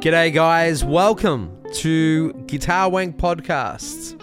G'day, 0.00 0.32
guys. 0.32 0.82
Welcome 0.82 1.62
to 1.74 2.32
Guitar 2.46 2.88
Wank 2.88 3.18
Podcasts. 3.18 4.18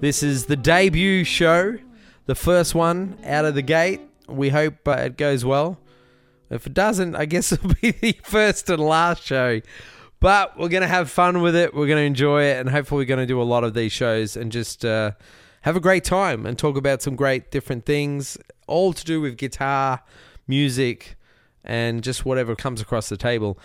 This 0.00 0.24
is 0.24 0.46
the 0.46 0.56
debut 0.56 1.22
show, 1.22 1.78
the 2.26 2.34
first 2.34 2.74
one 2.74 3.16
out 3.24 3.44
of 3.44 3.54
the 3.54 3.62
gate. 3.62 4.00
We 4.26 4.48
hope 4.48 4.88
uh, 4.88 5.02
it 5.02 5.16
goes 5.16 5.44
well. 5.44 5.78
If 6.50 6.66
it 6.66 6.74
doesn't, 6.74 7.14
I 7.14 7.26
guess 7.26 7.52
it'll 7.52 7.74
be 7.80 7.92
the 7.92 8.16
first 8.24 8.68
and 8.70 8.82
last 8.82 9.22
show. 9.22 9.60
But 10.18 10.58
we're 10.58 10.68
going 10.68 10.80
to 10.80 10.88
have 10.88 11.08
fun 11.08 11.42
with 11.42 11.54
it. 11.54 11.74
We're 11.74 11.86
going 11.86 11.98
to 11.98 12.06
enjoy 12.06 12.46
it. 12.46 12.58
And 12.58 12.68
hopefully, 12.68 13.02
we're 13.02 13.08
going 13.08 13.20
to 13.20 13.26
do 13.26 13.40
a 13.40 13.44
lot 13.44 13.62
of 13.62 13.72
these 13.72 13.92
shows 13.92 14.36
and 14.36 14.50
just 14.50 14.84
uh, 14.84 15.12
have 15.60 15.76
a 15.76 15.80
great 15.80 16.02
time 16.02 16.44
and 16.44 16.58
talk 16.58 16.76
about 16.76 17.02
some 17.02 17.14
great 17.14 17.52
different 17.52 17.86
things, 17.86 18.36
all 18.66 18.92
to 18.92 19.04
do 19.04 19.20
with 19.20 19.36
guitar, 19.36 20.02
music, 20.48 21.16
and 21.62 22.02
just 22.02 22.24
whatever 22.24 22.56
comes 22.56 22.80
across 22.80 23.08
the 23.08 23.16
table. 23.16 23.60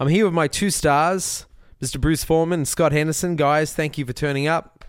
I'm 0.00 0.06
here 0.06 0.26
with 0.26 0.34
my 0.34 0.46
two 0.46 0.70
stars, 0.70 1.46
Mr. 1.82 2.00
Bruce 2.00 2.22
Foreman 2.22 2.60
and 2.60 2.68
Scott 2.68 2.92
Henderson. 2.92 3.34
Guys, 3.34 3.74
thank 3.74 3.98
you 3.98 4.06
for 4.06 4.12
turning 4.12 4.46
up 4.46 4.84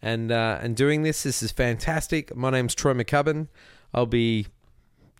and 0.00 0.32
uh, 0.32 0.58
and 0.62 0.74
doing 0.74 1.02
this. 1.02 1.24
This 1.24 1.42
is 1.42 1.52
fantastic. 1.52 2.34
My 2.34 2.48
name's 2.48 2.74
Troy 2.74 2.94
MacCubbin. 2.94 3.48
I'll 3.92 4.06
be 4.06 4.46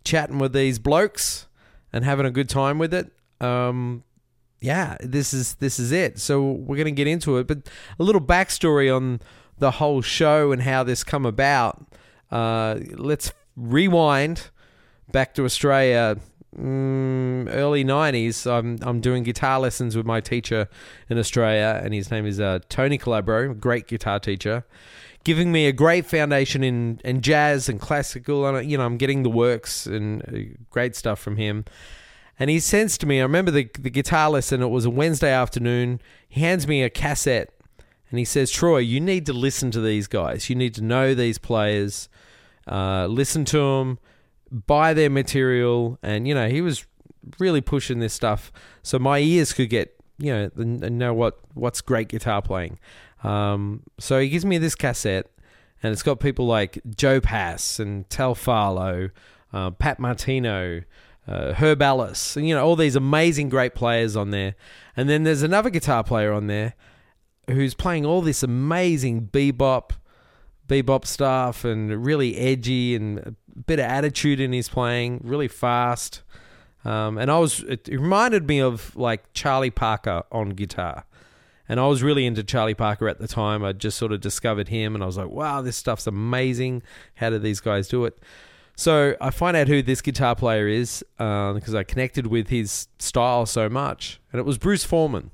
chatting 0.04 0.38
with 0.38 0.54
these 0.54 0.78
blokes 0.78 1.48
and 1.92 2.02
having 2.02 2.24
a 2.24 2.30
good 2.30 2.48
time 2.48 2.78
with 2.78 2.94
it. 2.94 3.12
Um, 3.38 4.04
yeah, 4.62 4.96
this 5.00 5.34
is 5.34 5.56
this 5.56 5.78
is 5.78 5.92
it. 5.92 6.18
So 6.18 6.52
we're 6.52 6.78
gonna 6.78 6.90
get 6.92 7.06
into 7.06 7.36
it, 7.36 7.46
but 7.46 7.58
a 7.98 8.02
little 8.02 8.22
backstory 8.22 8.94
on 8.94 9.20
the 9.58 9.72
whole 9.72 10.00
show 10.00 10.50
and 10.50 10.62
how 10.62 10.82
this 10.82 11.04
come 11.04 11.26
about. 11.26 11.86
Uh, 12.30 12.78
let's 12.94 13.34
rewind 13.54 14.48
back 15.12 15.34
to 15.34 15.44
Australia 15.44 16.16
mm, 16.58 17.48
early 17.50 17.84
90s 17.84 18.50
I'm, 18.50 18.78
I'm 18.82 19.00
doing 19.00 19.22
guitar 19.22 19.60
lessons 19.60 19.96
with 19.96 20.06
my 20.06 20.20
teacher 20.20 20.68
in 21.08 21.18
australia 21.18 21.80
and 21.82 21.92
his 21.92 22.10
name 22.10 22.26
is 22.26 22.40
uh, 22.40 22.60
tony 22.68 22.98
calabro 22.98 23.58
great 23.58 23.86
guitar 23.86 24.18
teacher 24.18 24.64
giving 25.24 25.50
me 25.50 25.66
a 25.66 25.72
great 25.72 26.06
foundation 26.06 26.62
in, 26.62 27.00
in 27.04 27.20
jazz 27.20 27.68
and 27.68 27.80
classical 27.80 28.46
and 28.46 28.70
you 28.70 28.78
know 28.78 28.84
i'm 28.84 28.96
getting 28.96 29.22
the 29.22 29.30
works 29.30 29.86
and 29.86 30.22
uh, 30.22 30.56
great 30.70 30.94
stuff 30.94 31.18
from 31.18 31.36
him. 31.36 31.64
And 32.38 32.50
he 32.50 32.60
sends 32.60 32.98
to 32.98 33.06
me 33.06 33.20
i 33.20 33.22
remember 33.22 33.50
the, 33.50 33.68
the 33.78 33.90
guitar 33.90 34.30
lesson 34.30 34.62
it 34.62 34.68
was 34.68 34.84
a 34.84 34.90
wednesday 34.90 35.32
afternoon 35.32 36.00
he 36.28 36.40
hands 36.40 36.68
me 36.68 36.82
a 36.82 36.90
cassette 36.90 37.52
and 38.10 38.18
he 38.18 38.24
says 38.24 38.50
troy 38.50 38.78
you 38.78 39.00
need 39.00 39.26
to 39.26 39.32
listen 39.32 39.70
to 39.70 39.80
these 39.80 40.06
guys 40.06 40.48
you 40.50 40.54
need 40.54 40.74
to 40.74 40.82
know 40.82 41.14
these 41.14 41.38
players 41.38 42.08
uh, 42.68 43.06
listen 43.06 43.44
to 43.46 43.58
them 43.58 43.98
buy 44.50 44.94
their 44.94 45.10
material, 45.10 45.98
and 46.02 46.26
you 46.26 46.34
know 46.34 46.48
he 46.48 46.60
was 46.60 46.86
really 47.38 47.60
pushing 47.60 47.98
this 47.98 48.14
stuff 48.14 48.52
so 48.82 48.98
my 48.98 49.18
ears 49.18 49.52
could 49.52 49.68
get 49.68 49.96
you 50.18 50.32
know 50.32 50.50
know 50.64 51.12
what 51.12 51.38
what's 51.54 51.80
great 51.80 52.08
guitar 52.08 52.42
playing. 52.42 52.78
Um, 53.24 53.82
so 53.98 54.20
he 54.20 54.28
gives 54.28 54.44
me 54.44 54.58
this 54.58 54.74
cassette, 54.74 55.30
and 55.82 55.92
it's 55.92 56.02
got 56.02 56.20
people 56.20 56.46
like 56.46 56.80
Joe 56.96 57.20
Pass 57.20 57.78
and 57.78 58.08
Tal 58.10 58.34
Farlow, 58.34 59.10
uh, 59.52 59.70
Pat 59.72 59.98
Martino. 59.98 60.82
Uh, 61.28 61.54
Herb 61.54 61.82
Ellis, 61.82 62.36
and 62.36 62.46
you 62.46 62.54
know 62.54 62.64
all 62.64 62.76
these 62.76 62.94
amazing, 62.94 63.48
great 63.48 63.74
players 63.74 64.14
on 64.14 64.30
there, 64.30 64.54
and 64.96 65.08
then 65.08 65.24
there's 65.24 65.42
another 65.42 65.70
guitar 65.70 66.04
player 66.04 66.32
on 66.32 66.46
there 66.46 66.74
who's 67.48 67.74
playing 67.74 68.06
all 68.06 68.22
this 68.22 68.42
amazing 68.42 69.28
bebop, 69.32 69.90
bebop 70.68 71.04
stuff, 71.04 71.64
and 71.64 72.04
really 72.04 72.36
edgy 72.36 72.94
and 72.94 73.34
bit 73.66 73.78
of 73.78 73.86
attitude 73.86 74.40
in 74.40 74.52
his 74.52 74.68
playing, 74.68 75.20
really 75.24 75.48
fast. 75.48 76.22
Um, 76.84 77.18
and 77.18 77.30
I 77.30 77.38
was, 77.38 77.60
it 77.60 77.88
reminded 77.88 78.46
me 78.46 78.60
of 78.60 78.94
like 78.94 79.32
Charlie 79.32 79.70
Parker 79.70 80.22
on 80.30 80.50
guitar. 80.50 81.04
And 81.68 81.80
I 81.80 81.86
was 81.88 82.02
really 82.02 82.26
into 82.26 82.44
Charlie 82.44 82.74
Parker 82.74 83.08
at 83.08 83.18
the 83.18 83.26
time. 83.26 83.64
I 83.64 83.72
just 83.72 83.98
sort 83.98 84.12
of 84.12 84.20
discovered 84.20 84.68
him 84.68 84.94
and 84.94 85.02
I 85.02 85.06
was 85.06 85.16
like, 85.16 85.28
wow, 85.28 85.62
this 85.62 85.76
stuff's 85.76 86.06
amazing. 86.06 86.82
How 87.16 87.30
do 87.30 87.38
these 87.38 87.60
guys 87.60 87.88
do 87.88 88.04
it? 88.04 88.18
So 88.76 89.16
I 89.20 89.30
find 89.30 89.56
out 89.56 89.68
who 89.68 89.82
this 89.82 90.00
guitar 90.02 90.36
player 90.36 90.68
is 90.68 91.04
because 91.16 91.74
uh, 91.74 91.78
I 91.78 91.82
connected 91.82 92.28
with 92.28 92.48
his 92.48 92.88
style 92.98 93.46
so 93.46 93.68
much. 93.68 94.20
And 94.32 94.38
it 94.38 94.44
was 94.44 94.58
Bruce 94.58 94.84
Foreman. 94.84 95.32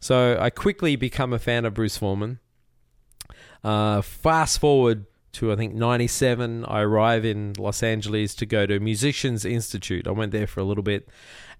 So 0.00 0.36
I 0.38 0.50
quickly 0.50 0.96
become 0.96 1.32
a 1.32 1.38
fan 1.38 1.64
of 1.64 1.74
Bruce 1.74 1.96
Foreman. 1.96 2.40
Uh, 3.62 4.02
fast 4.02 4.58
forward 4.58 5.06
to 5.32 5.52
I 5.52 5.56
think 5.56 5.74
97. 5.74 6.64
I 6.66 6.80
arrive 6.80 7.24
in 7.24 7.54
Los 7.58 7.82
Angeles 7.82 8.34
to 8.36 8.46
go 8.46 8.66
to 8.66 8.78
Musicians 8.80 9.44
Institute. 9.44 10.06
I 10.06 10.10
went 10.10 10.32
there 10.32 10.46
for 10.46 10.60
a 10.60 10.64
little 10.64 10.82
bit, 10.82 11.08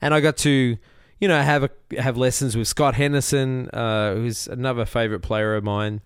and 0.01 0.15
I 0.15 0.21
got 0.21 0.37
to, 0.39 0.77
you 1.21 1.29
know, 1.29 1.41
have 1.41 1.65
a, 1.65 2.01
have 2.01 2.17
lessons 2.17 2.57
with 2.57 2.69
Scott 2.69 2.95
Henderson, 2.95 3.69
uh, 3.71 4.15
who's 4.15 4.47
another 4.47 4.85
favorite 4.85 5.21
player 5.21 5.55
of 5.55 5.65
mine. 5.65 6.01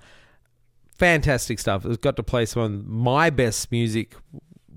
Fantastic 0.94 1.58
stuff. 1.58 1.84
I 1.84 1.96
got 1.96 2.16
to 2.16 2.22
play 2.22 2.46
some 2.46 2.62
of 2.62 2.86
my 2.86 3.30
best 3.30 3.70
music 3.70 4.14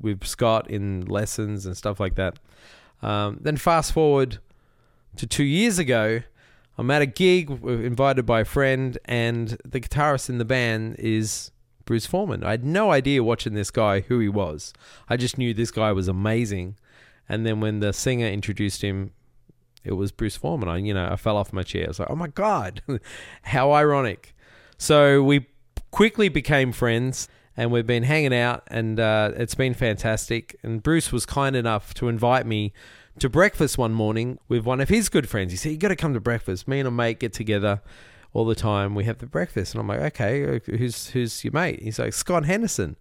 with 0.02 0.26
Scott 0.26 0.70
in 0.70 1.06
lessons 1.06 1.66
and 1.66 1.78
stuff 1.78 2.00
like 2.00 2.16
that. 2.16 2.40
Um, 3.02 3.38
then 3.42 3.58
fast 3.58 3.94
forward 3.94 4.40
to 5.16 5.28
two 5.28 5.44
years 5.44 5.80
ago. 5.80 6.22
I'm 6.78 6.90
at 6.92 7.02
a 7.02 7.06
gig, 7.06 7.50
invited 7.50 8.26
by 8.26 8.42
a 8.42 8.46
friend, 8.46 8.98
and 9.06 9.58
the 9.66 9.82
guitarist 9.82 10.30
in 10.30 10.38
the 10.38 10.46
band 10.46 10.96
is 10.98 11.52
Bruce 11.90 12.06
Foreman. 12.06 12.44
I 12.44 12.52
had 12.52 12.64
no 12.64 12.92
idea 12.92 13.24
watching 13.24 13.56
this 13.56 13.72
guy 13.72 14.02
who 14.02 14.20
he 14.20 14.30
was. 14.30 14.74
I 15.10 15.18
just 15.18 15.40
knew 15.40 15.56
this 15.56 15.72
guy 15.72 15.92
was 15.92 16.08
amazing. 16.08 16.76
And 17.28 17.48
then 17.48 17.62
when 17.62 17.80
the 17.80 17.94
singer 17.94 18.28
introduced 18.28 18.84
him, 18.84 19.12
it 19.84 19.94
was 19.94 20.12
Bruce 20.12 20.36
Foreman. 20.36 20.70
I, 20.70 20.78
you 20.78 20.94
know, 20.94 21.10
I 21.12 21.16
fell 21.16 21.36
off 21.36 21.52
my 21.52 21.64
chair. 21.64 21.86
I 21.86 21.88
was 21.88 21.98
like, 21.98 22.12
oh 22.12 22.16
my 22.16 22.28
God, 22.28 22.84
how 23.42 23.72
ironic. 23.72 24.36
So 24.78 25.24
we 25.24 25.48
quickly 25.90 26.30
became 26.30 26.74
friends 26.74 27.28
and 27.58 27.72
we've 27.72 27.88
been 27.88 28.04
hanging 28.04 28.36
out 28.36 28.62
and 28.68 29.00
uh, 29.00 29.32
it's 29.36 29.56
been 29.56 29.74
fantastic. 29.74 30.56
And 30.62 30.84
Bruce 30.84 31.12
was 31.12 31.26
kind 31.26 31.56
enough 31.56 31.96
to 31.96 32.08
invite 32.08 32.46
me 32.46 32.72
to 33.18 33.30
breakfast 33.30 33.80
one 33.80 33.96
morning 33.96 34.38
with 34.48 34.64
one 34.64 34.80
of 34.80 34.90
his 34.90 35.10
good 35.10 35.28
friends. 35.28 35.54
He 35.54 35.58
said, 35.58 35.72
You 35.72 35.80
got 35.80 35.88
to 35.88 35.96
come 35.96 36.14
to 36.14 36.20
breakfast. 36.20 36.68
Me 36.68 36.78
and 36.78 36.88
a 36.88 36.92
mate 36.92 37.20
get 37.20 37.34
together 37.34 37.82
all 38.34 38.46
the 38.46 38.56
time. 38.56 38.96
We 38.96 39.06
have 39.06 39.20
the 39.20 39.26
breakfast, 39.26 39.74
and 39.74 39.82
I'm 39.82 39.88
like, 39.88 40.00
okay, 40.14 40.60
who's 40.66 41.10
who's 41.10 41.44
your 41.44 41.54
mate? 41.54 41.82
He's 41.82 42.00
like 42.00 42.14
Scott 42.14 42.46
Henderson. 42.46 42.96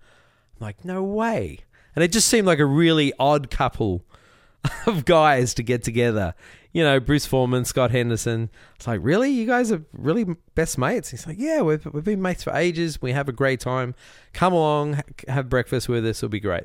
I'm 0.60 0.66
like, 0.66 0.84
no 0.84 1.02
way. 1.02 1.60
And 1.94 2.04
it 2.04 2.12
just 2.12 2.28
seemed 2.28 2.46
like 2.46 2.58
a 2.58 2.66
really 2.66 3.12
odd 3.18 3.50
couple 3.50 4.04
of 4.86 5.04
guys 5.04 5.54
to 5.54 5.62
get 5.62 5.82
together. 5.82 6.34
You 6.72 6.84
know, 6.84 7.00
Bruce 7.00 7.26
Foreman, 7.26 7.64
Scott 7.64 7.90
Henderson. 7.90 8.50
It's 8.76 8.86
like, 8.86 9.00
really? 9.02 9.30
You 9.30 9.46
guys 9.46 9.72
are 9.72 9.82
really 9.92 10.36
best 10.54 10.78
mates? 10.78 11.10
He's 11.10 11.26
like, 11.26 11.38
yeah, 11.38 11.62
we've, 11.62 11.84
we've 11.86 12.04
been 12.04 12.22
mates 12.22 12.44
for 12.44 12.54
ages. 12.54 13.00
We 13.00 13.12
have 13.12 13.28
a 13.28 13.32
great 13.32 13.58
time. 13.58 13.94
Come 14.32 14.52
along, 14.52 15.02
have 15.26 15.48
breakfast 15.48 15.88
with 15.88 16.06
us. 16.06 16.18
It'll 16.18 16.28
be 16.28 16.40
great. 16.40 16.64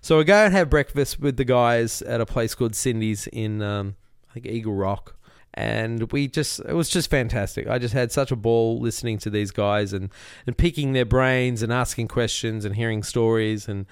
So 0.00 0.18
we 0.18 0.24
go 0.24 0.44
and 0.44 0.52
have 0.52 0.68
breakfast 0.68 1.20
with 1.20 1.36
the 1.36 1.44
guys 1.44 2.02
at 2.02 2.20
a 2.20 2.26
place 2.26 2.54
called 2.54 2.74
Cindy's 2.74 3.28
in, 3.28 3.62
um, 3.62 3.96
I 4.30 4.34
think, 4.34 4.46
Eagle 4.46 4.74
Rock 4.74 5.15
and 5.56 6.12
we 6.12 6.28
just 6.28 6.60
it 6.60 6.74
was 6.74 6.88
just 6.88 7.10
fantastic. 7.10 7.66
I 7.66 7.78
just 7.78 7.94
had 7.94 8.12
such 8.12 8.30
a 8.30 8.36
ball 8.36 8.78
listening 8.78 9.18
to 9.18 9.30
these 9.30 9.50
guys 9.50 9.92
and 9.92 10.10
and 10.46 10.56
picking 10.56 10.92
their 10.92 11.06
brains 11.06 11.62
and 11.62 11.72
asking 11.72 12.08
questions 12.08 12.64
and 12.64 12.76
hearing 12.76 13.02
stories 13.02 13.66
and 13.66 13.86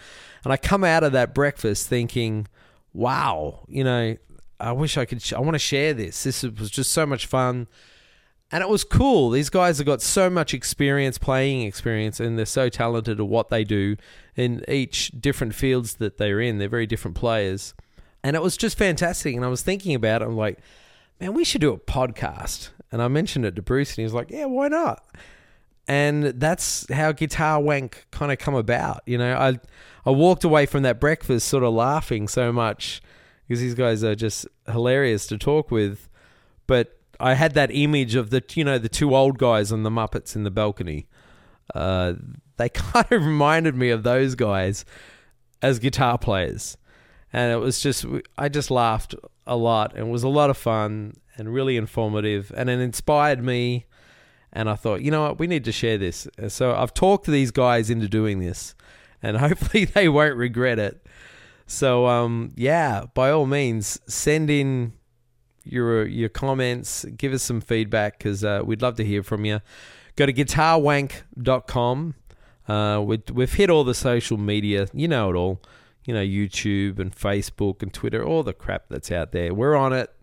and 0.45 0.53
I 0.53 0.57
come 0.57 0.85
out 0.85 1.03
of 1.03 1.13
that 1.13 1.35
breakfast 1.35 1.89
thinking, 1.89 2.47
wow, 2.93 3.65
you 3.67 3.83
know, 3.83 4.17
I 4.61 4.73
wish 4.73 4.97
I 4.97 5.05
could. 5.05 5.23
Sh- 5.23 5.33
I 5.33 5.41
want 5.41 5.55
to 5.55 5.59
share 5.59 5.95
this. 5.95 6.23
This 6.23 6.43
was 6.43 6.71
just 6.71 6.93
so 6.93 7.07
much 7.07 7.27
fun. 7.27 7.67
And 8.53 8.63
it 8.63 8.69
was 8.69 8.85
cool. 8.85 9.31
These 9.31 9.51
guys 9.51 9.79
have 9.79 9.87
got 9.87 10.01
so 10.01 10.31
much 10.31 10.55
experience, 10.55 11.19
playing 11.19 11.63
experience, 11.63 12.21
and 12.21 12.39
they're 12.39 12.47
so 12.47 12.69
talented 12.69 13.19
at 13.19 13.27
what 13.27 13.49
they 13.49 13.65
do 13.65 13.97
in 14.37 14.65
each 14.69 15.11
different 15.21 15.55
fields 15.55 15.95
that 15.95 16.19
they're 16.19 16.41
in. 16.41 16.59
They're 16.59 16.69
very 16.69 16.87
different 16.87 17.17
players. 17.17 17.75
And 18.23 18.37
it 18.37 18.43
was 18.43 18.57
just 18.57 18.79
fantastic. 18.79 19.35
And 19.35 19.45
I 19.45 19.49
was 19.49 19.63
thinking 19.63 19.95
about 19.95 20.23
it. 20.23 20.27
I'm 20.27 20.37
like, 20.37 20.59
man, 21.25 21.33
we 21.33 21.45
should 21.45 21.63
do 21.63 21.73
a 21.73 21.79
podcast. 21.79 22.69
And 22.93 23.01
I 23.01 23.09
mentioned 23.09 23.47
it 23.47 23.57
to 23.57 23.63
Bruce, 23.63 23.93
and 23.93 23.97
he 23.97 24.03
was 24.05 24.13
like, 24.13 24.31
yeah, 24.31 24.45
why 24.45 24.69
not? 24.69 25.05
And 25.89 26.25
that's 26.25 26.87
how 26.93 27.13
Guitar 27.13 27.61
Wank 27.61 28.07
kind 28.11 28.31
of 28.31 28.39
come 28.39 28.55
about. 28.55 29.01
You 29.07 29.19
know, 29.19 29.35
I 29.35 29.59
I 30.07 30.11
walked 30.11 30.45
away 30.45 30.67
from 30.67 30.83
that 30.83 31.01
breakfast 31.01 31.49
sort 31.49 31.65
of 31.65 31.75
laughing 31.75 32.29
so 32.29 32.53
much 32.53 33.03
because 33.47 33.61
these 33.61 33.75
guys 33.75 34.03
are 34.05 34.15
just 34.15 34.47
hilarious 34.67 35.27
to 35.27 35.39
talk 35.39 35.71
with. 35.71 36.09
But 36.67 36.99
I 37.21 37.35
had 37.35 37.53
that 37.55 37.71
image 37.71 38.15
of 38.15 38.31
the 38.31 38.43
you 38.55 38.65
know 38.65 38.79
the 38.79 38.89
two 38.89 39.15
old 39.15 39.39
guys 39.39 39.73
on 39.73 39.83
the 39.83 39.91
Muppets 39.91 40.37
in 40.37 40.45
the 40.45 40.51
balcony. 40.51 41.07
Uh, 41.75 42.15
they 42.57 42.69
kind 42.71 43.07
of 43.11 43.25
reminded 43.25 43.75
me 43.75 43.91
of 43.91 44.05
those 44.05 44.35
guys 44.35 44.87
as 45.61 45.79
guitar 45.79 46.17
players, 46.17 46.79
and 47.31 47.53
it 47.53 47.57
was 47.57 47.81
just 47.81 48.07
I 48.39 48.49
just 48.49 48.71
laughed 48.71 49.15
a 49.47 49.57
lot 49.57 49.93
and 49.95 50.09
it 50.09 50.11
was 50.11 50.23
a 50.23 50.29
lot 50.29 50.51
of 50.51 50.57
fun 50.57 51.15
and 51.37 51.53
really 51.53 51.77
informative 51.77 52.53
and 52.57 52.71
it 52.71 52.81
inspired 52.81 53.43
me 53.43 53.87
and 54.53 54.71
I 54.71 54.77
thought, 54.77 55.03
you 55.03 55.11
know 55.11 55.23
what, 55.23 55.39
we 55.39 55.49
need 55.49 55.65
to 55.65 55.73
share 55.73 55.99
this. 55.99 56.29
So 56.49 56.75
I've 56.75 56.95
talked 56.95 57.27
these 57.27 57.51
guys 57.51 57.91
into 57.91 58.09
doing 58.09 58.39
this 58.41 58.75
and 59.23 59.37
hopefully 59.39 59.85
they 59.85 60.09
won't 60.09 60.37
regret 60.37 60.79
it. 60.79 61.05
So 61.67 62.07
um, 62.07 62.53
yeah, 62.57 63.07
by 63.15 63.31
all 63.31 63.47
means, 63.47 63.99
send 64.07 64.51
in 64.51 64.93
your 65.65 66.07
your 66.07 66.29
comments. 66.29 67.05
Give 67.17 67.33
us 67.33 67.43
some 67.43 67.61
feedback 67.61 68.19
because 68.19 68.45
uh, 68.45 68.63
we'd 68.65 68.83
love 68.83 68.97
to 68.97 69.05
hear 69.05 69.23
from 69.23 69.45
you. 69.45 69.61
Go 70.17 70.27
to 70.27 70.33
guitarwank.com. 70.33 72.15
Uh, 72.69 73.03
we, 73.05 73.23
we've 73.33 73.53
hit 73.53 73.71
all 73.71 73.85
the 73.85 73.95
social 73.95 74.39
media. 74.39 74.89
You 74.93 75.09
know 75.09 75.31
it 75.31 75.37
all. 75.37 75.61
You 76.05 76.15
know, 76.15 76.23
YouTube 76.23 76.99
and 76.99 77.15
Facebook 77.15 77.83
and 77.83 77.93
Twitter, 77.93 78.25
all 78.25 78.43
the 78.43 78.53
crap 78.53 78.85
that's 78.89 79.11
out 79.11 79.33
there. 79.33 79.55
We're 79.55 79.75
on 79.75 79.93
it. 79.93 80.15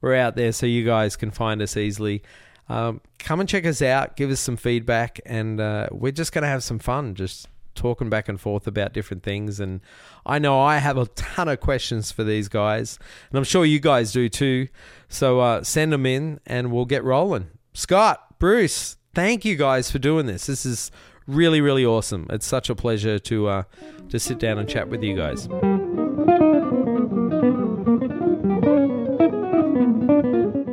We're 0.00 0.14
out 0.14 0.36
there 0.36 0.52
so 0.52 0.66
you 0.66 0.84
guys 0.84 1.16
can 1.16 1.30
find 1.30 1.62
us 1.62 1.76
easily. 1.76 2.22
Um, 2.68 3.00
come 3.18 3.40
and 3.40 3.48
check 3.48 3.66
us 3.66 3.82
out. 3.82 4.16
Give 4.16 4.30
us 4.30 4.40
some 4.40 4.56
feedback. 4.56 5.20
And 5.26 5.60
uh, 5.60 5.88
we're 5.90 6.12
just 6.12 6.32
going 6.32 6.42
to 6.42 6.48
have 6.48 6.62
some 6.62 6.78
fun 6.78 7.14
just 7.14 7.48
talking 7.74 8.08
back 8.08 8.28
and 8.28 8.40
forth 8.40 8.66
about 8.66 8.92
different 8.92 9.22
things. 9.22 9.60
And 9.60 9.80
I 10.24 10.38
know 10.38 10.60
I 10.60 10.78
have 10.78 10.96
a 10.96 11.06
ton 11.06 11.48
of 11.48 11.60
questions 11.60 12.12
for 12.12 12.24
these 12.24 12.48
guys. 12.48 12.98
And 13.30 13.38
I'm 13.38 13.44
sure 13.44 13.64
you 13.64 13.80
guys 13.80 14.12
do 14.12 14.28
too. 14.28 14.68
So 15.08 15.40
uh, 15.40 15.62
send 15.62 15.92
them 15.92 16.06
in 16.06 16.40
and 16.46 16.72
we'll 16.72 16.84
get 16.84 17.04
rolling. 17.04 17.50
Scott, 17.72 18.38
Bruce, 18.38 18.96
thank 19.14 19.44
you 19.44 19.56
guys 19.56 19.90
for 19.90 19.98
doing 19.98 20.26
this. 20.26 20.46
This 20.46 20.64
is 20.64 20.90
really, 21.26 21.60
really 21.60 21.84
awesome. 21.84 22.26
It's 22.30 22.46
such 22.46 22.70
a 22.70 22.74
pleasure 22.74 23.18
to 23.18 23.48
uh, 23.48 23.62
to 24.10 24.18
sit 24.18 24.38
down 24.38 24.58
and 24.58 24.68
chat 24.68 24.88
with 24.88 25.02
you 25.02 25.16
guys. 25.16 25.48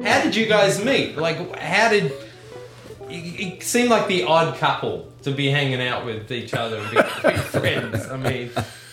How 0.04 0.22
did 0.24 0.36
you 0.36 0.48
guys 0.48 0.84
meet? 0.84 1.18
Like, 1.18 1.56
how 1.58 1.90
did 1.90 2.12
it 3.10 3.62
seemed 3.64 3.90
like 3.90 4.08
the 4.08 4.24
odd 4.24 4.58
couple 4.58 5.12
to 5.24 5.32
be 5.32 5.48
hanging 5.50 5.82
out 5.82 6.06
with 6.06 6.32
each 6.32 6.54
other 6.54 6.78
and 6.78 6.90
be, 6.92 6.98
be 6.98 7.38
friends? 7.60 8.08
I 8.08 8.18
mean, 8.18 8.50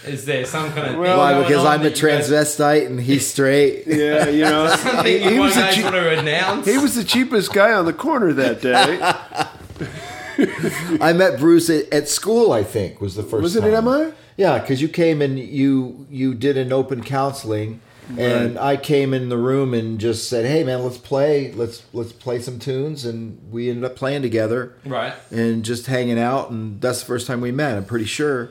is 0.06 0.24
there 0.26 0.44
some 0.44 0.70
kind 0.72 0.94
of 0.94 0.98
well, 0.98 1.10
thing 1.12 1.18
why? 1.18 1.32
going 1.32 1.44
Because 1.48 1.64
on 1.64 1.72
I'm 1.72 1.80
a 1.80 1.84
that 1.90 2.00
guys- 2.00 2.28
transvestite 2.30 2.86
and 2.86 3.00
he's 3.00 3.26
straight. 3.26 3.84
Yeah, 3.86 4.28
you 4.28 4.42
know, 4.44 4.68
Something 4.76 5.06
he, 5.06 5.24
you 5.24 5.30
he 5.30 5.38
was 5.38 5.54
guys 5.54 5.74
cheap, 5.74 5.84
want 5.84 5.96
to 5.96 6.18
announce? 6.18 6.66
he 6.66 6.78
was 6.78 6.94
the 6.94 7.04
cheapest 7.04 7.52
guy 7.52 7.72
on 7.72 7.84
the 7.86 7.92
corner 7.92 8.32
that 8.34 8.60
day. 8.60 9.86
I 11.00 11.12
met 11.12 11.38
Bruce 11.38 11.68
at, 11.68 11.92
at 11.92 12.08
school. 12.08 12.52
I 12.52 12.62
think 12.62 13.00
was 13.00 13.16
the 13.16 13.22
first. 13.22 13.42
Was 13.42 13.56
it 13.56 13.62
time. 13.62 13.74
at 13.74 13.84
MI? 13.84 14.12
Yeah, 14.36 14.58
because 14.58 14.80
you 14.80 14.88
came 14.88 15.20
and 15.20 15.38
you 15.38 16.06
you 16.10 16.34
did 16.34 16.56
an 16.56 16.72
open 16.72 17.02
counseling, 17.02 17.80
and 18.16 18.58
I 18.58 18.76
came 18.76 19.12
in 19.12 19.28
the 19.28 19.36
room 19.38 19.74
and 19.74 19.98
just 19.98 20.28
said, 20.28 20.46
"Hey, 20.46 20.62
man, 20.62 20.84
let's 20.84 20.98
play. 20.98 21.52
Let's 21.52 21.84
let's 21.92 22.12
play 22.12 22.40
some 22.40 22.58
tunes." 22.58 23.04
And 23.04 23.40
we 23.50 23.68
ended 23.68 23.84
up 23.84 23.96
playing 23.96 24.22
together 24.22 24.76
right. 24.84 25.14
and 25.30 25.64
just 25.64 25.86
hanging 25.86 26.18
out. 26.18 26.50
And 26.50 26.80
that's 26.80 27.00
the 27.00 27.06
first 27.06 27.26
time 27.26 27.40
we 27.40 27.50
met. 27.50 27.76
I'm 27.76 27.84
pretty 27.84 28.06
sure. 28.06 28.50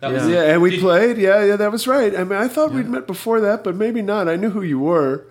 That 0.00 0.12
was 0.12 0.28
Yeah, 0.28 0.42
and 0.42 0.60
we 0.60 0.70
Did- 0.70 0.80
played. 0.80 1.18
Yeah, 1.18 1.44
yeah, 1.44 1.56
that 1.56 1.72
was 1.72 1.86
right. 1.86 2.14
I 2.14 2.24
mean, 2.24 2.38
I 2.38 2.48
thought 2.48 2.72
we'd 2.72 2.88
met 2.88 3.06
before 3.06 3.40
that, 3.40 3.64
but 3.64 3.76
maybe 3.76 4.02
not. 4.02 4.28
I 4.28 4.36
knew 4.36 4.50
who 4.50 4.62
you 4.62 4.78
were 4.78 5.24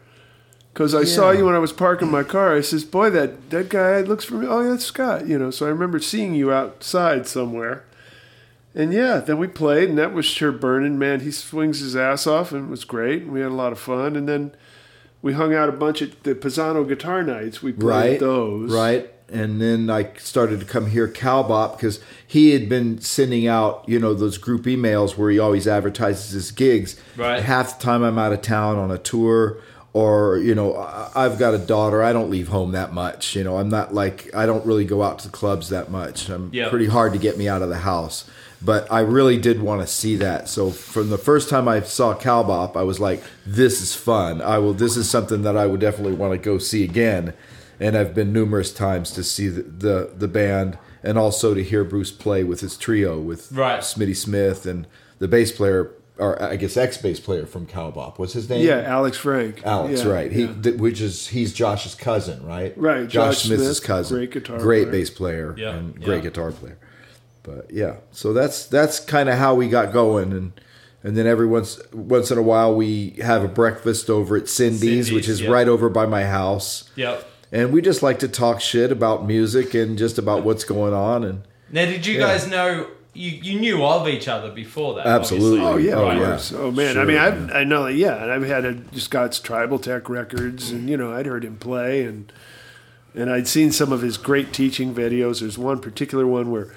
because 0.75 0.93
I 0.93 1.05
saw 1.05 1.31
you 1.31 1.45
when 1.45 1.55
I 1.55 1.59
was 1.59 1.71
parking 1.71 2.11
my 2.11 2.23
car. 2.23 2.53
I 2.53 2.59
says, 2.59 2.83
"Boy, 2.83 3.09
that 3.11 3.49
that 3.49 3.69
guy 3.69 4.01
looks 4.01 4.25
familiar." 4.25 4.49
Oh, 4.51 4.61
yeah, 4.61 4.69
that's 4.71 4.83
Scott. 4.85 5.25
You 5.25 5.39
know, 5.39 5.49
so 5.49 5.65
I 5.65 5.69
remember 5.69 5.99
seeing 5.99 6.35
you 6.35 6.51
outside 6.51 7.25
somewhere. 7.27 7.85
And 8.75 8.91
yeah, 8.91 9.19
then 9.19 9.37
we 9.37 9.47
played, 9.47 9.87
and 9.87 9.97
that 9.97 10.11
was 10.13 10.25
sure 10.25 10.51
burning. 10.51 10.99
Man, 10.99 11.21
he 11.21 11.31
swings 11.31 11.79
his 11.79 11.95
ass 11.95 12.27
off, 12.27 12.51
and 12.51 12.67
it 12.67 12.69
was 12.69 12.83
great. 12.83 13.21
And 13.21 13.31
we 13.31 13.39
had 13.39 13.51
a 13.51 13.55
lot 13.55 13.71
of 13.71 13.79
fun. 13.79 14.17
And 14.17 14.27
then 14.27 14.51
we 15.21 15.31
hung 15.31 15.55
out 15.55 15.69
a 15.69 15.71
bunch 15.71 16.01
at 16.01 16.23
the 16.23 16.35
Pisano 16.35 16.85
guitar 16.85 17.23
nights. 17.23 17.63
We 17.63 17.71
played 17.71 17.87
right 17.87 18.19
those. 18.19 18.71
right 18.71 19.11
and 19.27 19.59
then 19.59 19.89
i 19.89 20.07
started 20.17 20.59
to 20.59 20.65
come 20.67 20.85
here 20.85 21.07
cowbop 21.07 21.75
because 21.75 21.99
he 22.27 22.51
had 22.51 22.69
been 22.69 23.01
sending 23.01 23.47
out 23.47 23.83
you 23.87 23.97
know 23.97 24.13
those 24.13 24.37
group 24.37 24.65
emails 24.65 25.17
where 25.17 25.31
he 25.31 25.39
always 25.39 25.67
advertises 25.67 26.29
his 26.29 26.51
gigs 26.51 26.95
Right. 27.17 27.41
half 27.41 27.79
the 27.79 27.83
time 27.83 28.03
i'm 28.03 28.19
out 28.19 28.33
of 28.33 28.43
town 28.43 28.77
on 28.77 28.91
a 28.91 28.99
tour 28.99 29.57
or 29.95 30.37
you 30.39 30.53
know 30.53 30.75
i've 31.15 31.39
got 31.39 31.53
a 31.53 31.57
daughter 31.57 32.03
i 32.03 32.11
don't 32.11 32.29
leave 32.29 32.49
home 32.49 32.73
that 32.73 32.91
much 32.91 33.33
you 33.33 33.43
know 33.45 33.57
i'm 33.57 33.69
not 33.69 33.93
like 33.93 34.29
i 34.35 34.45
don't 34.45 34.65
really 34.65 34.83
go 34.83 35.01
out 35.01 35.17
to 35.19 35.27
the 35.29 35.31
clubs 35.31 35.69
that 35.69 35.89
much 35.89 36.27
i'm 36.29 36.49
Yeah. 36.51 36.67
pretty 36.69 36.87
hard 36.87 37.13
to 37.13 37.19
get 37.19 37.37
me 37.37 37.47
out 37.47 37.61
of 37.61 37.69
the 37.69 37.77
house 37.79 38.29
but 38.61 38.91
I 38.91 39.01
really 39.01 39.37
did 39.37 39.61
want 39.61 39.81
to 39.81 39.85
see 39.87 40.15
that. 40.15 40.47
So 40.49 40.71
from 40.71 41.09
the 41.11 41.19
first 41.19 41.49
time 41.49 41.67
I 41.67 41.81
saw 41.81 42.15
Cowbop, 42.15 42.75
I 42.75 42.81
was 42.83 42.99
like, 42.99 43.21
"This 43.45 43.79
is 43.79 43.93
fun. 43.93 44.41
I 44.41 44.57
will. 44.57 44.73
This 44.73 44.97
is 44.97 45.07
something 45.07 45.43
that 45.43 45.55
I 45.55 45.67
would 45.67 45.81
definitely 45.81 46.13
want 46.15 46.31
to 46.33 46.37
go 46.39 46.57
see 46.57 46.83
again." 46.83 47.33
And 47.79 47.95
I've 47.95 48.15
been 48.15 48.33
numerous 48.33 48.73
times 48.73 49.11
to 49.11 49.23
see 49.23 49.49
the 49.49 49.61
the, 49.61 50.09
the 50.17 50.27
band 50.27 50.79
and 51.03 51.15
also 51.19 51.53
to 51.53 51.61
hear 51.61 51.83
Bruce 51.83 52.09
play 52.11 52.43
with 52.43 52.61
his 52.61 52.75
trio 52.77 53.19
with 53.19 53.51
Right. 53.51 53.81
Smitty 53.81 54.15
Smith 54.15 54.65
and 54.65 54.87
the 55.19 55.27
bass 55.27 55.51
player, 55.51 55.91
or 56.17 56.41
I 56.41 56.55
guess 56.55 56.77
ex 56.77 56.97
bass 56.97 57.19
player 57.19 57.45
from 57.45 57.67
Cowbop. 57.67 58.17
What's 58.19 58.33
his 58.33 58.49
name? 58.49 58.65
Yeah, 58.65 58.81
Alex 58.81 59.17
Frank. 59.17 59.61
Alex, 59.65 60.03
Yeah, 60.03 60.09
right? 60.11 60.31
He, 60.31 60.43
yeah. 60.45 60.53
th- 60.63 60.75
which 60.77 61.01
is 61.01 61.27
he's 61.27 61.53
Josh's 61.53 61.95
cousin, 61.95 62.45
right? 62.45 62.77
Right, 62.77 63.07
Josh, 63.07 63.35
Josh 63.37 63.43
Smith's 63.43 63.63
Smith, 63.63 63.83
cousin, 63.83 64.17
great 64.17 64.31
guitar 64.31 64.57
great 64.59 64.83
player. 64.83 64.91
bass 64.91 65.09
player, 65.09 65.55
Yeah, 65.57 65.75
and 65.75 66.01
great 66.03 66.17
yeah. 66.23 66.29
guitar 66.29 66.51
player. 66.51 66.77
But 67.43 67.67
yeah, 67.71 67.97
so 68.11 68.33
that's 68.33 68.65
that's 68.65 68.99
kind 68.99 69.29
of 69.29 69.35
how 69.37 69.55
we 69.55 69.67
got 69.67 69.91
going, 69.93 70.31
and 70.31 70.53
and 71.03 71.15
then 71.15 71.27
every 71.27 71.45
once 71.47 71.79
once 71.93 72.31
in 72.31 72.37
a 72.37 72.41
while 72.41 72.73
we 72.73 73.11
have 73.21 73.43
a 73.43 73.47
breakfast 73.47 74.09
over 74.09 74.35
at 74.37 74.49
Cindy's, 74.49 74.79
Cindy's, 74.79 75.11
which 75.11 75.27
is 75.29 75.41
yeah. 75.41 75.49
right 75.51 75.67
over 75.67 75.89
by 75.89 76.05
my 76.07 76.23
house, 76.23 76.89
Yep. 76.95 77.23
and 77.51 77.71
we 77.71 77.81
just 77.81 78.01
like 78.01 78.17
to 78.19 78.27
talk 78.27 78.61
shit 78.61 78.91
about 78.91 79.27
music 79.27 79.73
and 79.75 79.97
just 79.97 80.17
about 80.17 80.43
what's 80.43 80.63
going 80.63 80.93
on, 80.93 81.23
and 81.23 81.43
Now, 81.71 81.85
did 81.85 82.05
you 82.07 82.13
Yeah. 82.15 82.27
guys 82.27 82.47
know 82.47 82.87
you, 83.15 83.31
you 83.31 83.59
knew 83.59 83.83
of 83.83 84.07
each 84.07 84.27
other 84.27 84.51
before 84.51 84.95
that? 84.95 85.07
Absolutely. 85.07 85.59
obviously. 85.61 85.93
Oh 85.93 85.97
yeah, 85.97 86.03
Oh, 86.03 86.09
of 86.11 86.17
yeah. 86.17 86.25
course. 86.27 86.51
Oh 86.53 86.71
man, 86.71 86.93
Sure, 86.93 87.01
I 87.01 87.05
mean, 87.05 87.15
man. 87.15 87.49
I 87.51 87.59
I 87.61 87.63
know, 87.63 87.87
yeah, 87.87 88.21
and 88.21 88.31
I've 88.31 88.43
had 88.43 88.65
uh, 88.65 88.73
a, 88.93 88.99
Scott's 88.99 89.39
Tribal 89.39 89.79
Tech 89.79 90.09
records, 90.09 90.69
and 90.71 90.89
you 90.89 90.97
know, 90.97 91.11
I'd 91.13 91.25
heard 91.25 91.43
him 91.43 91.57
play, 91.57 92.03
and 92.03 92.31
and 93.15 93.31
I'd 93.31 93.47
seen 93.47 93.71
some 93.71 93.91
of 93.93 94.01
his 94.01 94.17
great 94.17 94.51
teaching 94.53 94.93
videos. 94.93 95.39
There's 95.39 95.57
one 95.57 95.79
particular 95.79 96.27
one 96.27 96.51
where 96.51 96.67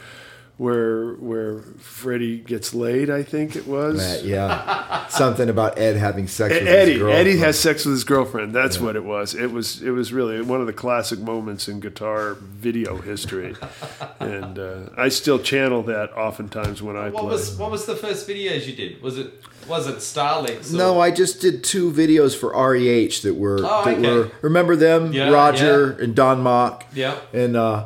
where 0.58 1.12
where 1.14 1.60
Freddie 1.78 2.38
gets 2.38 2.74
laid, 2.74 3.08
I 3.10 3.22
think 3.22 3.54
it 3.56 3.66
was. 3.66 3.96
that, 3.98 4.24
yeah, 4.24 5.06
something 5.06 5.48
about 5.48 5.78
Ed 5.78 5.96
having 5.96 6.26
sex 6.26 6.52
with 6.52 6.66
Eddie, 6.68 6.92
his 6.92 6.98
girlfriend. 7.00 7.28
Eddie 7.28 7.38
has 7.38 7.58
sex 7.58 7.84
with 7.84 7.92
his 7.94 8.04
girlfriend. 8.04 8.52
That's 8.52 8.78
what 8.80 8.96
it 8.96 9.04
was. 9.04 9.34
It 9.34 9.52
was 9.52 9.80
it 9.82 9.90
was 9.90 10.12
really 10.12 10.42
one 10.42 10.60
of 10.60 10.66
the 10.66 10.72
classic 10.72 11.20
moments 11.20 11.68
in 11.68 11.78
guitar 11.80 12.34
video 12.34 12.96
history, 12.98 13.54
and 14.20 14.58
uh, 14.58 14.80
I 14.96 15.08
still 15.10 15.38
channel 15.38 15.82
that 15.84 16.12
oftentimes 16.16 16.82
when 16.82 16.96
I 16.96 17.08
What 17.10 17.22
play. 17.22 17.30
was 17.32 17.56
what 17.56 17.70
was 17.70 17.86
the 17.86 17.96
first 17.96 18.28
videos 18.28 18.66
you 18.66 18.74
did? 18.74 19.00
Was 19.00 19.16
it 19.16 19.32
was 19.68 19.86
it 19.86 20.00
Star 20.00 20.42
Licks? 20.42 20.74
or- 20.74 20.76
No, 20.76 21.00
I 21.00 21.10
just 21.12 21.40
did 21.40 21.62
two 21.62 21.92
videos 21.92 22.34
for 22.36 22.50
REH 22.52 23.20
that 23.22 23.34
were 23.36 23.58
Oh, 23.62 23.84
that 23.84 23.98
okay. 23.98 24.00
were 24.12 24.30
remember 24.42 24.74
them 24.74 25.12
Yeah, 25.12 25.28
Roger 25.30 25.92
and 25.92 26.16
Don 26.16 26.40
Mock. 26.40 26.84
Yeah. 26.94 27.16
And 27.32 27.54
uh 27.54 27.84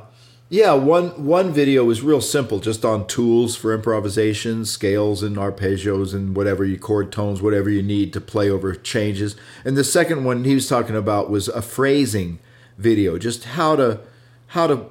yeah, 0.53 0.75
one 0.75 1.25
one 1.25 1.51
video 1.51 1.83
was 1.83 2.03
real 2.03 2.21
simple, 2.21 2.59
just 2.59 2.85
on 2.85 3.07
tools 3.07 3.57
for 3.57 3.73
improvisation, 3.73 4.67
scales 4.67 5.23
and 5.23 5.37
arpeggios 5.37 6.13
and 6.13 6.37
whatever 6.37 6.63
you 6.63 6.79
chord 6.79 7.11
tones, 7.11 7.41
whatever 7.41 7.71
you 7.71 7.83
need 7.83 8.13
to 8.13 8.21
play 8.21 8.51
over 8.51 8.75
changes. 8.75 9.35
And 9.65 9.79
the 9.79 9.83
second 9.83 10.25
one 10.25 10.45
he 10.45 10.55
was 10.55 10.69
talking 10.69 10.95
about 10.95 11.31
was 11.31 11.49
a 11.49 11.63
phrasing 11.63 12.39
video, 12.77 13.17
just 13.17 13.45
how 13.45 13.77
to 13.77 14.01
how 14.49 14.67
to 14.67 14.91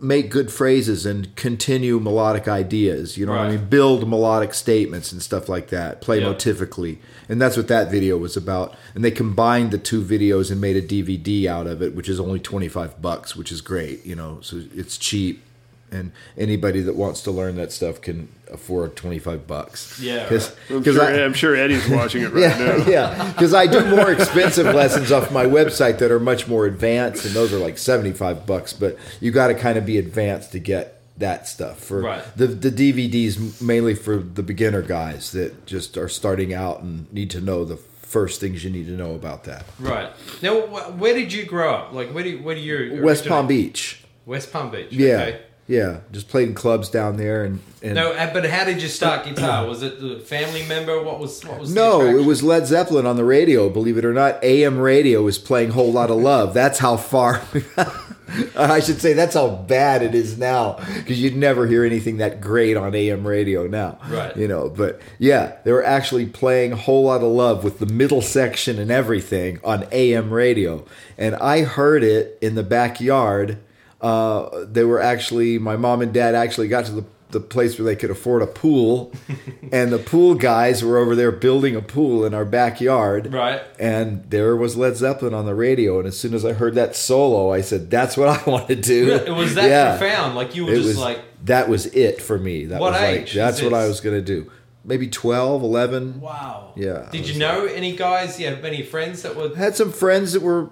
make 0.00 0.30
good 0.30 0.50
phrases 0.52 1.04
and 1.04 1.34
continue 1.34 1.98
melodic 1.98 2.46
ideas. 2.46 3.16
You 3.16 3.26
know 3.26 3.32
what 3.32 3.40
I 3.42 3.50
mean? 3.56 3.64
Build 3.66 4.08
melodic 4.08 4.54
statements 4.54 5.10
and 5.12 5.20
stuff 5.20 5.48
like 5.48 5.68
that. 5.68 6.00
Play 6.00 6.20
Yeah. 6.20 6.32
motivically. 6.32 6.98
And 7.28 7.40
that's 7.42 7.56
what 7.56 7.68
that 7.68 7.90
video 7.90 8.16
was 8.16 8.36
about. 8.36 8.74
And 8.94 9.04
they 9.04 9.10
combined 9.10 9.70
the 9.72 9.78
two 9.78 10.00
videos 10.02 10.50
and 10.50 10.60
made 10.60 10.76
a 10.76 10.82
DVD 10.82 11.48
out 11.48 11.66
of 11.66 11.82
it, 11.82 11.94
which 11.94 12.08
is 12.08 12.20
only 12.20 12.38
25 12.38 13.02
bucks, 13.02 13.34
which 13.34 13.50
is 13.50 13.60
great, 13.60 14.06
you 14.06 14.14
know. 14.14 14.38
So 14.40 14.62
it's 14.74 14.96
cheap 14.96 15.42
and 15.90 16.12
anybody 16.36 16.80
that 16.80 16.96
wants 16.96 17.22
to 17.22 17.30
learn 17.30 17.56
that 17.56 17.72
stuff 17.72 18.00
can 18.00 18.28
afford 18.50 18.96
25 18.96 19.46
bucks. 19.46 19.98
Yeah, 20.00 20.26
Cuz 20.28 20.52
I'm 20.70 20.82
sure, 20.82 21.02
I'm 21.24 21.32
sure 21.34 21.54
Eddie's 21.56 21.88
watching 21.88 22.22
it 22.22 22.32
right 22.32 22.40
yeah, 22.42 22.58
now. 22.58 22.86
yeah. 22.86 23.32
Because 23.32 23.54
I 23.54 23.66
do 23.66 23.84
more 23.86 24.10
expensive 24.10 24.66
lessons 24.74 25.10
off 25.12 25.30
my 25.32 25.44
website 25.46 25.98
that 25.98 26.10
are 26.10 26.20
much 26.20 26.46
more 26.48 26.66
advanced, 26.66 27.24
and 27.24 27.34
those 27.34 27.52
are 27.52 27.58
like 27.58 27.78
seventy-five 27.78 28.46
bucks. 28.46 28.72
But 28.72 28.96
you 29.20 29.30
got 29.30 29.48
to 29.48 29.54
kind 29.54 29.78
of 29.78 29.84
be 29.86 29.98
advanced 29.98 30.52
to 30.52 30.58
get 30.58 30.94
that 31.18 31.48
stuff. 31.48 31.78
For 31.80 32.00
Right. 32.02 32.22
the 32.36 32.46
the 32.46 32.70
DVDs 32.70 33.60
mainly 33.60 33.94
for 33.94 34.16
the 34.18 34.42
beginner 34.42 34.82
guys 34.82 35.32
that 35.32 35.66
just 35.66 35.96
are 35.96 36.08
starting 36.08 36.54
out 36.54 36.80
and 36.82 37.12
need 37.12 37.30
to 37.30 37.40
know 37.40 37.64
the 37.64 37.76
first 37.76 38.40
things 38.40 38.64
you 38.64 38.70
need 38.70 38.86
to 38.86 38.92
know 38.92 39.14
about 39.14 39.44
that. 39.44 39.64
Right. 39.78 40.10
Now, 40.40 40.60
wh- 40.62 40.98
where 40.98 41.12
did 41.12 41.30
you 41.32 41.44
grow 41.44 41.74
up? 41.74 41.92
Like, 41.92 42.10
where 42.14 42.24
do 42.24 42.30
you, 42.30 42.38
where 42.42 42.54
do 42.54 42.60
you 42.62 43.02
West 43.02 43.22
originate? 43.22 43.28
Palm 43.28 43.46
Beach. 43.46 44.02
West 44.24 44.50
Palm 44.50 44.70
Beach. 44.70 44.88
Yeah, 44.92 45.06
Okay. 45.22 45.40
Yeah. 45.68 46.00
Just 46.10 46.28
played 46.28 46.48
in 46.48 46.54
clubs 46.54 46.88
down 46.88 47.18
there, 47.18 47.44
and, 47.44 47.60
and 47.82 47.94
No, 47.94 48.12
but 48.32 48.48
how 48.48 48.64
did 48.64 48.82
you 48.82 48.88
start 48.88 49.26
guitar? 49.26 49.66
Was 49.66 49.82
it 49.82 50.00
the 50.00 50.18
family 50.18 50.66
member? 50.66 51.00
What 51.02 51.20
was 51.20 51.44
what 51.44 51.60
was? 51.60 51.72
No, 51.72 52.00
it 52.00 52.24
was 52.24 52.42
Led 52.42 52.66
Zeppelin 52.66 53.06
on 53.06 53.16
the 53.16 53.24
radio. 53.24 53.68
Believe 53.68 53.98
it 53.98 54.04
or 54.04 54.14
not, 54.14 54.42
AM 54.42 54.78
radio 54.78 55.22
was 55.22 55.38
playing 55.38 55.70
"Whole 55.70 55.92
Lot 55.92 56.10
of 56.10 56.16
Love." 56.16 56.54
That's 56.54 56.78
how 56.78 56.96
far. 56.96 57.42
I 58.56 58.80
should 58.80 59.00
say 59.00 59.14
that's 59.14 59.34
how 59.34 59.48
bad 59.48 60.02
it 60.02 60.14
is 60.14 60.38
now 60.38 60.78
because 60.96 61.20
you'd 61.20 61.36
never 61.36 61.66
hear 61.66 61.84
anything 61.84 62.18
that 62.18 62.40
great 62.40 62.76
on 62.76 62.94
AM 62.94 63.26
radio 63.26 63.66
now. 63.66 63.98
Right. 64.08 64.36
You 64.36 64.48
know, 64.48 64.68
but 64.68 65.00
yeah, 65.18 65.56
they 65.64 65.72
were 65.72 65.84
actually 65.84 66.26
playing 66.26 66.72
whole 66.72 67.04
lot 67.04 67.22
of 67.22 67.28
love 67.28 67.64
with 67.64 67.78
the 67.78 67.86
middle 67.86 68.20
section 68.22 68.78
and 68.78 68.90
everything 68.90 69.60
on 69.64 69.86
AM 69.92 70.30
radio. 70.30 70.84
And 71.16 71.36
I 71.36 71.62
heard 71.62 72.02
it 72.02 72.38
in 72.42 72.54
the 72.54 72.62
backyard. 72.62 73.58
Uh, 74.00 74.64
they 74.64 74.84
were 74.84 75.00
actually, 75.00 75.58
my 75.58 75.76
mom 75.76 76.00
and 76.02 76.12
dad 76.12 76.34
actually 76.34 76.68
got 76.68 76.84
to 76.86 76.92
the 76.92 77.04
the 77.30 77.40
place 77.40 77.78
where 77.78 77.84
they 77.84 77.94
could 77.94 78.10
afford 78.10 78.40
a 78.40 78.46
pool, 78.46 79.12
and 79.70 79.92
the 79.92 79.98
pool 79.98 80.34
guys 80.34 80.82
were 80.82 80.96
over 80.96 81.14
there 81.14 81.30
building 81.30 81.76
a 81.76 81.82
pool 81.82 82.24
in 82.24 82.32
our 82.32 82.46
backyard. 82.46 83.30
Right. 83.34 83.60
And 83.78 84.24
there 84.30 84.56
was 84.56 84.78
Led 84.78 84.96
Zeppelin 84.96 85.34
on 85.34 85.44
the 85.44 85.54
radio, 85.54 85.98
and 85.98 86.08
as 86.08 86.18
soon 86.18 86.32
as 86.32 86.42
I 86.46 86.54
heard 86.54 86.74
that 86.76 86.96
solo, 86.96 87.52
I 87.52 87.60
said, 87.60 87.90
"That's 87.90 88.16
what 88.16 88.28
I 88.28 88.42
want 88.50 88.68
to 88.68 88.76
do." 88.76 89.10
It 89.12 89.28
was 89.34 89.54
that 89.56 89.68
Yeah. 89.68 89.98
profound. 89.98 90.36
Like 90.36 90.56
you 90.56 90.64
were 90.64 90.72
It 90.72 90.76
just 90.76 90.86
was 90.88 90.98
like, 90.98 91.20
that 91.44 91.68
was 91.68 91.84
it 91.86 92.22
for 92.22 92.38
me. 92.38 92.64
That 92.64 92.80
What 92.80 92.92
was 92.94 93.02
age 93.02 93.36
like 93.36 93.44
that's 93.44 93.60
what 93.60 93.74
I 93.74 93.86
was 93.86 94.00
gonna 94.00 94.22
do. 94.22 94.50
Maybe 94.82 95.06
12, 95.06 95.62
11. 95.62 96.22
wow. 96.22 96.72
Yeah, 96.76 97.10
Did 97.12 97.28
you 97.28 97.38
know 97.38 97.66
any 97.66 97.94
guys? 97.94 98.40
You 98.40 98.46
have 98.46 98.62
many 98.62 98.82
friends 98.82 99.20
that 99.20 99.36
were. 99.36 99.50
I 99.54 99.58
had 99.58 99.76
some 99.76 99.92
friends 99.92 100.32
that 100.32 100.40
were 100.40 100.70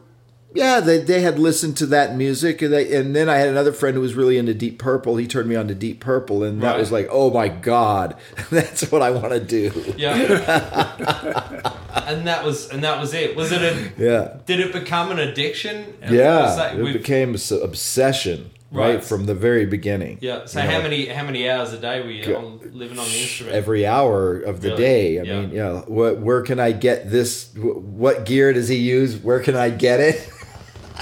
yeah 0.57 0.81
they, 0.81 0.99
they 0.99 1.21
had 1.21 1.39
listened 1.39 1.77
to 1.77 1.87
that 1.87 2.17
music 2.17 2.63
and, 2.63 2.73
they, 2.73 2.97
and 2.97 3.15
then 3.15 3.29
i 3.29 3.37
had 3.37 3.49
another 3.49 3.73
friend 3.73 3.95
who 3.95 4.01
was 4.01 4.15
really 4.15 4.39
into 4.39 4.55
deep 4.55 4.79
purple 4.79 5.17
he 5.17 5.27
turned 5.27 5.49
me 5.49 5.55
on 5.57 5.69
to 5.69 5.75
deep 5.75 6.01
purple 6.01 6.43
and 6.43 6.63
that 6.63 6.73
Right. 6.73 6.79
was 6.81 6.91
like 6.91 7.09
oh 7.11 7.31
my 7.31 7.49
god 7.49 8.17
that's 8.51 8.91
what 8.91 9.03
i 9.03 9.11
want 9.11 9.31
to 9.33 9.41
do 9.41 9.71
Yeah. 9.97 10.15
and 12.07 12.27
that 12.27 12.45
was 12.45 12.69
and 12.71 12.83
that 12.85 13.01
was 13.01 13.15
it. 13.15 13.37
Was 13.37 13.53
it 13.53 13.63
a? 13.63 13.93
yeah 13.99 14.39
Did 14.47 14.61
it 14.61 14.73
become 14.73 15.11
an 15.11 15.19
addiction? 15.19 15.95
And 16.03 16.15
yeah 16.15 16.73
it 16.75 16.93
became 16.93 17.35
an 17.35 17.41
obsession 17.63 18.51
right, 18.71 18.95
Right. 18.97 19.05
from 19.05 19.27
the 19.27 19.35
very 19.35 19.67
beginning 19.67 20.19
Yeah. 20.21 20.45
So 20.47 20.61
You 20.61 20.67
know, 20.67 20.73
how 20.73 20.83
many 20.83 21.07
how 21.07 21.25
many 21.25 21.49
hours 21.49 21.73
a 21.73 21.79
day 21.79 22.01
were 22.01 22.11
you 22.11 22.37
on, 22.37 22.61
living 22.73 22.99
on 22.99 23.07
the 23.07 23.21
instrument? 23.23 23.57
every 23.57 23.87
hour 23.87 24.39
of 24.39 24.61
the 24.61 24.71
Really? 24.71 24.83
day 24.83 25.21
i 25.21 25.23
Yeah. 25.23 25.41
mean 25.41 25.51
yeah 25.53 25.81
what, 25.87 26.19
where 26.19 26.43
can 26.43 26.61
i 26.61 26.73
get 26.73 27.11
this 27.11 27.51
what 27.57 28.25
gear 28.25 28.53
does 28.53 28.69
he 28.69 28.77
use 28.77 29.17
where 29.17 29.41
can 29.41 29.57
i 29.57 29.71
get 29.71 30.01
it 30.01 30.29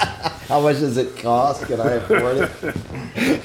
how 0.48 0.60
much 0.60 0.78
does 0.80 0.96
it 0.96 1.16
cost 1.18 1.66
can 1.66 1.80
i 1.80 1.92
afford 1.92 2.36
it 2.38 2.50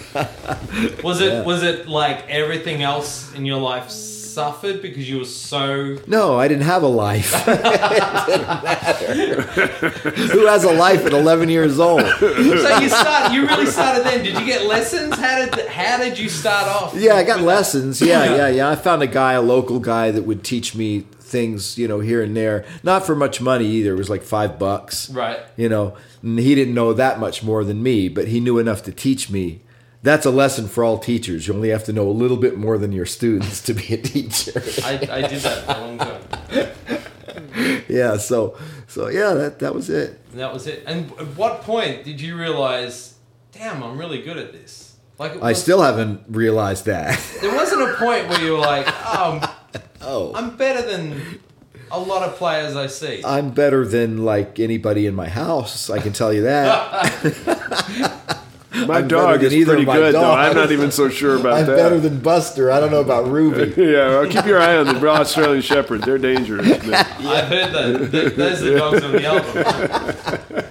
Was 1.03 1.21
it 1.21 1.31
Yeah. 1.33 1.43
was 1.43 1.63
it 1.63 1.87
like 1.87 2.27
everything 2.29 2.81
else 2.81 3.33
in 3.35 3.45
your 3.45 3.59
life 3.59 3.89
suffered 3.89 4.81
because 4.81 5.09
you 5.09 5.19
were 5.19 5.25
so 5.25 5.97
No, 6.07 6.37
I 6.39 6.47
didn't 6.47 6.63
have 6.65 6.83
a 6.83 6.87
life. 6.87 7.33
it 7.47 7.61
didn't 8.27 8.63
matter. 8.63 9.41
Who 10.33 10.45
has 10.47 10.63
a 10.63 10.71
life 10.71 11.05
at 11.05 11.13
11 11.13 11.49
years 11.49 11.79
old? 11.79 12.01
So 12.01 12.79
you 12.79 12.89
start 12.89 13.33
you 13.33 13.45
really 13.47 13.65
started 13.65 14.03
then. 14.05 14.23
Did 14.23 14.37
you 14.39 14.45
get 14.45 14.65
lessons? 14.65 15.15
How 15.17 15.45
did 15.45 15.67
how 15.67 15.97
did 15.97 16.17
you 16.17 16.29
start 16.29 16.67
off? 16.67 16.93
Yeah, 16.95 17.15
I 17.15 17.23
got 17.23 17.37
with 17.37 17.45
that? 17.47 17.55
lessons. 17.55 18.01
Yeah, 18.01 18.35
yeah, 18.35 18.47
yeah. 18.47 18.69
I 18.69 18.75
found 18.75 19.01
a 19.01 19.07
guy, 19.07 19.33
a 19.33 19.41
local 19.41 19.79
guy, 19.79 20.11
that 20.11 20.23
would 20.23 20.43
teach 20.43 20.75
me 20.75 21.05
things, 21.29 21.77
you 21.77 21.87
know, 21.87 21.99
here 21.99 22.21
and 22.21 22.35
there. 22.35 22.65
Not 22.83 23.05
for 23.05 23.15
much 23.15 23.39
money 23.39 23.65
either. 23.65 23.93
It 23.93 23.97
was 23.97 24.09
like 24.09 24.23
five 24.23 24.59
bucks. 24.59 25.09
Right. 25.09 25.39
You 25.55 25.69
know, 25.69 25.95
and 26.21 26.39
he 26.39 26.55
didn't 26.55 26.73
know 26.73 26.93
that 26.93 27.19
much 27.19 27.43
more 27.43 27.63
than 27.63 27.81
me, 27.81 28.09
but 28.09 28.27
he 28.27 28.39
knew 28.39 28.57
enough 28.57 28.83
to 28.83 28.91
teach 28.91 29.29
me. 29.29 29.61
That's 30.01 30.25
a 30.25 30.31
lesson 30.31 30.67
for 30.67 30.83
all 30.83 30.97
teachers. 30.97 31.47
You 31.47 31.53
only 31.53 31.69
have 31.69 31.83
to 31.85 31.93
know 31.93 32.07
a 32.07 32.11
little 32.11 32.37
bit 32.37 32.57
more 32.57 32.77
than 32.77 32.91
your 32.91 33.05
students 33.05 33.61
to 33.63 33.73
be 33.73 33.93
a 33.93 33.97
teacher. 33.97 34.63
I, 34.83 34.93
I 35.11 35.27
did 35.27 35.41
that 35.41 35.65
for 35.65 35.71
a 35.71 35.81
long 35.81 35.97
time. 35.97 37.83
yeah, 37.89 38.17
so 38.17 38.57
so 38.87 39.09
yeah, 39.09 39.33
that 39.33 39.59
that 39.59 39.75
was 39.75 39.89
it. 39.89 40.19
And 40.31 40.39
that 40.39 40.53
was 40.53 40.67
it. 40.67 40.83
And 40.85 41.11
at 41.19 41.27
what 41.35 41.63
point 41.63 42.05
did 42.05 42.21
you 42.21 42.37
realize, 42.37 43.15
damn, 43.51 43.83
I'm 43.83 43.97
really 43.97 44.21
good 44.21 44.37
at 44.37 44.53
this? 44.53 44.95
Like 45.17 45.35
it 45.35 45.43
I 45.43 45.51
still 45.51 45.81
haven't 45.81 46.21
realized 46.29 46.85
that. 46.85 47.19
there 47.41 47.53
wasn't 47.53 47.81
a 47.81 47.93
point 47.95 48.29
where 48.29 48.41
you 48.41 48.53
were 48.53 48.59
like, 48.59 48.87
oh, 48.89 49.58
oh. 50.01 50.33
I'm 50.35 50.55
better 50.57 50.81
than 50.81 51.39
a 51.91 51.99
lot 51.99 52.27
of 52.27 52.35
players 52.35 52.75
I 52.75 52.87
see. 52.87 53.21
I'm 53.25 53.51
better 53.51 53.85
than 53.85 54.23
like 54.25 54.59
anybody 54.59 55.05
in 55.05 55.15
my 55.15 55.29
house. 55.29 55.89
I 55.89 55.99
can 55.99 56.13
tell 56.13 56.33
you 56.33 56.43
that. 56.43 58.15
My 58.87 58.99
I'm 58.99 59.07
dog 59.07 59.43
is 59.43 59.51
pretty 59.65 59.81
of 59.81 59.87
my 59.87 59.95
good, 59.97 60.13
though. 60.15 60.31
I'm 60.31 60.55
not 60.55 60.71
even 60.71 60.91
so 60.91 61.09
sure 61.09 61.35
about 61.35 61.65
that. 61.65 61.69
I'm 61.71 61.75
better 61.75 61.99
than 61.99 62.19
Buster. 62.19 62.71
I 62.71 62.79
don't 62.79 62.91
know 62.91 63.01
about 63.01 63.27
Ruby. 63.27 63.73
yeah, 63.81 64.09
well, 64.09 64.27
keep 64.27 64.45
your 64.45 64.61
eye 64.61 64.77
on 64.77 64.85
the 64.85 65.07
Australian 65.07 65.61
Shepherd. 65.61 66.03
They're 66.03 66.17
dangerous. 66.17 66.65
man. 66.85 66.93
I've 67.19 67.47
heard 67.47 67.73
that. 67.73 68.11
Th- 68.11 68.33
Those 68.35 68.61
are 68.61 68.65
the 68.71 68.77
dogs 68.77 69.03
on 69.03 69.11
the 69.11 69.25
album. 69.25 70.69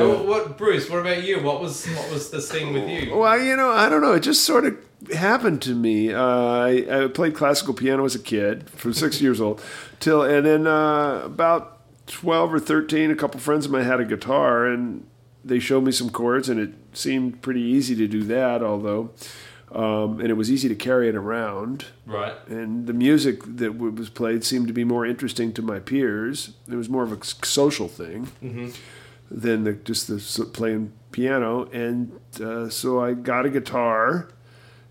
Oh, 0.00 0.22
what, 0.24 0.58
Bruce? 0.58 0.88
What 0.90 1.00
about 1.00 1.22
you? 1.22 1.42
What 1.42 1.60
was 1.60 1.86
what 1.86 2.10
was 2.10 2.30
this 2.30 2.50
thing 2.50 2.72
with 2.72 2.88
you? 2.88 3.14
Well, 3.16 3.38
you 3.40 3.56
know, 3.56 3.70
I 3.70 3.88
don't 3.88 4.00
know. 4.02 4.12
It 4.14 4.20
just 4.20 4.44
sort 4.44 4.64
of 4.64 4.76
happened 5.14 5.62
to 5.62 5.74
me. 5.74 6.12
Uh, 6.12 6.22
I, 6.22 7.04
I 7.04 7.08
played 7.08 7.34
classical 7.34 7.74
piano 7.74 8.04
as 8.04 8.14
a 8.14 8.18
kid, 8.18 8.68
from 8.70 8.92
six 8.92 9.20
years 9.20 9.40
old, 9.40 9.62
till 9.98 10.22
and 10.22 10.44
then 10.46 10.66
uh, 10.66 11.22
about 11.24 11.78
twelve 12.06 12.52
or 12.52 12.60
thirteen, 12.60 13.10
a 13.10 13.16
couple 13.16 13.40
friends 13.40 13.66
of 13.66 13.72
mine 13.72 13.84
had 13.84 14.00
a 14.00 14.04
guitar, 14.04 14.66
and 14.66 15.06
they 15.44 15.58
showed 15.58 15.84
me 15.84 15.92
some 15.92 16.10
chords, 16.10 16.48
and 16.48 16.60
it 16.60 16.72
seemed 16.92 17.40
pretty 17.42 17.62
easy 17.62 17.94
to 17.96 18.06
do 18.06 18.22
that. 18.24 18.62
Although, 18.62 19.10
um, 19.72 20.20
and 20.20 20.28
it 20.28 20.34
was 20.34 20.50
easy 20.50 20.68
to 20.68 20.74
carry 20.74 21.08
it 21.08 21.14
around. 21.14 21.86
Right. 22.06 22.34
and 22.48 22.86
the 22.86 22.92
music 22.92 23.42
that 23.44 23.72
w- 23.72 23.92
was 23.92 24.10
played 24.10 24.44
seemed 24.44 24.66
to 24.66 24.72
be 24.74 24.84
more 24.84 25.06
interesting 25.06 25.52
to 25.54 25.62
my 25.62 25.78
peers. 25.78 26.54
It 26.68 26.74
was 26.74 26.88
more 26.88 27.04
of 27.04 27.12
a 27.12 27.24
social 27.24 27.86
thing 27.88 28.28
than 29.30 29.62
the, 29.64 29.72
just 29.74 30.08
the 30.08 30.44
playing 30.44 30.92
piano. 31.12 31.68
And 31.72 32.18
uh, 32.40 32.68
so 32.68 33.00
I 33.00 33.14
got 33.14 33.46
a 33.46 33.50
guitar 33.50 34.28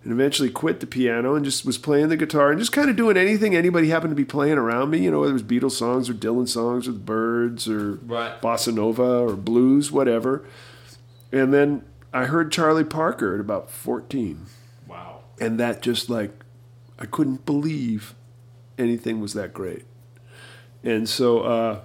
and 0.03 0.13
eventually 0.13 0.49
quit 0.49 0.79
the 0.79 0.87
piano 0.87 1.35
and 1.35 1.43
just 1.43 1.65
was 1.65 1.77
playing 1.77 2.07
the 2.09 2.15
guitar 2.17 2.51
and 2.51 2.59
just 2.59 2.71
kind 2.71 2.89
of 2.89 2.95
doing 2.95 3.17
anything 3.17 3.55
anybody 3.55 3.89
happened 3.89 4.11
to 4.11 4.15
be 4.15 4.23
playing 4.25 4.57
around 4.57 4.89
me. 4.89 4.99
You 4.99 5.11
know, 5.11 5.19
whether 5.19 5.31
it 5.31 5.33
was 5.33 5.43
Beatles 5.43 5.71
songs 5.73 6.09
or 6.09 6.13
Dylan 6.13 6.47
songs 6.47 6.87
or 6.87 6.93
the 6.93 6.99
Byrds 6.99 7.67
or 7.67 7.95
Right. 8.05 8.41
bossa 8.41 8.73
nova 8.73 9.03
or 9.19 9.35
blues, 9.35 9.91
whatever. 9.91 10.45
And 11.31 11.53
then 11.53 11.83
I 12.13 12.25
heard 12.25 12.51
Charlie 12.51 12.83
Parker 12.85 13.33
at 13.35 13.39
about 13.41 13.69
14 13.69 14.45
Wow. 14.87 15.19
and 15.39 15.59
that 15.59 15.81
just 15.81 16.09
like 16.09 16.31
I 16.97 17.05
couldn't 17.05 17.45
believe 17.45 18.15
anything 18.77 19.19
was 19.21 19.33
that 19.33 19.53
great. 19.53 19.83
And 20.83 21.07
so 21.09 21.41
uh, 21.41 21.81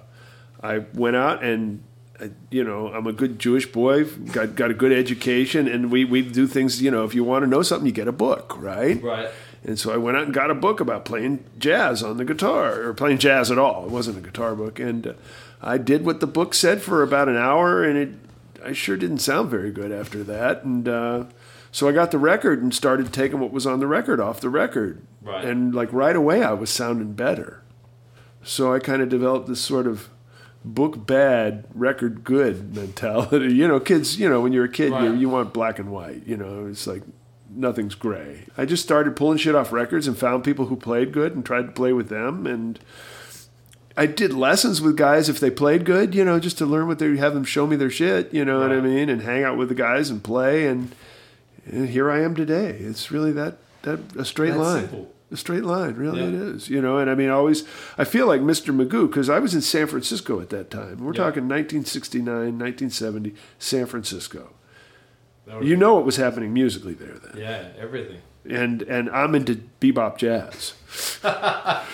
I 0.63 0.85
went 0.93 1.15
out 1.17 1.43
and 1.43 1.83
uh, 2.19 2.27
you 2.51 2.63
know 2.63 2.87
I'm 2.87 3.07
a 3.07 3.13
good 3.13 3.39
Jewish 3.39 3.71
boy, 3.71 4.05
got 4.05 4.55
got 4.55 4.71
a 4.71 4.73
good 4.73 4.91
education, 4.91 5.67
and 5.67 5.91
we 5.91 6.05
we 6.05 6.21
do 6.21 6.47
things. 6.47 6.81
You 6.81 6.91
know, 6.91 7.03
if 7.03 7.13
you 7.15 7.23
want 7.23 7.43
to 7.43 7.47
know 7.47 7.61
something, 7.61 7.85
you 7.85 7.91
get 7.91 8.07
a 8.07 8.11
book, 8.13 8.53
right? 8.57 9.01
Right. 9.01 9.29
And 9.63 9.79
so 9.79 9.91
I 9.91 9.97
went 9.97 10.15
out 10.15 10.23
and 10.25 10.33
got 10.33 10.51
a 10.51 10.55
book 10.55 10.79
about 10.79 11.05
playing 11.05 11.43
jazz 11.57 12.03
on 12.03 12.17
the 12.17 12.25
guitar, 12.25 12.81
or 12.83 12.93
playing 12.93 13.17
jazz 13.17 13.49
at 13.49 13.57
all. 13.57 13.85
It 13.85 13.91
wasn't 13.91 14.17
a 14.17 14.21
guitar 14.21 14.55
book, 14.55 14.79
and 14.79 15.07
uh, 15.07 15.13
I 15.61 15.77
did 15.79 16.05
what 16.05 16.19
the 16.19 16.27
book 16.27 16.53
said 16.53 16.81
for 16.83 17.01
about 17.01 17.27
an 17.29 17.37
hour, 17.37 17.83
and 17.83 17.97
it 17.97 18.09
I 18.63 18.73
sure 18.73 18.95
didn't 18.97 19.19
sound 19.19 19.49
very 19.49 19.71
good 19.71 19.91
after 19.91 20.23
that. 20.23 20.63
And 20.63 20.87
uh, 20.87 21.25
so 21.71 21.87
I 21.87 21.91
got 21.91 22.11
the 22.11 22.17
record 22.19 22.61
and 22.63 22.73
started 22.73 23.11
taking 23.11 23.39
what 23.39 23.51
was 23.51 23.65
on 23.67 23.79
the 23.79 23.87
record 23.87 24.19
off 24.19 24.39
the 24.39 24.49
record, 24.49 25.01
Right. 25.23 25.43
and 25.43 25.73
like 25.75 25.91
right 25.91 26.15
away 26.15 26.43
I 26.43 26.53
was 26.53 26.69
sounding 26.69 27.13
better. 27.13 27.61
So 28.43 28.73
I 28.73 28.79
kind 28.79 29.01
of 29.01 29.09
developed 29.09 29.47
this 29.47 29.61
sort 29.61 29.87
of 29.87 30.09
book 30.65 31.05
bad, 31.05 31.65
record 31.73 32.23
good 32.23 32.75
mentality. 32.75 33.53
You 33.55 33.67
know, 33.67 33.79
kids, 33.79 34.19
you 34.19 34.27
know, 34.27 34.41
when 34.41 34.51
you're 34.51 34.65
a 34.65 34.69
kid, 34.69 34.89
you, 34.89 34.95
Right. 34.95 35.17
you 35.17 35.29
want 35.29 35.53
black 35.53 35.79
and 35.79 35.91
white. 35.91 36.23
You 36.25 36.35
know, 36.37 36.67
it's 36.67 36.87
like 36.87 37.03
nothing's 37.49 37.95
gray. 37.95 38.45
I 38.57 38.65
just 38.65 38.83
started 38.83 39.15
pulling 39.15 39.37
shit 39.37 39.55
off 39.55 39.71
records 39.71 40.07
and 40.07 40.17
found 40.17 40.43
people 40.43 40.65
who 40.65 40.75
played 40.75 41.11
good 41.13 41.33
and 41.35 41.45
tried 41.45 41.67
to 41.67 41.71
play 41.71 41.93
with 41.93 42.09
them. 42.09 42.45
And 42.47 42.79
I 43.95 44.07
did 44.07 44.33
lessons 44.33 44.81
with 44.81 44.97
guys 44.97 45.29
if 45.29 45.39
they 45.39 45.49
played 45.49 45.85
good, 45.85 46.13
you 46.13 46.25
know, 46.25 46.39
just 46.39 46.57
to 46.57 46.65
learn 46.65 46.87
what 46.87 46.99
they 46.99 47.15
have 47.17 47.33
them 47.33 47.45
show 47.45 47.65
me 47.65 47.75
their 47.77 47.89
shit, 47.89 48.33
you 48.33 48.43
know 48.43 48.59
what 48.59 48.71
I 48.73 48.81
mean, 48.81 49.07
and 49.09 49.21
hang 49.21 49.43
out 49.43 49.57
with 49.57 49.69
the 49.69 49.75
guys 49.75 50.09
and 50.09 50.21
play. 50.21 50.67
And, 50.67 50.93
and 51.65 51.87
here 51.89 52.11
I 52.11 52.21
am 52.21 52.35
today. 52.35 52.71
It's 52.71 53.09
really 53.11 53.31
that 53.33 53.57
that 53.83 53.99
a 54.17 54.25
straight 54.25 54.49
That's 54.49 54.59
line. 54.61 54.81
simple. 54.89 55.11
A 55.31 55.37
straight 55.37 55.63
line, 55.63 55.95
really 55.95 56.21
Yeah. 56.21 56.27
it 56.27 56.33
is. 56.35 56.69
You 56.69 56.81
know, 56.81 56.97
and 56.99 57.09
I 57.09 57.15
mean, 57.15 57.29
I 57.29 57.33
always 57.33 57.63
I 57.97 58.03
feel 58.03 58.27
like 58.27 58.41
Mr. 58.41 58.73
Magoo 58.75 59.07
because 59.09 59.29
I 59.29 59.39
was 59.39 59.53
in 59.55 59.61
San 59.61 59.87
Francisco 59.87 60.39
at 60.39 60.49
that 60.49 60.69
time. 60.69 60.99
We're 61.03 61.13
Yeah. 61.13 61.23
talking 61.23 61.47
1969, 61.47 62.57
1970, 62.57 63.33
San 63.59 63.85
Francisco. 63.87 64.51
You 65.61 65.75
know 65.75 65.93
what 65.95 66.05
was 66.05 66.15
happening 66.17 66.53
musically 66.53 66.93
there 66.93 67.13
then 67.23 67.39
Yeah. 67.41 67.63
Everything. 67.79 68.17
and 68.47 68.81
and 68.83 69.09
I'm 69.09 69.33
into 69.35 69.61
bebop 69.81 70.17
jazz. 70.17 70.73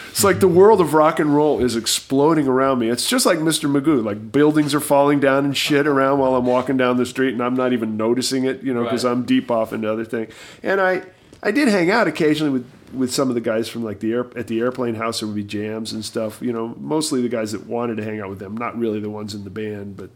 it's 0.10 0.24
like 0.24 0.40
the 0.40 0.48
world 0.48 0.82
of 0.82 0.94
rock 0.94 1.20
and 1.20 1.34
roll 1.36 1.64
is 1.64 1.76
exploding 1.76 2.48
around 2.48 2.80
me. 2.80 2.90
It's 2.90 3.08
just 3.10 3.26
like 3.26 3.40
Mr. 3.40 3.70
Magoo. 3.72 4.04
Like 4.04 4.32
buildings 4.32 4.74
are 4.76 4.80
falling 4.80 5.20
down 5.20 5.46
and 5.46 5.56
shit 5.56 5.88
around 5.88 6.20
while 6.20 6.36
I'm 6.36 6.46
walking 6.46 6.78
down 6.78 6.98
the 6.98 7.06
street, 7.06 7.34
and 7.34 7.42
I'm 7.42 7.56
not 7.56 7.74
even 7.74 7.98
noticing 7.98 8.44
it, 8.46 8.62
you 8.64 8.74
know, 8.74 8.84
because 8.84 9.04
Right. 9.06 9.12
I'm 9.12 9.24
deep 9.24 9.50
off 9.52 9.74
into 9.74 9.92
other 9.92 10.06
things. 10.06 10.34
And 10.64 10.80
I 10.82 11.04
I 11.44 11.52
did 11.52 11.68
hang 11.70 11.90
out 11.90 12.08
occasionally 12.08 12.52
with 12.52 12.66
with 12.94 13.14
some 13.14 13.30
of 13.30 13.36
the 13.36 13.42
guys 13.42 13.70
from 13.70 13.84
like 13.84 14.00
the 14.00 14.14
air 14.14 14.28
at 14.36 14.48
the 14.48 14.60
airplane 14.60 14.96
house. 14.96 15.20
There 15.20 15.28
would 15.28 15.36
be 15.36 15.44
jams 15.44 15.94
and 15.94 16.04
stuff. 16.04 16.42
You 16.42 16.54
know, 16.54 16.76
mostly 16.78 17.22
the 17.22 17.30
guys 17.30 17.52
that 17.52 17.68
wanted 17.68 17.98
to 17.98 18.04
hang 18.04 18.20
out 18.20 18.30
with 18.30 18.40
them, 18.40 18.56
not 18.56 18.78
really 18.78 19.00
the 19.00 19.10
ones 19.10 19.34
in 19.34 19.44
the 19.44 19.50
band, 19.50 19.98
but 19.98 20.10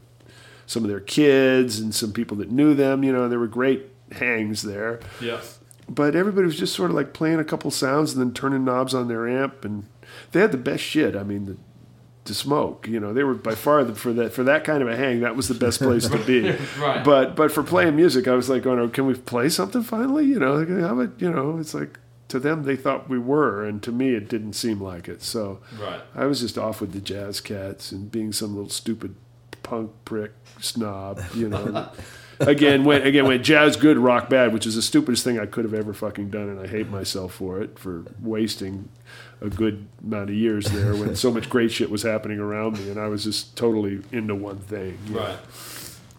some 0.65 0.83
of 0.83 0.89
their 0.89 0.99
kids 0.99 1.79
and 1.79 1.93
some 1.93 2.11
people 2.11 2.37
that 2.37 2.51
knew 2.51 2.73
them. 2.73 3.03
You 3.03 3.13
know, 3.13 3.29
there 3.29 3.39
were 3.39 3.47
great 3.47 3.89
hangs 4.11 4.61
there. 4.63 4.99
Yeah. 5.21 5.41
But 5.87 6.15
everybody 6.15 6.45
was 6.45 6.57
just 6.57 6.73
sort 6.73 6.89
of 6.89 6.95
like 6.95 7.13
playing 7.13 7.39
a 7.39 7.43
couple 7.43 7.69
sounds 7.69 8.13
and 8.13 8.21
then 8.21 8.33
turning 8.33 8.65
knobs 8.65 8.95
on 8.95 9.07
their 9.07 9.27
amp, 9.27 9.63
and 9.63 9.85
they 10.31 10.39
had 10.39 10.51
the 10.51 10.57
best 10.57 10.83
shit. 10.83 11.15
I 11.15 11.23
mean, 11.23 11.45
the, 11.45 11.57
to 12.25 12.33
smoke, 12.33 12.87
you 12.87 12.99
know, 12.99 13.13
they 13.13 13.23
were 13.23 13.35
by 13.35 13.53
far 13.53 13.83
the, 13.83 13.93
for 13.93 14.11
that 14.13 14.33
for 14.33 14.43
that 14.43 14.63
kind 14.63 14.81
of 14.81 14.87
a 14.89 14.95
hang. 14.95 15.19
That 15.19 15.35
was 15.35 15.47
the 15.47 15.53
best 15.53 15.79
place 15.79 16.07
to 16.09 16.17
be. 16.25 16.55
Right. 16.79 17.03
But 17.03 17.35
but 17.35 17.51
for 17.51 17.61
playing 17.61 17.95
music, 17.95 18.27
I 18.27 18.33
was 18.33 18.49
like, 18.49 18.65
oh, 18.65 18.89
can 18.89 19.05
we 19.05 19.13
play 19.13 19.47
something 19.49 19.83
finally? 19.83 20.25
You 20.25 20.39
know, 20.39 20.55
like, 20.55 20.69
how 20.69 20.99
about 20.99 21.21
you 21.21 21.31
know? 21.31 21.59
It's 21.59 21.75
like 21.75 21.99
to 22.35 22.39
them 22.39 22.63
they 22.63 22.75
thought 22.75 23.09
we 23.09 23.17
were, 23.19 23.63
and 23.63 23.81
to 23.83 23.91
me 23.91 24.13
it 24.13 24.27
didn't 24.29 24.53
seem 24.53 24.81
like 24.81 25.07
it. 25.07 25.21
So 25.23 25.59
Right. 25.81 26.01
I 26.13 26.25
was 26.25 26.41
just 26.41 26.57
off 26.57 26.81
with 26.81 26.91
the 26.91 27.01
jazz 27.01 27.39
cats 27.41 27.91
and 27.91 28.11
being 28.11 28.31
some 28.33 28.55
little 28.55 28.69
stupid 28.69 29.15
punk 29.63 29.91
prick 30.05 30.31
snob, 30.59 31.21
you 31.33 31.49
know. 31.49 31.89
again, 32.39 32.83
went 32.83 33.05
again 33.05 33.25
went 33.25 33.43
jazz 33.43 33.75
good, 33.77 33.97
rock 33.97 34.29
bad, 34.29 34.53
which 34.53 34.67
is 34.67 34.75
the 34.75 34.81
stupidest 34.81 35.23
thing 35.23 35.39
I 35.39 35.45
could 35.45 35.63
have 35.65 35.73
ever 35.73 35.93
fucking 35.93 36.29
done, 36.29 36.49
and 36.49 36.59
I 36.59 36.67
hate 36.67 36.89
myself 36.89 37.33
for 37.33 37.61
it 37.61 37.79
for 37.79 38.03
wasting 38.21 38.89
a 39.41 39.49
good 39.49 39.87
amount 40.03 40.29
of 40.29 40.35
years 40.35 40.65
there 40.67 40.95
when 40.95 41.15
so 41.15 41.31
much 41.31 41.49
great 41.49 41.71
shit 41.71 41.89
was 41.89 42.03
happening 42.03 42.39
around 42.39 42.77
me, 42.79 42.89
and 42.89 42.99
I 42.99 43.07
was 43.07 43.23
just 43.23 43.55
totally 43.57 44.01
into 44.11 44.35
one 44.35 44.57
thing. 44.57 44.97
you 45.07 45.15
know. 45.15 45.21
Right. 45.21 45.37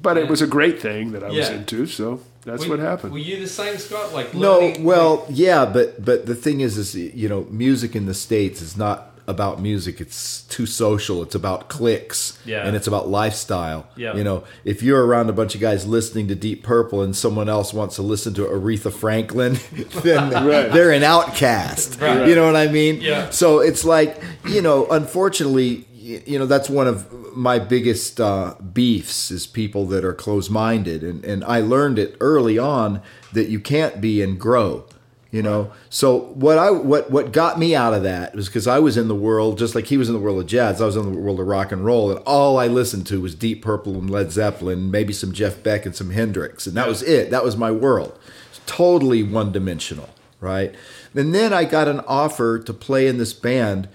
But 0.00 0.18
it 0.18 0.28
was 0.28 0.42
a 0.42 0.46
great 0.46 0.80
thing 0.80 1.12
that 1.12 1.23
I 1.25 1.28
was 1.28 1.49
into, 1.49 1.87
so 1.87 2.20
that's 2.47 2.65
Were- 2.65 2.76
what 2.76 2.79
happened. 2.79 3.12
Were 3.12 3.19
you 3.19 3.38
the 3.41 3.47
same, 3.49 3.76
Scott? 3.76 4.15
Like 4.15 4.33
No, 4.35 4.61
learning- 4.61 4.85
well, 4.85 5.26
yeah, 5.29 5.67
but 5.67 6.03
but 6.05 6.25
the 6.26 6.35
thing 6.35 6.61
is, 6.61 6.79
is 6.79 6.95
you 6.95 7.29
know, 7.29 7.47
music 7.50 7.95
in 7.95 8.07
the 8.07 8.15
states 8.15 8.62
is 8.62 8.76
not 8.76 9.12
about 9.29 9.61
music. 9.61 10.00
It's 10.00 10.43
too 10.43 10.67
social. 10.67 11.21
It's 11.25 11.35
about 11.35 11.69
clicks, 11.69 12.38
Yeah. 12.47 12.65
and 12.65 12.76
it's 12.76 12.87
about 12.87 13.09
lifestyle. 13.09 13.88
Yeah. 13.97 14.15
you 14.15 14.23
know, 14.23 14.45
if 14.65 14.85
you're 14.85 15.05
around 15.05 15.29
a 15.29 15.33
bunch 15.33 15.57
of 15.57 15.61
guys 15.61 15.85
listening 15.85 16.29
to 16.29 16.37
Deep 16.37 16.62
Purple 16.62 17.03
and 17.03 17.17
someone 17.17 17.49
else 17.49 17.75
wants 17.75 17.97
to 17.97 18.03
listen 18.03 18.35
to 18.35 18.43
Aretha 18.45 18.93
Franklin, 18.93 19.59
then 20.05 20.31
Right. 20.47 20.71
they're 20.73 20.93
an 20.93 21.03
outcast. 21.03 22.00
Right. 22.00 22.29
You 22.29 22.37
know 22.37 22.47
what 22.47 22.55
I 22.55 22.69
mean? 22.69 23.00
Yeah. 23.00 23.31
So 23.31 23.59
it's 23.59 23.85
like 23.85 24.23
you 24.49 24.62
know, 24.62 24.87
unfortunately, 24.93 25.87
y- 25.93 25.96
you 26.06 26.38
know, 26.38 26.46
that's 26.46 26.70
one 26.70 26.86
of 26.86 27.36
my 27.36 27.58
biggest 27.58 28.20
uh, 28.20 28.54
beefs 28.72 29.30
is 29.30 29.46
people 29.46 29.86
that 29.86 30.04
are 30.04 30.14
closed-minded, 30.14 31.02
and 31.02 31.25
and 31.25 31.44
I 31.44 31.60
learned 31.60 31.98
it 31.98 32.16
early 32.20 32.58
on 32.58 33.02
that 33.32 33.48
you 33.48 33.58
can't 33.60 34.00
be 34.00 34.22
and 34.22 34.38
grow. 34.38 34.86
You 35.32 35.42
know, 35.42 35.72
so 35.90 36.16
what 36.34 36.56
I 36.56 36.70
what 36.70 37.10
what 37.10 37.32
got 37.32 37.58
me 37.58 37.75
out 37.75 37.92
of 37.92 38.04
that 38.04 38.34
was 38.34 38.46
because 38.46 38.68
I 38.68 38.78
was 38.78 38.96
in 38.96 39.08
the 39.08 39.14
world 39.14 39.58
just 39.58 39.75
like 39.75 39.86
he 39.86 39.96
was 39.96 40.08
in 40.08 40.14
the 40.14 40.20
world 40.20 40.38
of 40.38 40.46
jazz. 40.46 40.80
I 40.80 40.86
was 40.86 40.96
in 40.96 41.12
the 41.12 41.18
world 41.18 41.40
of 41.40 41.46
rock 41.46 41.72
and 41.72 41.84
roll, 41.84 42.10
and 42.10 42.20
all 42.20 42.58
I 42.58 42.68
listened 42.68 43.06
to 43.08 43.20
was 43.20 43.34
Deep 43.34 43.60
Purple 43.60 43.94
and 43.94 44.08
Led 44.08 44.30
Zeppelin, 44.30 44.90
maybe 44.90 45.12
some 45.12 45.32
Jeff 45.32 45.62
Beck 45.62 45.84
and 45.84 45.94
some 45.94 46.10
Hendrix, 46.10 46.66
and 46.66 46.76
that 46.76 46.86
was 46.86 47.02
it. 47.02 47.30
That 47.30 47.44
was 47.44 47.56
my 47.56 47.72
world. 47.72 48.16
Totally 48.64 49.22
one 49.25 49.52
dimensional, 49.52 50.08
right? 50.40 50.75
And 51.14 51.34
then 51.34 51.52
I 51.52 51.64
got 51.64 51.88
an 51.88 52.00
offer 52.06 52.58
to 52.60 52.72
play 52.72 53.08
in 53.08 53.18
this 53.18 53.32
band, 53.32 53.88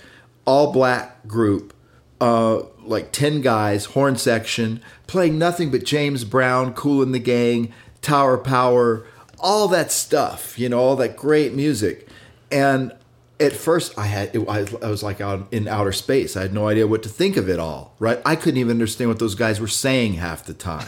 all 0.45 0.71
black 0.73 1.27
group, 1.27 1.73
uh, 2.21 2.61
like 2.85 3.11
10 3.11 3.41
guys, 3.41 3.85
horn 3.85 4.15
section, 4.15 4.81
playing 5.07 5.37
nothing 5.37 5.71
but 5.71 5.83
James 5.83 6.23
Brown, 6.23 6.73
Kool 6.73 7.01
and 7.03 7.13
the 7.13 7.19
Gang, 7.19 7.73
Tower 8.01 8.37
Power, 8.37 9.05
all 9.39 9.67
that 9.69 9.91
stuff, 9.91 10.57
you 10.57 10.69
know, 10.69 10.79
all 10.79 10.95
that 10.95 11.17
great 11.17 11.53
music. 11.53 12.07
And 12.51 12.93
at 13.39 13.53
first, 13.53 13.97
I 13.97 14.05
had, 14.05 14.35
it, 14.35 14.47
I, 14.47 14.67
I 14.85 14.89
was 14.89 15.01
like 15.01 15.19
out 15.19 15.47
in 15.51 15.67
outer 15.67 15.91
space. 15.91 16.37
I 16.37 16.43
had 16.43 16.53
no 16.53 16.67
idea 16.67 16.85
what 16.85 17.01
to 17.03 17.09
think 17.09 17.37
of 17.37 17.49
it 17.49 17.57
all, 17.59 17.95
right? 17.97 18.21
I 18.23 18.35
couldn't 18.35 18.59
even 18.59 18.69
understand 18.73 19.09
what 19.09 19.17
those 19.17 19.33
guys 19.33 19.59
were 19.59 19.67
saying 19.67 20.13
half 20.13 20.45
the 20.45 20.53
time. 20.53 20.85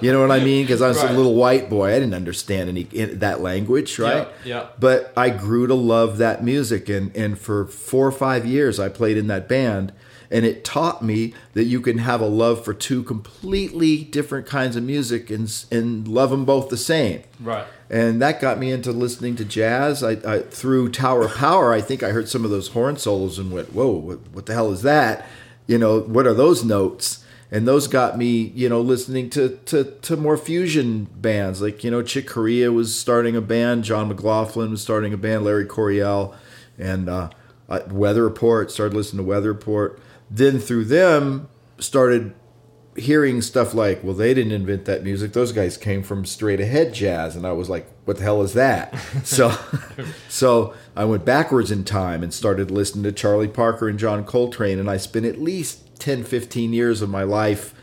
You 0.00 0.10
know 0.10 0.20
what 0.20 0.32
I 0.32 0.40
mean? 0.42 0.64
Because 0.64 0.82
I 0.82 0.88
was 0.88 1.00
Right. 1.00 1.12
a 1.12 1.14
little 1.14 1.36
white 1.36 1.70
boy. 1.70 1.90
I 1.90 2.00
didn't 2.00 2.14
understand 2.14 2.68
any 2.68 2.82
that 2.84 3.40
language, 3.40 4.00
right? 4.00 4.26
yeah. 4.44 4.66
But 4.80 5.12
I 5.16 5.30
grew 5.30 5.68
to 5.68 5.74
love 5.74 6.18
that 6.18 6.42
music, 6.42 6.88
and 6.88 7.14
and 7.16 7.38
for 7.38 7.66
four 7.66 8.04
or 8.08 8.12
five 8.12 8.46
years, 8.46 8.80
I 8.80 8.88
played 8.88 9.16
in 9.16 9.28
that 9.28 9.48
band, 9.48 9.92
and 10.32 10.46
it 10.46 10.64
taught 10.64 11.04
me 11.04 11.34
that 11.52 11.64
you 11.64 11.80
can 11.80 11.98
have 11.98 12.22
a 12.22 12.26
love 12.26 12.64
for 12.64 12.72
two 12.72 13.02
completely 13.02 14.02
different 14.02 14.46
kinds 14.46 14.74
of 14.74 14.82
music 14.82 15.30
and 15.30 15.64
and 15.70 16.08
love 16.08 16.30
them 16.30 16.44
both 16.44 16.70
the 16.70 16.76
same. 16.76 17.22
Right. 17.38 17.66
And 17.90 18.22
that 18.22 18.40
got 18.40 18.58
me 18.58 18.72
into 18.72 18.90
listening 18.90 19.36
to 19.36 19.44
jazz. 19.44 20.02
I, 20.02 20.12
I 20.26 20.38
through 20.40 20.90
Tower 20.90 21.26
of 21.26 21.34
Power, 21.34 21.72
I 21.72 21.82
think 21.82 22.02
I 22.02 22.08
heard 22.08 22.28
some 22.28 22.44
of 22.44 22.50
those 22.50 22.68
horn 22.68 22.96
solos 22.96 23.38
and 23.38 23.52
went, 23.52 23.74
"Whoa, 23.74 23.92
what, 23.92 24.18
what 24.32 24.46
the 24.46 24.54
hell 24.54 24.72
is 24.72 24.82
that?" 24.82 25.26
You 25.66 25.78
know, 25.78 26.00
what 26.00 26.26
are 26.26 26.34
those 26.34 26.64
notes? 26.64 27.24
And 27.50 27.68
those 27.68 27.86
got 27.86 28.16
me, 28.16 28.50
you 28.54 28.70
know, 28.70 28.80
listening 28.80 29.28
to 29.30 29.58
to 29.66 29.84
to 29.84 30.16
more 30.16 30.38
fusion 30.38 31.08
bands. 31.14 31.60
Like 31.60 31.84
you 31.84 31.90
know, 31.90 32.02
Chick 32.02 32.26
Corea 32.26 32.72
was 32.72 32.98
starting 32.98 33.36
a 33.36 33.42
band, 33.42 33.84
John 33.84 34.08
McLaughlin 34.08 34.70
was 34.70 34.80
starting 34.80 35.12
a 35.12 35.18
band, 35.18 35.44
Larry 35.44 35.66
Coryell, 35.66 36.34
and 36.78 37.10
uh, 37.10 37.28
uh, 37.68 37.80
Weather 37.90 38.24
Report. 38.24 38.70
Started 38.70 38.96
listening 38.96 39.24
to 39.24 39.28
Weather 39.28 39.52
Report. 39.52 40.00
Then 40.34 40.58
through 40.58 40.84
them, 40.86 41.48
started 41.78 42.32
hearing 42.96 43.40
stuff 43.42 43.72
like, 43.74 44.02
well, 44.04 44.14
they 44.14 44.34
didn't 44.34 44.52
invent 44.52 44.84
that 44.86 45.02
music. 45.02 45.32
Those 45.32 45.52
guys 45.52 45.76
came 45.76 46.02
from 46.02 46.24
straight 46.24 46.60
ahead 46.60 46.92
jazz. 46.94 47.36
And 47.36 47.46
I 47.46 47.52
was 47.52 47.68
like, 47.70 47.86
what 48.04 48.18
the 48.18 48.22
hell 48.22 48.42
is 48.42 48.52
that? 48.54 48.94
so, 49.24 49.54
so 50.28 50.74
I 50.96 51.04
went 51.04 51.24
backwards 51.24 51.70
in 51.70 51.84
time 51.84 52.22
and 52.22 52.32
started 52.34 52.70
listening 52.70 53.04
to 53.04 53.12
Charlie 53.12 53.48
Parker 53.48 53.88
and 53.88 53.98
John 53.98 54.24
Coltrane. 54.24 54.78
And 54.78 54.90
I 54.90 54.96
spent 54.98 55.26
at 55.26 55.40
least 55.40 55.98
10, 56.00 56.24
15 56.24 56.72
years 56.72 57.00
of 57.02 57.08
my 57.08 57.22
life 57.22 57.74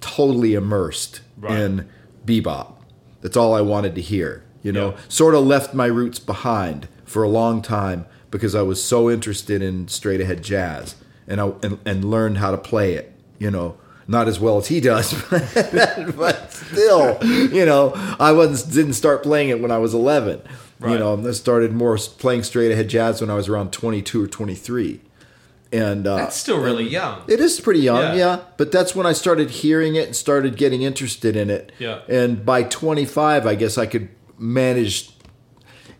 totally 0.00 0.54
immersed 0.54 1.20
Right. 1.38 1.58
in 1.60 1.88
bebop. 2.24 2.72
That's 3.20 3.36
all 3.36 3.54
I 3.54 3.60
wanted 3.60 3.94
to 3.96 4.00
hear. 4.00 4.42
You 4.62 4.72
know, 4.72 4.90
Yeah. 4.90 4.96
sort 5.08 5.34
of 5.34 5.44
left 5.46 5.74
my 5.74 5.86
roots 5.86 6.18
behind 6.18 6.88
for 7.04 7.22
a 7.22 7.28
long 7.28 7.60
time 7.62 8.06
because 8.30 8.54
I 8.54 8.62
was 8.62 8.82
so 8.82 9.10
interested 9.10 9.60
in 9.62 9.88
straight 9.88 10.20
ahead 10.20 10.42
jazz 10.42 10.94
and 11.28 11.40
I 11.40 11.52
and, 11.62 11.78
and 11.84 12.04
learned 12.10 12.38
how 12.38 12.50
to 12.50 12.58
play 12.58 12.94
it. 12.94 13.12
You 13.38 13.50
know, 13.50 13.76
not 14.08 14.28
as 14.28 14.38
well 14.40 14.56
as 14.58 14.68
he 14.68 14.80
does, 14.80 15.12
but 15.30 16.52
still, 16.52 17.18
you 17.24 17.64
know, 17.66 17.92
I 18.18 18.32
wasn't 18.32 18.72
didn't 18.74 18.94
start 18.94 19.22
playing 19.22 19.48
it 19.50 19.60
when 19.60 19.70
I 19.70 19.78
was 19.78 19.94
11. 19.94 20.42
You 20.82 20.98
know, 20.98 21.16
I 21.26 21.30
started 21.32 21.72
more 21.72 21.96
playing 21.96 22.42
straight 22.42 22.70
ahead 22.70 22.88
jazz 22.88 23.20
when 23.22 23.30
I 23.30 23.34
was 23.34 23.48
around 23.48 23.72
22 23.72 24.22
or 24.22 24.26
23. 24.26 25.00
And 25.72 26.06
uh, 26.06 26.16
That's 26.16 26.36
still 26.36 26.60
really 26.60 26.86
young. 26.86 27.22
it 27.28 27.40
is 27.40 27.58
pretty 27.60 27.80
young, 27.80 27.96
Yeah. 28.02 28.14
yeah. 28.14 28.40
But 28.58 28.70
that's 28.72 28.94
when 28.94 29.06
I 29.06 29.12
started 29.12 29.50
hearing 29.50 29.96
it 29.96 30.06
and 30.06 30.14
started 30.14 30.56
getting 30.56 30.82
interested 30.82 31.34
in 31.34 31.48
it. 31.50 31.72
Yeah. 31.78 32.02
And 32.08 32.44
by 32.44 32.62
25, 32.62 33.46
I 33.46 33.54
guess 33.54 33.78
I 33.78 33.86
could 33.86 34.10
manage 34.38 35.15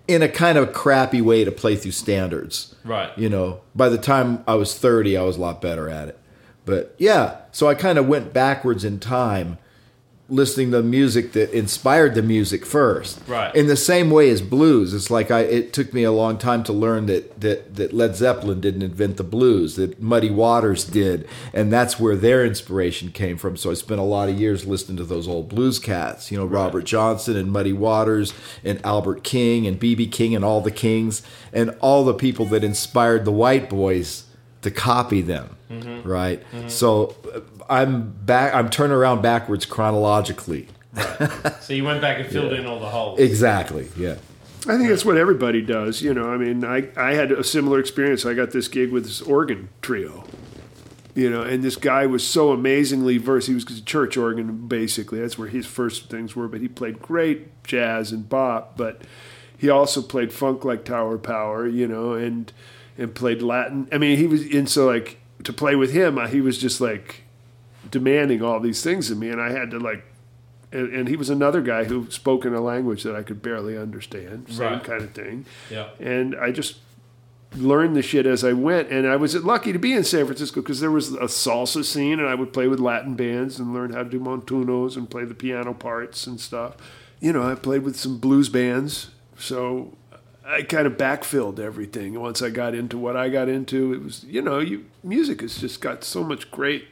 in 0.09 0.23
a 0.23 0.29
kind 0.29 0.57
of 0.59 0.73
crappy 0.73 1.21
way 1.21 1.45
to 1.45 1.53
play 1.53 1.77
through 1.77 1.92
standards. 1.92 2.75
Right. 2.85 3.16
You 3.19 3.29
know, 3.29 3.61
by 3.75 3.88
the 3.88 3.99
time 3.99 4.45
I 4.47 4.55
was 4.55 4.79
30, 4.79 5.16
I 5.16 5.23
was 5.23 5.37
a 5.37 5.40
lot 5.40 5.61
better 5.61 5.88
at 5.88 6.09
it. 6.09 6.19
But 6.64 6.95
yeah, 6.99 7.38
so 7.53 7.69
I 7.69 7.75
kind 7.75 7.99
of 7.99 8.09
went 8.09 8.33
backwards 8.33 8.85
in 8.85 8.99
time 8.99 9.59
listening 10.29 10.73
to 10.73 10.79
the 10.79 10.83
music 10.83 11.33
that 11.33 11.51
inspired 11.53 12.15
the 12.15 12.23
music 12.23 12.67
first. 12.67 13.21
Right. 13.29 13.55
In 13.55 13.69
the 13.69 13.77
same 13.77 14.11
way 14.11 14.29
as 14.31 14.41
blues, 14.41 14.93
it's 14.93 15.11
like 15.11 15.31
I 15.31 15.41
it 15.41 15.73
took 15.73 15.93
me 15.93 16.03
a 16.03 16.11
long 16.11 16.37
time 16.39 16.65
to 16.65 16.73
learn 16.73 17.07
that 17.07 17.41
that 17.41 17.77
that 17.77 17.93
Led 17.93 18.17
Zeppelin 18.17 18.61
didn't 18.61 18.83
invent 18.83 19.17
the 19.17 19.25
blues, 19.25 19.77
that 19.77 20.01
Muddy 20.01 20.31
Waters 20.31 20.85
did, 20.85 21.29
and 21.53 21.73
that's 21.73 22.01
where 22.01 22.17
their 22.17 22.45
inspiration 22.45 23.12
came 23.12 23.37
from. 23.37 23.57
So 23.57 23.71
I 23.71 23.75
spent 23.75 24.01
a 24.01 24.05
lot 24.05 24.29
of 24.29 24.39
years 24.39 24.67
listening 24.67 24.97
to 24.99 25.05
those 25.05 25.29
old 25.29 25.49
blues 25.49 25.79
cats, 25.79 26.31
you 26.33 26.39
know, 26.39 26.47
Robert 26.47 26.85
Johnson 26.85 27.37
and 27.37 27.53
Muddy 27.53 27.73
Waters 27.73 28.35
and 28.65 28.85
Albert 28.85 29.23
King 29.23 29.67
and 29.67 29.79
BB 29.79 30.11
King 30.11 30.35
and 30.35 30.45
all 30.45 30.61
the 30.61 30.71
Kings 30.71 31.23
and 31.53 31.71
all 31.81 32.05
the 32.05 32.15
people 32.15 32.47
that 32.47 32.65
inspired 32.65 33.25
the 33.25 33.33
white 33.33 33.71
boys 33.71 34.25
to 34.62 34.71
copy 34.71 35.21
them, 35.21 35.56
right? 35.70 36.42
So 36.68 37.16
uh, 37.35 37.40
I'm 37.68 38.11
back. 38.11 38.55
I'm 38.55 38.70
turning 38.70 38.96
around 38.96 39.22
backwards 39.22 39.66
chronologically. 39.66 40.68
So 41.61 41.72
you 41.74 41.85
went 41.85 42.00
back 42.00 42.20
and 42.20 42.29
filled 42.29 42.52
in 42.52 42.64
all 42.64 42.79
the 42.79 42.88
holes. 42.88 43.18
Exactly. 43.18 43.88
Yeah. 43.98 44.16
I 44.68 44.76
think 44.76 44.88
that's 44.88 45.05
what 45.05 45.16
everybody 45.16 45.62
does. 45.62 46.00
You 46.00 46.14
know, 46.14 46.31
I 46.33 46.37
mean, 46.37 46.64
I, 46.64 46.88
I 46.96 47.14
had 47.14 47.33
a 47.33 47.44
similar 47.44 47.79
experience. 47.81 48.24
I 48.24 48.35
got 48.35 48.50
this 48.52 48.68
gig 48.68 48.92
with 48.92 49.05
this 49.05 49.20
organ 49.20 49.68
trio, 49.83 50.24
you 51.14 51.29
know, 51.31 51.42
and 51.42 51.62
this 51.62 51.76
guy 51.76 52.07
was 52.07 52.26
so 52.26 52.50
amazingly 52.52 53.18
versed. 53.18 53.48
He 53.48 53.55
was 53.55 53.64
a 53.64 53.83
church 53.83 54.16
organ, 54.16 54.66
basically. 54.68 55.20
That's 55.20 55.37
where 55.38 55.48
his 55.48 55.66
first 55.66 56.09
things 56.09 56.35
were, 56.35 56.48
but 56.48 56.61
he 56.61 56.68
played 56.68 57.00
great 57.00 57.62
jazz 57.64 58.12
and 58.12 58.29
bop, 58.29 58.76
but 58.76 59.02
he 59.57 59.68
also 59.68 60.02
played 60.02 60.33
funk 60.33 60.64
like 60.64 60.85
Tower 60.85 61.18
Power, 61.18 61.66
you 61.66 61.87
know, 61.87 62.12
and 62.12 62.52
and 62.98 63.14
played 63.14 63.42
Latin. 63.42 63.88
I 63.92 63.98
mean, 63.98 64.16
he 64.16 64.26
was, 64.26 64.42
and 64.52 64.68
so 64.68 64.87
like 64.87 65.18
to 65.44 65.53
play 65.53 65.77
with 65.77 65.92
him, 65.92 66.18
uh, 66.18 66.27
he 66.29 66.40
was 66.40 66.59
just 66.59 66.81
like 66.81 67.22
demanding 67.90 68.42
all 68.42 68.61
these 68.61 68.83
things 68.83 69.11
of 69.11 69.18
me, 69.18 69.29
and 69.31 69.40
I 69.40 69.51
had 69.51 69.70
to 69.72 69.79
like 69.79 70.05
and, 70.72 70.92
and 70.92 71.09
he 71.09 71.14
was 71.16 71.31
another 71.31 71.61
guy 71.62 71.85
who 71.85 72.11
spoke 72.11 72.44
in 72.44 72.53
a 72.53 72.61
language 72.61 73.05
that 73.05 73.14
I 73.14 73.22
could 73.22 73.40
barely 73.40 73.79
understand, 73.79 74.49
same 74.51 74.72
Right. 74.72 74.85
kind 74.85 75.03
of 75.03 75.12
thing. 75.12 75.46
Yeah. 75.70 75.90
And 76.01 76.35
I 76.35 76.51
just 76.51 76.79
learned 77.55 77.94
the 77.96 78.03
shit 78.03 78.27
as 78.27 78.42
I 78.42 78.53
went. 78.53 78.90
And 78.90 79.07
I 79.07 79.14
was 79.14 79.35
lucky 79.44 79.72
to 79.72 79.79
be 79.79 79.92
in 79.92 80.03
San 80.03 80.27
Francisco 80.27 80.61
because 80.61 80.81
there 80.81 80.90
was 80.90 81.12
a 81.14 81.29
salsa 81.29 81.85
scene, 81.85 82.18
and 82.18 82.29
I 82.29 82.35
would 82.35 82.53
play 82.53 82.66
with 82.66 82.81
Latin 82.81 83.14
bands 83.14 83.61
and 83.61 83.72
learn 83.72 83.92
how 83.92 84.03
to 84.03 84.09
do 84.11 84.18
montunos 84.18 84.96
and 84.96 85.09
play 85.09 85.25
the 85.25 85.35
piano 85.35 85.72
parts 85.72 86.27
and 86.27 86.40
stuff. 86.40 86.75
You 87.20 87.33
know, 87.33 87.49
I 87.49 87.55
played 87.55 87.83
with 87.83 87.96
some 87.96 88.18
blues 88.18 88.49
bands, 88.49 89.11
so 89.38 89.92
I 90.47 90.63
kind 90.63 90.87
of 90.87 90.97
backfilled 90.97 91.59
everything. 91.59 92.19
Once 92.21 92.41
I 92.41 92.51
got 92.51 92.75
into 92.75 92.97
what 92.99 93.17
I 93.17 93.29
got 93.29 93.49
into, 93.49 93.93
it 93.93 94.03
was 94.03 94.25
you 94.25 94.41
know, 94.41 94.59
you 94.59 94.87
music 95.03 95.41
has 95.41 95.59
just 95.59 95.81
got 95.81 96.05
so 96.05 96.23
much 96.23 96.51
great 96.51 96.87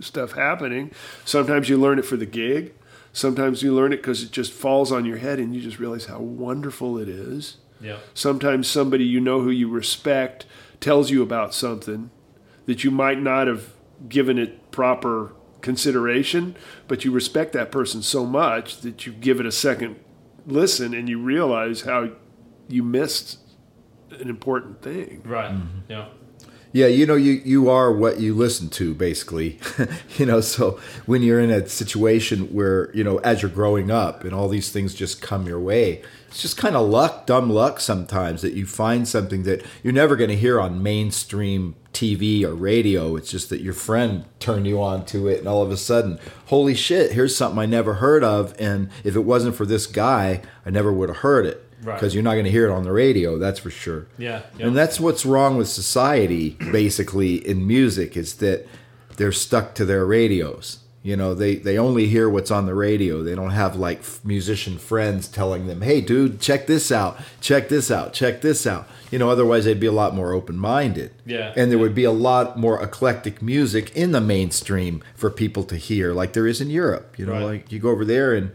stuff 0.00 0.32
happening. 0.32 0.92
Sometimes 1.24 1.68
you 1.68 1.76
learn 1.76 1.98
it 1.98 2.04
for 2.04 2.16
the 2.16 2.26
gig. 2.26 2.74
Sometimes 3.12 3.62
you 3.62 3.74
learn 3.74 3.92
it 3.92 3.98
because 3.98 4.22
it 4.22 4.30
just 4.30 4.52
falls 4.52 4.90
on 4.90 5.04
your 5.04 5.18
head 5.18 5.38
and 5.38 5.54
you 5.54 5.60
just 5.60 5.78
realize 5.78 6.06
how 6.06 6.18
wonderful 6.18 6.96
it 6.98 7.08
is. 7.08 7.58
Yeah. 7.80 7.98
Sometimes 8.14 8.68
somebody 8.68 9.04
you 9.04 9.20
know 9.20 9.40
who 9.40 9.50
you 9.50 9.68
respect 9.68 10.46
tells 10.80 11.10
you 11.10 11.22
about 11.22 11.54
something 11.54 12.10
that 12.66 12.84
you 12.84 12.90
might 12.90 13.20
not 13.20 13.48
have 13.48 13.74
given 14.08 14.38
it 14.38 14.70
proper 14.70 15.34
consideration, 15.60 16.56
but 16.88 17.04
you 17.04 17.10
respect 17.10 17.52
that 17.52 17.70
person 17.70 18.02
so 18.02 18.24
much 18.24 18.80
that 18.80 19.04
you 19.04 19.12
give 19.12 19.40
it 19.40 19.46
a 19.46 19.52
second 19.52 19.96
listen 20.46 20.94
and 20.94 21.08
you 21.08 21.18
realize 21.18 21.82
how 21.82 22.10
you 22.68 22.82
missed 22.82 23.38
an 24.10 24.28
important 24.28 24.82
thing. 24.82 25.22
Right. 25.24 25.52
Mm-hmm. 25.52 25.78
Yeah. 25.88 26.06
Yeah, 26.74 26.86
you 26.86 27.04
know, 27.04 27.16
you, 27.16 27.32
you 27.44 27.68
are 27.68 27.92
what 27.92 28.18
you 28.18 28.34
listen 28.34 28.70
to, 28.70 28.94
basically. 28.94 29.58
you 30.16 30.24
know, 30.24 30.40
so 30.40 30.80
when 31.04 31.20
you're 31.20 31.40
in 31.40 31.50
a 31.50 31.68
situation 31.68 32.46
where, 32.46 32.90
you 32.96 33.04
know, 33.04 33.18
as 33.18 33.42
you're 33.42 33.50
growing 33.50 33.90
up 33.90 34.24
and 34.24 34.32
all 34.32 34.48
these 34.48 34.72
things 34.72 34.94
just 34.94 35.20
come 35.20 35.46
your 35.46 35.60
way, 35.60 36.02
it's 36.28 36.40
just 36.40 36.56
kind 36.56 36.74
of 36.74 36.88
luck, 36.88 37.26
dumb 37.26 37.50
luck 37.50 37.78
sometimes 37.78 38.40
that 38.40 38.54
you 38.54 38.64
find 38.64 39.06
something 39.06 39.42
that 39.42 39.62
you're 39.82 39.92
never 39.92 40.16
going 40.16 40.30
to 40.30 40.36
hear 40.36 40.58
on 40.58 40.82
mainstream 40.82 41.74
TV 41.92 42.42
or 42.42 42.54
radio. 42.54 43.16
It's 43.16 43.30
just 43.30 43.50
that 43.50 43.60
your 43.60 43.74
friend 43.74 44.24
turned 44.40 44.66
you 44.66 44.80
on 44.80 45.04
to 45.06 45.28
it, 45.28 45.40
and 45.40 45.48
all 45.48 45.60
of 45.60 45.70
a 45.70 45.76
sudden, 45.76 46.18
holy 46.46 46.74
shit, 46.74 47.12
here's 47.12 47.36
something 47.36 47.58
I 47.58 47.66
never 47.66 47.94
heard 47.94 48.24
of. 48.24 48.54
And 48.58 48.88
if 49.04 49.14
it 49.14 49.26
wasn't 49.26 49.56
for 49.56 49.66
this 49.66 49.86
guy, 49.86 50.40
I 50.64 50.70
never 50.70 50.90
would 50.90 51.10
have 51.10 51.18
heard 51.18 51.44
it. 51.44 51.68
Right. 51.82 51.94
Because 51.94 52.14
you're 52.14 52.22
not 52.22 52.34
going 52.34 52.44
to 52.44 52.50
hear 52.50 52.68
it 52.68 52.72
on 52.72 52.84
the 52.84 52.92
radio, 52.92 53.38
that's 53.38 53.58
for 53.58 53.70
sure. 53.70 54.06
Yeah. 54.16 54.42
yeah. 54.56 54.66
And 54.68 54.76
that's 54.76 55.00
what's 55.00 55.26
wrong 55.26 55.56
with 55.56 55.68
society, 55.68 56.50
basically, 56.70 57.36
in 57.46 57.66
music, 57.66 58.16
is 58.16 58.36
that 58.36 58.66
they're 59.16 59.32
stuck 59.32 59.74
to 59.74 59.84
their 59.84 60.04
radios. 60.06 60.78
You 61.04 61.16
know, 61.16 61.34
they, 61.34 61.56
they 61.56 61.76
only 61.78 62.06
hear 62.06 62.30
what's 62.30 62.52
on 62.52 62.66
the 62.66 62.76
radio. 62.76 63.24
They 63.24 63.34
don't 63.34 63.50
have 63.50 63.74
like 63.74 63.98
f- 63.98 64.20
musician 64.24 64.78
friends 64.78 65.26
telling 65.26 65.66
them, 65.66 65.80
hey, 65.82 66.00
dude, 66.00 66.40
check 66.40 66.68
this 66.68 66.92
out, 66.92 67.18
check 67.40 67.68
this 67.68 67.90
out, 67.90 68.12
check 68.12 68.40
this 68.40 68.64
out. 68.68 68.86
You 69.10 69.18
know, 69.18 69.28
otherwise 69.28 69.64
they'd 69.64 69.80
be 69.80 69.88
a 69.88 69.92
lot 69.92 70.14
more 70.14 70.32
open 70.32 70.56
minded. 70.56 71.10
Yeah. 71.26 71.52
And 71.56 71.72
there 71.72 71.78
would 71.80 71.96
be 71.96 72.04
a 72.04 72.12
lot 72.12 72.56
more 72.56 72.80
eclectic 72.80 73.42
music 73.42 73.90
in 73.96 74.12
the 74.12 74.20
mainstream 74.20 75.02
for 75.16 75.28
people 75.28 75.64
to 75.64 75.76
hear, 75.76 76.12
like 76.14 76.34
there 76.34 76.46
is 76.46 76.60
in 76.60 76.70
Europe. 76.70 77.18
You 77.18 77.26
know, 77.26 77.32
Right. 77.32 77.42
like 77.42 77.72
you 77.72 77.80
go 77.80 77.90
over 77.90 78.04
there 78.04 78.32
and 78.32 78.52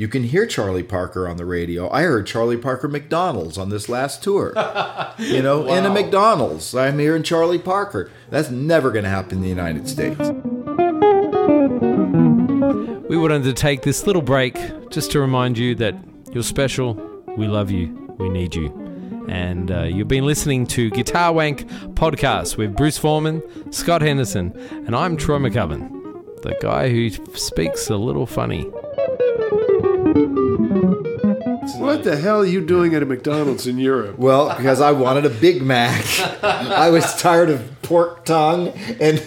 you 0.00 0.08
can 0.08 0.24
hear 0.24 0.46
Charlie 0.46 0.82
Parker 0.82 1.28
on 1.28 1.36
the 1.36 1.44
radio. 1.44 1.90
I 1.90 2.04
heard 2.04 2.26
Charlie 2.26 2.56
Parker 2.56 2.88
McDonald's 2.88 3.58
on 3.58 3.68
this 3.68 3.86
last 3.86 4.22
tour. 4.22 4.54
you 5.18 5.42
know, 5.42 5.66
in 5.66 5.84
a 5.84 5.90
McDonald's. 5.90 6.74
I'm 6.74 6.98
hearing 6.98 7.22
Charlie 7.22 7.58
Parker. 7.58 8.10
That's 8.30 8.48
never 8.48 8.90
going 8.92 9.04
to 9.04 9.10
happen 9.10 9.36
in 9.36 9.42
the 9.42 9.50
United 9.50 9.86
States. 9.90 10.18
We 13.10 13.18
wanted 13.18 13.42
to 13.42 13.52
take 13.52 13.82
this 13.82 14.06
little 14.06 14.22
break 14.22 14.56
just 14.88 15.10
to 15.10 15.20
remind 15.20 15.58
you 15.58 15.74
that 15.74 15.94
you're 16.32 16.44
special, 16.44 16.94
we 17.36 17.46
love 17.46 17.70
you, 17.70 18.14
we 18.18 18.30
need 18.30 18.54
you. 18.54 18.68
And 19.28 19.70
uh, 19.70 19.82
you've 19.82 20.08
been 20.08 20.24
listening 20.24 20.66
to 20.68 20.88
Guitar 20.88 21.30
Wank 21.34 21.68
Podcast 21.92 22.56
with 22.56 22.74
Bruce 22.74 22.96
Foreman, 22.96 23.42
Scott 23.70 24.00
Henderson, 24.00 24.58
and 24.86 24.96
I'm 24.96 25.18
Troy 25.18 25.36
MacCubbin, 25.36 26.40
the 26.40 26.56
guy 26.62 26.88
who 26.88 27.10
speaks 27.36 27.90
a 27.90 27.98
little 27.98 28.24
funny. 28.24 28.66
What 31.76 32.04
the 32.04 32.16
hell 32.16 32.40
are 32.40 32.46
you 32.46 32.64
doing 32.64 32.94
at 32.94 33.02
a 33.02 33.06
McDonald's 33.06 33.66
in 33.66 33.78
Europe? 33.78 34.18
Well, 34.18 34.54
because 34.56 34.80
I 34.80 34.92
wanted 34.92 35.26
a 35.26 35.30
Big 35.30 35.62
Mac. 35.62 36.04
I 36.42 36.90
was 36.90 37.14
tired 37.20 37.50
of 37.50 37.82
pork 37.82 38.24
tongue 38.24 38.68
and 39.00 39.22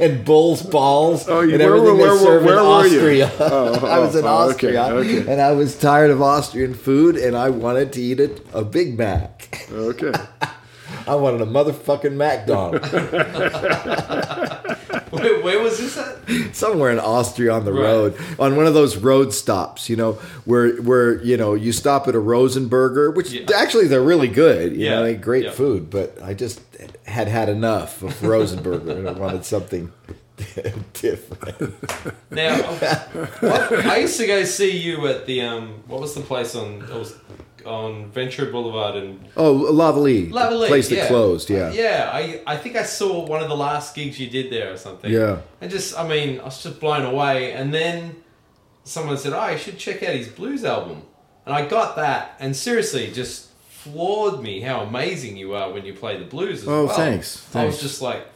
and 0.00 0.24
bull's 0.24 0.62
balls 0.62 1.28
Oh, 1.28 1.40
you- 1.40 1.54
and 1.54 1.60
where 1.62 1.70
were- 1.72 1.76
everything 1.78 1.98
where 1.98 2.06
they 2.06 2.12
were- 2.12 2.18
serve 2.18 2.44
where 2.44 2.58
in 2.58 2.64
were 2.64 2.86
you? 2.86 2.96
Austria. 3.24 3.32
Oh, 3.40 3.78
oh 3.82 3.86
I 3.94 3.98
was 3.98 4.14
in 4.16 4.24
oh, 4.24 4.50
okay, 4.50 4.76
Austria, 4.76 4.84
okay. 5.20 5.32
and 5.32 5.40
I 5.40 5.52
was 5.52 5.76
tired 5.78 6.10
of 6.10 6.20
Austrian 6.22 6.74
food, 6.74 7.16
and 7.16 7.36
I 7.36 7.50
wanted 7.50 7.92
to 7.94 8.00
eat 8.02 8.20
a, 8.20 8.30
a 8.52 8.64
Big 8.64 8.98
Mac. 8.98 9.66
Okay. 9.72 10.12
I 11.08 11.14
wanted 11.14 11.40
a 11.40 11.46
motherfucking 11.46 12.14
McDonald's. 12.14 12.88
Where, 15.22 15.42
where 15.42 15.62
was 15.62 15.78
this 15.78 15.96
at? 15.98 16.54
somewhere 16.54 16.90
in 16.90 16.98
Austria 16.98 17.52
on 17.52 17.64
the 17.64 17.72
Right. 17.72 17.82
road, 17.82 18.16
on 18.38 18.56
one 18.56 18.66
of 18.66 18.74
those 18.74 18.96
road 18.96 19.32
stops, 19.32 19.88
you 19.90 19.96
know, 19.96 20.12
where 20.44 20.76
where 20.82 21.22
you 21.22 21.36
know 21.36 21.54
you 21.54 21.72
stop 21.72 22.08
at 22.08 22.14
a 22.14 22.18
Rosenberger, 22.18 23.14
which 23.14 23.30
Yeah. 23.32 23.46
actually 23.54 23.86
they're 23.88 24.02
really 24.02 24.28
good, 24.28 24.72
you 24.72 24.84
Yeah, 24.86 24.96
know, 24.96 25.02
they 25.04 25.14
great 25.14 25.44
yeah. 25.44 25.50
food, 25.52 25.90
but 25.90 26.16
I 26.22 26.34
just 26.34 26.60
had 27.04 27.28
had 27.28 27.48
enough 27.48 28.02
of 28.02 28.12
Rosenberger 28.22 28.90
and 28.98 29.08
I 29.08 29.12
wanted 29.12 29.44
something 29.44 29.92
different. 30.92 31.74
Now, 32.30 32.56
what, 33.40 33.86
I 33.86 33.98
used 33.98 34.18
to 34.18 34.26
go 34.26 34.44
see 34.44 34.76
you 34.76 35.06
at 35.06 35.26
the 35.26 35.40
um, 35.42 35.82
what 35.86 36.00
was 36.00 36.14
the 36.14 36.20
place 36.20 36.54
on 36.54 36.82
it 36.82 36.90
was 36.90 37.14
on 37.66 38.10
Ventura 38.10 38.50
Boulevard 38.50 38.96
and 38.96 39.28
Oh, 39.36 39.52
La 39.52 39.92
Ve 39.92 40.00
Lee, 40.00 40.30
Lavalley, 40.30 40.68
place 40.68 40.88
that 40.88 40.96
yeah. 40.96 41.06
closed, 41.08 41.50
yeah. 41.50 41.66
Uh, 41.68 41.72
yeah, 41.72 42.10
I, 42.12 42.40
I 42.46 42.56
think 42.56 42.76
I 42.76 42.82
saw 42.84 43.26
one 43.26 43.42
of 43.42 43.48
the 43.48 43.56
last 43.56 43.94
gigs 43.94 44.18
you 44.20 44.30
did 44.30 44.50
there 44.50 44.72
or 44.72 44.76
something. 44.76 45.12
Yeah. 45.12 45.40
And 45.60 45.70
just, 45.70 45.98
I 45.98 46.06
mean, 46.06 46.40
I 46.40 46.44
was 46.44 46.62
just 46.62 46.78
blown 46.80 47.04
away. 47.04 47.52
And 47.52 47.72
then 47.74 48.16
someone 48.84 49.18
said, 49.18 49.32
oh, 49.32 49.48
you 49.48 49.58
should 49.58 49.78
check 49.78 50.02
out 50.02 50.14
his 50.14 50.28
blues 50.28 50.64
album. 50.64 51.02
And 51.44 51.54
I 51.54 51.66
got 51.66 51.96
that, 51.96 52.36
and 52.40 52.56
seriously, 52.56 53.10
just 53.12 53.50
floored 53.68 54.42
me 54.42 54.60
how 54.60 54.80
amazing 54.80 55.36
you 55.36 55.54
are 55.54 55.70
when 55.72 55.84
you 55.84 55.94
play 55.94 56.18
the 56.18 56.24
blues 56.24 56.62
as 56.62 56.68
Oh, 56.68 56.86
well. 56.86 56.96
thanks, 56.96 57.36
I 57.54 57.66
was 57.66 57.74
thanks. 57.76 57.78
just 57.80 58.02
like, 58.02 58.26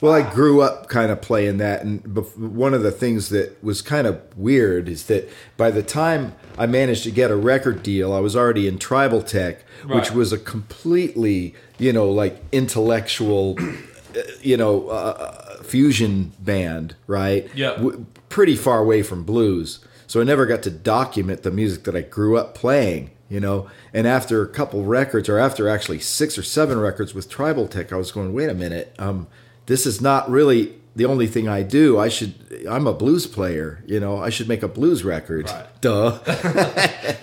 Well, 0.00 0.12
I 0.12 0.30
grew 0.34 0.60
up 0.60 0.88
kind 0.88 1.10
of 1.10 1.22
playing 1.22 1.56
that, 1.58 1.82
and 1.82 2.02
one 2.36 2.74
of 2.74 2.82
the 2.82 2.90
things 2.90 3.30
that 3.30 3.62
was 3.64 3.80
kind 3.80 4.06
of 4.06 4.20
weird 4.36 4.88
is 4.88 5.06
that 5.06 5.28
by 5.56 5.70
the 5.70 5.82
time 5.82 6.34
I 6.58 6.66
managed 6.66 7.04
to 7.04 7.10
get 7.10 7.30
a 7.30 7.36
record 7.36 7.82
deal, 7.82 8.12
I 8.12 8.20
was 8.20 8.36
already 8.36 8.68
in 8.68 8.78
Tribal 8.78 9.22
Tech, 9.22 9.64
which 9.86 10.10
was 10.10 10.32
a 10.34 10.38
completely, 10.38 11.54
you 11.78 11.94
know, 11.94 12.10
like 12.10 12.42
intellectual, 12.52 13.56
uh, 13.60 14.20
you 14.42 14.58
know, 14.58 14.88
uh, 14.88 15.62
fusion 15.62 16.32
band, 16.40 16.94
right? 17.06 17.48
Yeah. 17.54 17.72
W- 17.76 18.04
pretty 18.28 18.56
far 18.56 18.80
away 18.80 19.02
from 19.02 19.24
blues. 19.24 19.78
So 20.06 20.20
I 20.20 20.24
never 20.24 20.44
got 20.46 20.62
to 20.64 20.70
document 20.70 21.42
the 21.42 21.50
music 21.50 21.84
that 21.84 21.96
I 21.96 22.02
grew 22.02 22.36
up 22.36 22.54
playing, 22.54 23.10
you 23.28 23.40
know. 23.40 23.68
And 23.94 24.06
after 24.06 24.42
a 24.42 24.48
couple 24.48 24.84
records, 24.84 25.28
or 25.28 25.38
after 25.38 25.68
actually 25.68 26.00
six 26.00 26.36
or 26.36 26.42
seven 26.42 26.78
records 26.78 27.14
with 27.14 27.28
Tribal 27.28 27.66
Tech, 27.66 27.92
I 27.92 27.96
was 27.96 28.12
going, 28.12 28.32
wait 28.32 28.48
a 28.50 28.54
minute, 28.54 28.94
um, 28.98 29.26
this 29.66 29.86
is 29.86 30.00
not 30.00 30.30
really 30.30 30.74
the 30.94 31.04
only 31.04 31.26
thing 31.26 31.46
I 31.48 31.62
do. 31.62 31.98
I 31.98 32.08
should, 32.08 32.34
I'm 32.68 32.86
a 32.86 32.94
blues 32.94 33.26
player, 33.26 33.82
you 33.86 34.00
know. 34.00 34.18
I 34.18 34.30
should 34.30 34.48
make 34.48 34.62
a 34.62 34.68
blues 34.68 35.04
record. 35.04 35.50
Right. 35.50 35.66
Duh. 35.82 36.18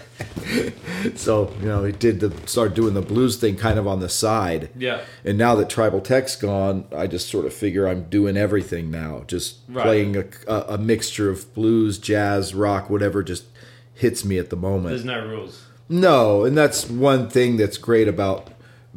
so 1.15 1.51
you 1.59 1.67
know, 1.67 1.83
he 1.83 1.91
did 1.91 2.19
the 2.19 2.31
start 2.47 2.73
doing 2.73 2.93
the 2.93 3.01
blues 3.01 3.37
thing 3.37 3.55
kind 3.55 3.79
of 3.79 3.87
on 3.87 3.99
the 3.99 4.09
side. 4.09 4.69
Yeah. 4.77 5.01
And 5.25 5.37
now 5.37 5.55
that 5.55 5.69
Tribal 5.69 6.01
Tech's 6.01 6.35
gone, 6.35 6.85
I 6.95 7.07
just 7.07 7.29
sort 7.29 7.45
of 7.45 7.53
figure 7.53 7.87
I'm 7.87 8.03
doing 8.09 8.37
everything 8.37 8.91
now. 8.91 9.23
Just 9.27 9.57
Right. 9.67 9.83
playing 9.83 10.15
a, 10.17 10.25
a, 10.47 10.73
a 10.73 10.77
mixture 10.77 11.29
of 11.29 11.53
blues, 11.53 11.97
jazz, 11.97 12.53
rock, 12.53 12.89
whatever 12.89 13.23
just 13.23 13.45
hits 13.93 14.23
me 14.25 14.37
at 14.37 14.49
the 14.49 14.55
moment. 14.55 14.89
there's 14.89 15.05
no 15.05 15.25
rules. 15.25 15.65
No, 15.89 16.45
and 16.45 16.57
that's 16.57 16.89
one 16.89 17.29
thing 17.29 17.57
that's 17.57 17.77
great 17.77 18.07
about 18.07 18.49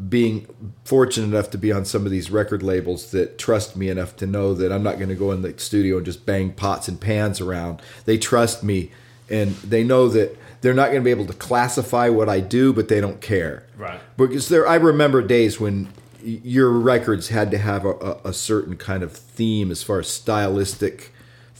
being 0.08 0.46
fortunate 0.84 1.26
enough 1.26 1.50
to 1.50 1.58
be 1.58 1.72
on 1.72 1.84
some 1.84 2.04
of 2.04 2.10
these 2.10 2.30
record 2.30 2.62
labels 2.62 3.10
that 3.12 3.38
trust 3.38 3.76
me 3.76 3.88
enough 3.88 4.14
to 4.16 4.26
know 4.26 4.52
that 4.54 4.70
I'm 4.70 4.82
not 4.82 4.96
going 4.96 5.08
to 5.08 5.14
go 5.14 5.32
in 5.32 5.42
the 5.42 5.58
studio 5.58 5.96
and 5.96 6.04
just 6.04 6.26
bang 6.26 6.52
pots 6.52 6.86
and 6.86 7.00
pans 7.00 7.40
around. 7.40 7.80
They 8.04 8.18
trust 8.18 8.62
me 8.62 8.90
and 9.30 9.54
they 9.56 9.82
know 9.82 10.08
that 10.08 10.36
they're 10.60 10.74
not 10.74 10.86
going 10.86 11.00
to 11.00 11.04
be 11.04 11.10
able 11.10 11.26
to 11.26 11.32
classify 11.32 12.08
what 12.08 12.28
I 12.28 12.40
do, 12.40 12.72
but 12.72 12.88
they 12.88 13.00
don't 13.00 13.20
care. 13.20 13.64
Right. 13.76 14.00
Because 14.16 14.48
there, 14.48 14.66
I 14.68 14.76
remember 14.76 15.22
days 15.22 15.58
when 15.58 15.88
your 16.22 16.70
records 16.70 17.28
had 17.28 17.50
to 17.52 17.58
have 17.58 17.84
a, 17.84 17.92
a, 17.92 18.20
a 18.24 18.32
certain 18.32 18.76
kind 18.76 19.02
of 19.02 19.12
theme 19.12 19.70
as 19.70 19.82
far 19.82 20.00
as 20.00 20.08
stylistic 20.08 21.12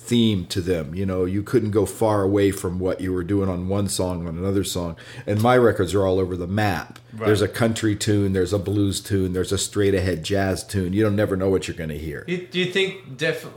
theme 0.07 0.47
to 0.47 0.61
them. 0.61 0.95
You 0.95 1.05
know, 1.05 1.25
you 1.25 1.43
couldn't 1.43 1.73
go 1.73 1.85
far 1.85 2.23
away 2.23 2.51
from 2.51 2.79
what 2.79 3.01
you 3.01 3.13
were 3.13 3.25
doing 3.25 3.49
on 3.49 3.69
one 3.69 3.89
song 3.89 4.27
on 4.27 4.39
another 4.39 4.65
song. 4.65 4.97
And 5.27 5.43
my 5.43 5.57
records 5.57 5.95
are 5.95 6.07
all 6.07 6.19
over 6.19 6.37
the 6.37 6.47
map. 6.47 6.99
Right. 7.13 7.27
There's 7.27 7.43
a 7.43 7.49
country 7.49 7.97
tune, 7.97 8.33
there's 8.33 8.53
a 8.53 8.59
blues 8.59 9.01
tune, 9.01 9.33
there's 9.33 9.53
a 9.53 9.59
straight 9.59 9.95
ahead 9.95 10.23
jazz 10.23 10.65
tune. 10.65 10.93
You 10.93 11.03
don't 11.03 11.17
never 11.17 11.37
know 11.37 11.49
what 11.49 11.67
you're 11.67 11.77
going 11.77 11.91
to 11.91 11.99
hear. 11.99 12.25
Do 12.25 12.33
you, 12.33 12.47
do 12.47 12.59
you 12.59 12.67
think, 12.67 13.17
def- 13.17 13.49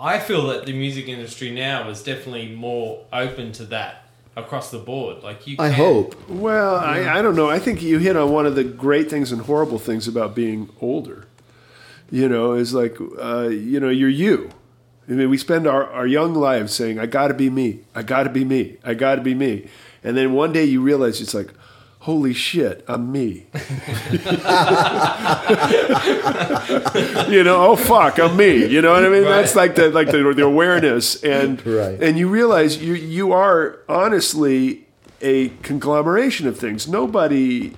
I 0.00 0.18
feel 0.18 0.46
that 0.48 0.66
the 0.66 0.72
music 0.72 1.08
industry 1.08 1.50
now 1.50 1.88
is 1.88 2.02
definitely 2.02 2.54
more 2.54 3.04
open 3.12 3.52
to 3.52 3.64
that 3.66 4.08
across 4.36 4.70
the 4.70 4.78
board. 4.78 5.22
Like 5.22 5.46
you, 5.46 5.56
I 5.58 5.70
hope. 5.70 6.16
Well, 6.28 6.76
I, 6.76 7.18
I 7.18 7.22
don't 7.22 7.36
know. 7.36 7.50
I 7.50 7.58
think 7.58 7.82
you 7.82 7.98
hit 7.98 8.16
on 8.16 8.30
one 8.32 8.46
of 8.46 8.54
the 8.54 8.64
great 8.64 9.10
things 9.10 9.30
and 9.32 9.42
horrible 9.42 9.78
things 9.78 10.08
about 10.08 10.34
being 10.34 10.70
older. 10.80 11.26
You 12.10 12.28
know, 12.28 12.52
is 12.52 12.74
like, 12.74 12.96
uh, 13.00 13.48
you 13.48 13.80
know, 13.80 13.88
you're 13.88 14.08
you. 14.08 14.50
I 15.08 15.12
mean, 15.12 15.30
we 15.30 15.38
spend 15.38 15.66
our, 15.66 15.84
our 15.90 16.06
young 16.06 16.34
lives 16.34 16.72
saying, 16.72 16.98
I 16.98 17.06
got 17.06 17.28
to 17.28 17.34
be 17.34 17.50
me. 17.50 17.80
I 17.94 18.02
got 18.02 18.22
to 18.24 18.30
be 18.30 18.44
me. 18.44 18.78
I 18.84 18.94
got 18.94 19.16
to 19.16 19.20
be 19.20 19.34
me. 19.34 19.68
And 20.04 20.16
then 20.16 20.32
one 20.32 20.52
day 20.52 20.64
you 20.64 20.80
realize 20.80 21.20
it's 21.20 21.34
like, 21.34 21.52
holy 22.00 22.34
shit, 22.34 22.84
I'm 22.88 23.12
me. 23.12 23.46
you 27.28 27.42
know, 27.44 27.66
oh 27.66 27.76
fuck, 27.76 28.18
I'm 28.18 28.36
me. 28.36 28.66
You 28.66 28.82
know 28.82 28.92
what 28.92 29.04
I 29.04 29.08
mean? 29.08 29.24
That's 29.24 29.54
like 29.56 29.74
the 29.74 29.90
like 29.90 30.08
the, 30.10 30.32
the 30.34 30.44
awareness 30.44 31.22
and 31.22 31.64
Right. 31.66 32.02
and 32.02 32.18
you 32.18 32.28
realize 32.28 32.82
you 32.82 32.94
you 32.94 33.32
are 33.32 33.78
honestly 33.88 34.86
a 35.20 35.50
conglomeration 35.62 36.46
of 36.48 36.58
things. 36.58 36.88
Nobody 36.88 37.74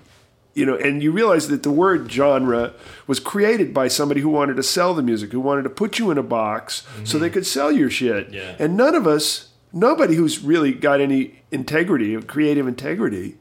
you 0.55 0.65
know, 0.65 0.77
and 0.77 1.03
you 1.03 1.13
realize 1.13 1.49
that 1.49 1.63
the 1.63 1.71
word 1.71 2.11
genre 2.11 2.73
was 3.07 3.21
created 3.21 3.75
by 3.75 3.89
somebody 3.89 4.21
who 4.21 4.29
wanted 4.29 4.57
to 4.57 4.63
sell 4.63 4.95
the 4.95 5.03
music, 5.03 5.33
who 5.33 5.41
wanted 5.41 5.63
to 5.63 5.71
put 5.71 5.99
you 5.99 6.11
in 6.11 6.19
a 6.19 6.23
box 6.23 6.87
so 7.03 7.19
they 7.19 7.31
could 7.31 7.47
sell 7.47 7.73
your 7.73 7.91
shit. 7.91 8.31
Yeah. 8.31 8.55
And 8.59 8.77
none 8.77 8.95
of 8.95 9.07
us, 9.07 9.49
nobody 9.73 10.15
who's 10.15 10.39
really 10.41 10.73
got 10.73 11.01
any 11.01 11.43
integrity, 11.51 12.21
creative 12.23 12.69
integrity, 12.69 13.37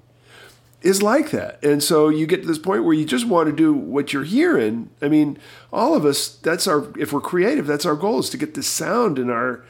is 0.82 1.02
like 1.02 1.32
that. 1.32 1.64
And 1.64 1.82
so 1.82 2.10
you 2.10 2.28
get 2.28 2.42
to 2.42 2.48
this 2.48 2.58
point 2.58 2.84
where 2.84 2.94
you 2.94 3.06
just 3.06 3.26
want 3.26 3.48
to 3.48 3.56
do 3.56 3.74
what 3.74 4.12
you're 4.12 4.26
hearing. 4.26 4.90
I 5.02 5.08
mean, 5.08 5.38
all 5.72 5.96
of 5.96 6.06
us, 6.06 6.28
that's 6.28 6.68
our, 6.68 6.92
if 7.00 7.14
we're 7.14 7.22
creative, 7.22 7.66
that's 7.66 7.86
our 7.86 7.96
goal 7.96 8.20
is 8.20 8.30
to 8.32 8.38
get 8.38 8.54
the 8.54 8.64
sound 8.64 9.18
in 9.18 9.30
our, 9.30 9.64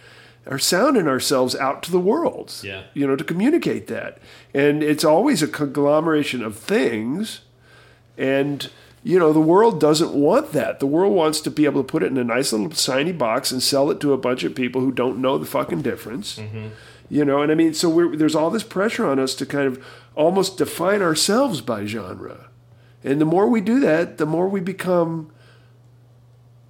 our 0.47 0.59
sound 0.59 0.97
in 0.97 1.07
ourselves 1.07 1.55
out 1.55 1.83
to 1.83 1.91
the 1.91 1.99
world. 1.99 2.53
Yeah. 2.63 2.83
You 2.93 3.07
know, 3.07 3.15
to 3.15 3.23
communicate 3.23 3.87
that. 3.87 4.17
And 4.53 4.83
it's 4.83 5.03
always 5.03 5.41
a 5.41 5.47
conglomeration 5.47 6.43
of 6.43 6.57
things. 6.57 7.41
And, 8.17 8.69
you 9.03 9.17
know, 9.17 9.33
the 9.33 9.39
world 9.39 9.79
doesn't 9.79 10.13
want 10.13 10.51
that. 10.51 10.79
The 10.79 10.87
world 10.87 11.13
wants 11.13 11.41
to 11.41 11.51
be 11.51 11.65
able 11.65 11.81
to 11.81 11.87
put 11.87 12.03
it 12.03 12.11
in 12.11 12.17
a 12.17 12.23
nice 12.23 12.51
little 12.51 12.71
shiny 12.71 13.13
box 13.13 13.51
and 13.51 13.63
sell 13.63 13.89
it 13.89 13.99
to 14.01 14.13
a 14.13 14.17
bunch 14.17 14.43
of 14.43 14.55
people 14.55 14.81
who 14.81 14.91
don't 14.91 15.19
know 15.19 15.37
the 15.37 15.45
fucking 15.45 15.81
difference. 15.81 16.37
Mm-hmm. 16.37 16.67
You 17.09 17.25
know, 17.25 17.41
and 17.41 17.51
I 17.51 17.55
mean, 17.55 17.73
so 17.73 17.89
we're, 17.89 18.15
there's 18.15 18.35
all 18.35 18.49
this 18.49 18.63
pressure 18.63 19.05
on 19.05 19.19
us 19.19 19.35
to 19.35 19.45
kind 19.45 19.67
of 19.67 19.83
almost 20.15 20.57
define 20.57 21.01
ourselves 21.01 21.61
by 21.61 21.85
genre. 21.85 22.49
And 23.03 23.19
the 23.19 23.25
more 23.25 23.47
we 23.47 23.61
do 23.61 23.79
that, 23.81 24.17
the 24.17 24.25
more 24.25 24.47
we 24.47 24.61
become 24.61 25.29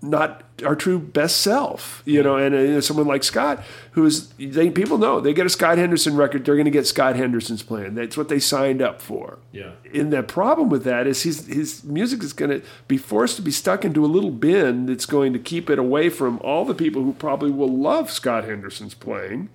not 0.03 0.43
our 0.65 0.75
true 0.75 0.99
best 0.99 1.37
self, 1.37 2.03
you 2.05 2.21
know. 2.21 2.35
And 2.35 2.53
uh, 2.53 2.81
someone 2.81 3.07
like 3.07 3.23
Scott, 3.23 3.63
who's 3.91 4.27
they 4.37 4.69
people 4.69 4.97
know 4.97 5.19
they 5.19 5.33
get 5.33 5.45
a 5.45 5.49
Scott 5.49 5.77
Henderson 5.77 6.15
record, 6.15 6.45
they're 6.45 6.55
going 6.55 6.65
to 6.65 6.71
get 6.71 6.85
Scott 6.85 7.15
Henderson's 7.15 7.63
plan. 7.63 7.95
That's 7.95 8.17
what 8.17 8.29
they 8.29 8.39
signed 8.39 8.81
up 8.81 9.01
for. 9.01 9.39
Yeah. 9.51 9.71
And 9.93 10.11
the 10.11 10.21
problem 10.21 10.69
with 10.69 10.83
that 10.83 11.07
is 11.07 11.23
his 11.23 11.47
his 11.47 11.83
music 11.83 12.21
is 12.21 12.33
going 12.33 12.51
to 12.51 12.61
be 12.87 12.97
forced 12.97 13.37
to 13.37 13.41
be 13.41 13.51
stuck 13.51 13.85
into 13.85 14.05
a 14.05 14.07
little 14.07 14.31
bin 14.31 14.85
that's 14.85 15.05
going 15.05 15.33
to 15.33 15.39
keep 15.39 15.69
it 15.69 15.79
away 15.79 16.09
from 16.09 16.39
all 16.39 16.65
the 16.65 16.75
people 16.75 17.03
who 17.03 17.13
probably 17.13 17.51
will 17.51 17.75
love 17.75 18.11
Scott 18.11 18.43
Henderson's 18.43 18.93
playing. 18.93 19.49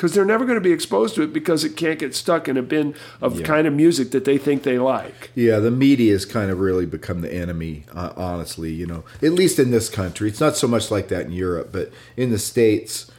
Because 0.00 0.14
they're 0.14 0.24
never 0.24 0.46
going 0.46 0.56
to 0.56 0.62
be 0.62 0.72
exposed 0.72 1.14
to 1.16 1.22
it 1.22 1.30
because 1.30 1.62
it 1.62 1.76
can't 1.76 1.98
get 1.98 2.14
stuck 2.14 2.48
in 2.48 2.56
a 2.56 2.62
bin 2.62 2.94
of 3.20 3.36
the 3.36 3.42
kind 3.42 3.66
of 3.66 3.74
music 3.74 4.12
that 4.12 4.24
they 4.24 4.38
think 4.38 4.62
they 4.62 4.78
like. 4.78 5.30
Yeah, 5.34 5.58
the 5.58 5.70
media 5.70 6.12
has 6.12 6.24
kind 6.24 6.50
of 6.50 6.58
really 6.58 6.86
become 6.86 7.20
the 7.20 7.30
enemy, 7.30 7.84
uh, 7.94 8.14
honestly, 8.16 8.72
you 8.72 8.86
know. 8.86 9.04
At 9.22 9.34
least 9.34 9.58
in 9.58 9.72
this 9.72 9.90
country. 9.90 10.30
It's 10.30 10.40
not 10.40 10.56
so 10.56 10.66
much 10.66 10.90
like 10.90 11.08
that 11.08 11.26
in 11.26 11.32
Europe, 11.32 11.68
but 11.70 11.92
in 12.16 12.30
the 12.30 12.38
States, 12.38 13.10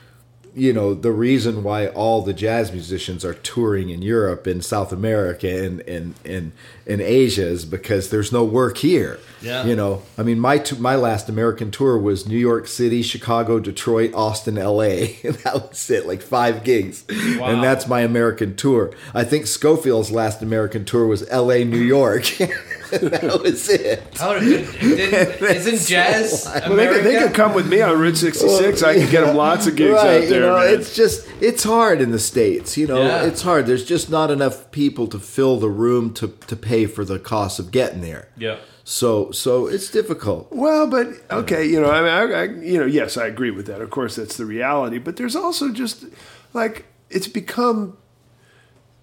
you 0.53 0.73
know, 0.73 0.93
the 0.93 1.11
reason 1.11 1.63
why 1.63 1.87
all 1.87 2.21
the 2.21 2.33
jazz 2.33 2.71
musicians 2.71 3.23
are 3.23 3.33
touring 3.35 3.89
in 3.89 4.01
Europe 4.01 4.45
and 4.47 4.63
South 4.63 4.91
America 4.91 5.47
and 5.65 5.79
and 5.81 6.13
and, 6.25 6.51
and 6.85 6.99
Asia 7.01 7.45
is 7.47 7.63
because 7.65 8.09
there's 8.09 8.31
no 8.31 8.43
work 8.43 8.77
here. 8.77 9.19
Yeah. 9.41 9.65
You 9.65 9.75
know, 9.75 10.03
I 10.17 10.23
mean, 10.23 10.39
my 10.39 10.57
t- 10.59 10.75
my 10.77 10.95
last 10.95 11.29
American 11.29 11.71
tour 11.71 11.97
was 11.97 12.27
New 12.27 12.37
York 12.37 12.67
City, 12.67 13.01
Chicago, 13.01 13.59
Detroit, 13.59 14.13
Austin, 14.13 14.57
L.A. 14.57 15.17
And 15.23 15.35
that 15.35 15.69
was 15.69 15.89
it, 15.89 16.05
like 16.05 16.21
five 16.21 16.63
gigs, 16.63 17.05
Wow. 17.09 17.45
and 17.47 17.63
that's 17.63 17.87
my 17.87 18.01
American 18.01 18.55
tour. 18.55 18.91
I 19.13 19.23
think 19.23 19.45
Scofield's 19.47 20.11
last 20.11 20.41
American 20.41 20.83
tour 20.85 21.07
was 21.07 21.27
L.A., 21.29 21.63
New 21.63 21.79
York. 21.81 22.25
that 22.91 23.41
was 23.41 23.69
it. 23.69 24.03
How 24.17 24.37
did, 24.39 24.71
did, 24.79 25.41
isn't 25.41 25.87
jazz 25.87 26.45
Well, 26.67 26.75
they 26.75 26.87
could, 26.87 27.03
they 27.03 27.17
could 27.19 27.33
come 27.33 27.53
with 27.53 27.67
me 27.67 27.81
on 27.81 27.97
Route 27.99 28.17
66. 28.17 28.83
I 28.83 28.99
could 28.99 29.09
get 29.09 29.25
them 29.25 29.35
lots 29.35 29.67
of 29.67 29.75
gigs 29.75 29.93
right, 29.93 30.23
out 30.23 30.29
there. 30.29 30.41
you 30.41 30.45
know, 30.47 30.57
it's 30.57 30.95
just 30.95 31.27
it's 31.41 31.63
hard 31.63 32.01
in 32.01 32.11
the 32.11 32.19
states. 32.19 32.77
You 32.77 32.87
know, 32.87 33.01
Yeah. 33.01 33.23
it's 33.23 33.41
hard. 33.41 33.65
There's 33.65 33.85
just 33.85 34.09
not 34.09 34.29
enough 34.31 34.71
people 34.71 35.07
to 35.07 35.19
fill 35.19 35.57
the 35.59 35.69
room 35.69 36.13
to 36.15 36.27
to 36.47 36.55
pay 36.55 36.85
for 36.85 37.03
the 37.05 37.19
cost 37.19 37.59
of 37.59 37.71
getting 37.71 38.01
there. 38.01 38.27
Yeah. 38.37 38.57
So 38.83 39.31
so 39.31 39.67
it's 39.67 39.89
difficult. 39.89 40.51
Well, 40.51 40.87
but 40.87 41.07
okay, 41.29 41.65
you 41.65 41.79
know, 41.79 41.91
I 41.91 42.01
mean, 42.01 42.33
I, 42.33 42.39
I, 42.41 42.43
you 42.63 42.79
know, 42.79 42.85
yes, 42.85 43.15
I 43.17 43.27
agree 43.27 43.51
with 43.51 43.67
that. 43.67 43.79
Of 43.81 43.89
course, 43.89 44.15
that's 44.15 44.37
the 44.37 44.45
reality. 44.45 44.97
But 44.97 45.17
there's 45.17 45.35
also 45.35 45.71
just 45.71 46.05
like 46.53 46.85
it's 47.09 47.27
become 47.27 47.97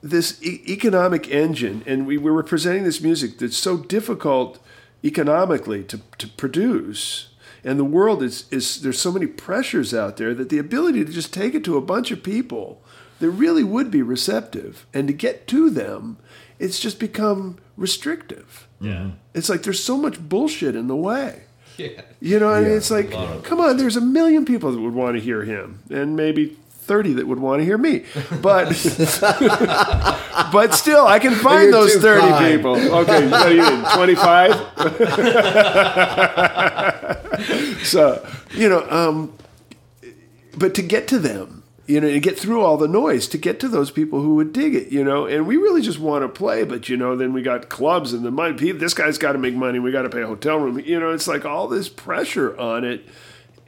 this 0.02 0.42
e- 0.42 0.62
economic 0.68 1.28
engine, 1.28 1.82
and 1.86 2.06
we, 2.06 2.16
we 2.18 2.30
were 2.30 2.42
presenting 2.42 2.84
this 2.84 3.00
music 3.00 3.38
that's 3.38 3.56
so 3.56 3.78
difficult 3.78 4.58
economically 5.04 5.84
to, 5.84 6.00
to 6.18 6.28
produce. 6.28 7.28
And 7.64 7.78
the 7.78 7.84
world 7.84 8.22
is, 8.22 8.46
is 8.50 8.82
there's 8.82 9.00
so 9.00 9.12
many 9.12 9.26
pressures 9.26 9.92
out 9.92 10.16
there 10.16 10.34
that 10.34 10.48
the 10.48 10.58
ability 10.58 11.04
to 11.04 11.12
just 11.12 11.32
take 11.32 11.54
it 11.54 11.64
to 11.64 11.76
a 11.76 11.82
bunch 11.82 12.10
of 12.10 12.22
people 12.22 12.80
that 13.20 13.30
really 13.30 13.64
would 13.64 13.90
be 13.90 14.02
receptive 14.02 14.86
and 14.94 15.08
to 15.08 15.12
get 15.12 15.46
to 15.48 15.70
them, 15.70 16.18
it's 16.58 16.78
just 16.78 17.00
become 17.00 17.58
restrictive. 17.76 18.68
Yeah. 18.80 19.10
It's 19.34 19.48
like 19.48 19.62
there's 19.64 19.82
so 19.82 19.96
much 19.96 20.20
bullshit 20.20 20.76
in 20.76 20.86
the 20.88 20.96
way. 20.96 21.42
Yeah. 21.78 22.00
You 22.20 22.40
know, 22.40 22.48
I 22.48 22.60
mean, 22.60 22.72
it's 22.72 22.90
like, 22.90 23.12
come 23.44 23.60
on, 23.60 23.76
there's 23.76 23.94
a 23.94 24.00
million 24.00 24.44
people 24.44 24.72
that 24.72 24.80
would 24.80 24.94
want 24.94 25.14
to 25.14 25.20
hear 25.20 25.44
him, 25.44 25.78
and 25.88 26.16
maybe 26.16 26.56
30 26.88 27.12
that 27.14 27.28
would 27.28 27.38
want 27.38 27.60
to 27.60 27.64
hear 27.64 27.78
me. 27.78 28.04
But 28.42 28.68
but 30.52 30.74
still, 30.74 31.06
I 31.06 31.18
can 31.20 31.34
find 31.34 31.72
those 31.72 31.94
30 31.96 32.20
kind. 32.20 32.56
people. 32.56 32.76
Okay, 32.76 33.28
what 33.28 33.48
do 33.48 33.54
you 33.54 33.62
mean, 33.62 33.84
25? 33.94 34.54
so, 37.86 38.26
you 38.52 38.68
know, 38.68 38.84
um, 38.90 39.32
but 40.56 40.74
to 40.74 40.82
get 40.82 41.06
to 41.08 41.18
them, 41.18 41.62
you 41.86 42.00
know, 42.00 42.10
to 42.10 42.20
get 42.20 42.38
through 42.38 42.62
all 42.62 42.76
the 42.76 42.88
noise, 42.88 43.28
to 43.28 43.38
get 43.38 43.60
to 43.60 43.68
those 43.68 43.90
people 43.90 44.20
who 44.20 44.34
would 44.34 44.52
dig 44.52 44.74
it, 44.74 44.92
you 44.92 45.02
know, 45.02 45.26
and 45.26 45.46
we 45.46 45.56
really 45.56 45.80
just 45.80 45.98
want 45.98 46.22
to 46.22 46.28
play, 46.28 46.64
but 46.64 46.88
you 46.88 46.96
know, 46.96 47.16
then 47.16 47.32
we 47.32 47.42
got 47.42 47.68
clubs 47.68 48.12
and 48.12 48.24
the 48.24 48.30
money. 48.30 48.72
This 48.72 48.92
guy's 48.94 49.16
got 49.18 49.32
to 49.32 49.38
make 49.38 49.54
money. 49.54 49.78
We 49.78 49.90
got 49.90 50.02
to 50.02 50.10
pay 50.10 50.22
a 50.22 50.26
hotel 50.26 50.58
room. 50.58 50.78
You 50.80 51.00
know, 51.00 51.12
it's 51.12 51.26
like 51.26 51.44
all 51.44 51.66
this 51.66 51.88
pressure 51.88 52.58
on 52.58 52.84
it, 52.84 53.06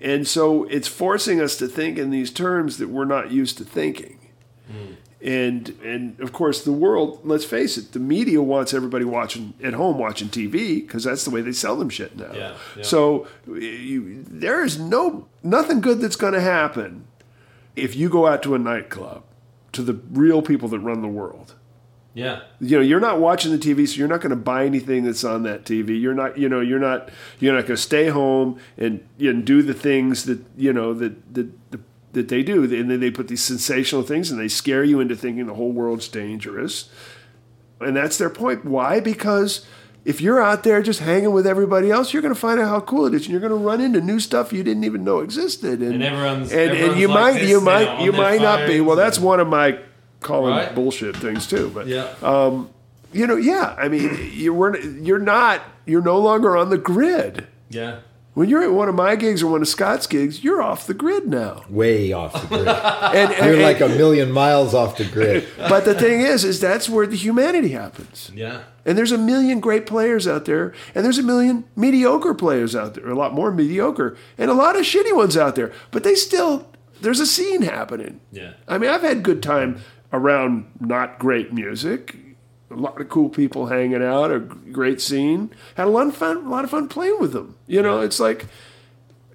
and 0.01 0.27
so 0.27 0.65
it's 0.65 0.89
forcing 0.89 1.41
us 1.41 1.57
to 1.57 1.69
think 1.69 1.99
in 1.99 2.11
these 2.11 2.31
terms 2.31 2.79
that 2.79 2.89
we're 2.89 3.05
not 3.05 3.31
used 3.31 3.59
to 3.59 3.65
thinking. 3.65 4.19
Hmm. 4.67 4.95
And 5.23 5.69
and 5.85 6.19
of 6.21 6.33
course, 6.33 6.65
the 6.65 6.73
world. 6.73 7.21
Let's 7.25 7.45
face 7.45 7.77
it, 7.77 7.93
the 7.93 7.99
media 7.99 8.41
wants 8.41 8.73
everybody 8.73 9.05
watching 9.05 9.53
at 9.63 9.75
home 9.75 9.99
watching 9.99 10.29
TV 10.29 10.81
because 10.81 11.05
that's 11.05 11.25
the 11.25 11.31
way 11.31 11.43
they 11.43 11.53
sell 11.53 11.77
them 11.77 11.91
shit 11.91 12.17
now. 12.17 12.33
Yeah, 12.33 12.57
yeah. 12.77 12.83
So 12.83 13.29
you, 13.47 14.25
there 14.27 14.65
is 14.65 14.79
no 14.79 15.29
nothing 15.43 15.83
good 15.83 16.01
that's 16.01 16.17
going 16.17 16.33
to 16.33 16.41
happen 16.41 17.07
if 17.77 17.95
you 17.95 18.09
go 18.09 18.27
out 18.27 18.43
to 18.45 18.55
a 18.55 18.59
nightclub 18.59 19.23
to 19.73 19.83
the 19.83 20.01
real 20.11 20.41
people 20.41 20.69
that 20.71 20.79
run 20.79 21.03
the 21.03 21.09
world. 21.09 21.55
Yeah. 22.13 22.41
You 22.61 22.79
know, 22.79 22.83
you're 22.83 23.01
not 23.01 23.21
watching 23.21 23.53
the 23.53 23.59
TV, 23.59 23.87
so 23.87 23.97
you're 23.97 24.09
not 24.09 24.21
going 24.21 24.31
to 24.31 24.37
buy 24.37 24.67
anything 24.67 25.05
that's 25.05 25.23
on 25.23 25.45
that 25.45 25.65
TV. 25.65 26.01
You're 26.01 26.15
not, 26.15 26.37
you 26.37 26.49
know, 26.49 26.61
you're 26.61 26.81
not, 26.81 27.09
you're 27.39 27.55
not 27.55 27.63
going 27.67 27.77
to 27.77 27.83
stay 27.83 28.09
home 28.09 28.59
and 28.77 29.07
and 29.21 29.45
do 29.45 29.63
the 29.63 29.75
things 29.75 30.25
that 30.25 30.45
you 30.57 30.73
know 30.73 30.93
that 30.95 31.35
that 31.35 31.49
that 32.13 32.29
they 32.29 32.43
do. 32.43 32.65
And 32.65 32.91
then 32.91 32.99
they 33.01 33.11
put 33.13 33.29
these 33.29 33.43
sensational 33.43 34.03
things, 34.03 34.31
and 34.31 34.41
they 34.41 34.49
scare 34.49 34.83
you 34.83 34.99
into 34.99 35.15
thinking 35.15 35.47
the 35.47 35.55
whole 35.55 35.71
world's 35.71 36.09
dangerous. 36.09 36.91
And 37.81 37.97
that's 37.97 38.19
their 38.19 38.29
point. 38.31 38.65
Why? 38.65 38.99
Because 39.01 39.65
if 40.05 40.21
you're 40.21 40.43
out 40.43 40.65
there 40.65 40.83
just 40.83 41.01
hanging 41.01 41.31
with 41.33 41.47
everybody 41.47 41.91
else, 41.91 42.13
you're 42.13 42.23
going 42.23 42.35
to 42.35 42.41
find 42.41 42.59
out 42.59 42.69
how 42.69 42.81
cool 42.81 43.07
it 43.07 43.15
is, 43.15 43.23
and 43.23 43.31
you're 43.31 43.41
going 43.41 43.51
to 43.51 43.57
run 43.57 43.81
into 43.81 44.01
new 44.01 44.19
stuff 44.19 44.53
you 44.53 44.63
didn't 44.65 44.83
even 44.85 45.05
know 45.05 45.21
existed. 45.21 45.81
And, 45.81 45.95
And 45.95 46.03
everyone's- 46.03 46.53
and, 46.53 46.73
and 46.73 46.99
you 47.01 47.07
like 47.09 47.35
might 47.35 47.43
you 47.45 47.61
might 47.61 48.03
you 48.03 48.11
might 48.13 48.41
not 48.43 48.67
be. 48.67 48.81
Well, 48.81 48.97
that's 48.97 49.19
one 49.21 49.39
of 49.41 49.47
my 49.47 49.79
calling 50.21 50.55
Right. 50.55 50.75
bullshit 50.75 51.17
things 51.17 51.47
too. 51.47 51.71
But 51.75 51.87
Yeah. 51.87 52.09
Um, 52.23 52.71
you 53.13 53.27
know, 53.27 53.37
yeah. 53.37 53.75
I 53.79 53.89
mean, 53.89 54.31
you 54.33 54.55
were 54.55 54.79
you're 54.79 55.19
not 55.19 55.63
you're 55.87 56.03
no 56.03 56.19
longer 56.19 56.57
on 56.57 56.71
the 56.71 56.79
grid. 56.79 57.47
yeah. 57.69 57.97
When 58.33 58.49
you're 58.49 58.63
at 58.63 58.71
one 58.73 58.89
of 58.89 58.95
my 58.95 59.17
gigs 59.17 59.43
or 59.43 59.51
one 59.51 59.61
of 59.61 59.67
Scott's 59.67 60.07
gigs, 60.07 60.45
you're 60.45 60.63
off 60.63 60.87
the 60.87 60.95
grid 60.95 61.27
now. 61.27 61.65
Way 61.69 62.13
off 62.13 62.33
the 62.41 62.47
grid. 62.47 62.69
And, 63.13 63.33
and- 63.33 63.45
You're 63.47 63.63
like 63.63 63.81
a 63.81 63.89
million 63.89 64.31
miles 64.31 64.73
off 64.73 64.97
the 64.97 65.05
grid. 65.05 65.49
but 65.59 65.85
the 65.85 65.95
thing 65.95 66.21
is, 66.21 66.45
is 66.45 66.61
that's 66.61 66.89
where 66.89 67.09
the 67.09 67.17
humanity 67.17 67.71
happens. 67.71 68.31
Yeah. 68.33 68.61
And 68.87 68.97
there's 68.97 69.11
a 69.11 69.19
million 69.19 69.59
great 69.59 69.85
players 69.85 70.29
out 70.29 70.45
there, 70.45 70.73
and 70.95 71.05
there's 71.05 71.19
a 71.19 71.25
million 71.25 71.65
mediocre 71.75 72.33
players 72.33 72.77
out 72.77 72.95
there, 72.95 73.09
a 73.11 73.17
lot 73.17 73.35
more 73.35 73.51
mediocre, 73.51 74.17
and 74.39 74.49
a 74.49 74.55
lot 74.55 74.77
of 74.77 74.83
shitty 74.83 75.15
ones 75.15 75.37
out 75.37 75.57
there. 75.57 75.73
But 75.91 76.05
they 76.05 76.15
still, 76.15 76.69
there's 77.01 77.19
a 77.21 77.27
scene 77.27 77.63
happening. 77.63 78.21
Yeah. 78.31 78.53
I 78.69 78.79
mean, 78.79 78.91
I've 78.91 79.03
had 79.03 79.25
good 79.25 79.43
time 79.43 79.81
around 80.13 80.71
not 80.81 81.19
great 81.19 81.53
music. 81.53 82.17
A 82.71 82.75
lot 82.75 83.01
of 83.01 83.09
cool 83.09 83.29
people 83.29 83.67
hanging 83.67 84.03
out, 84.03 84.31
a 84.31 84.39
great 84.39 85.01
scene. 85.01 85.51
Had 85.75 85.89
a 85.89 85.91
lot 85.91 86.07
of 86.07 86.17
fun, 86.17 86.37
a 86.39 86.49
lot 86.49 86.65
of 86.65 86.71
fun 86.71 86.89
playing 86.89 87.19
with 87.19 87.33
them. 87.33 87.57
You 87.67 87.83
know, 87.83 88.01
it's 88.01 88.21
like, 88.21 88.47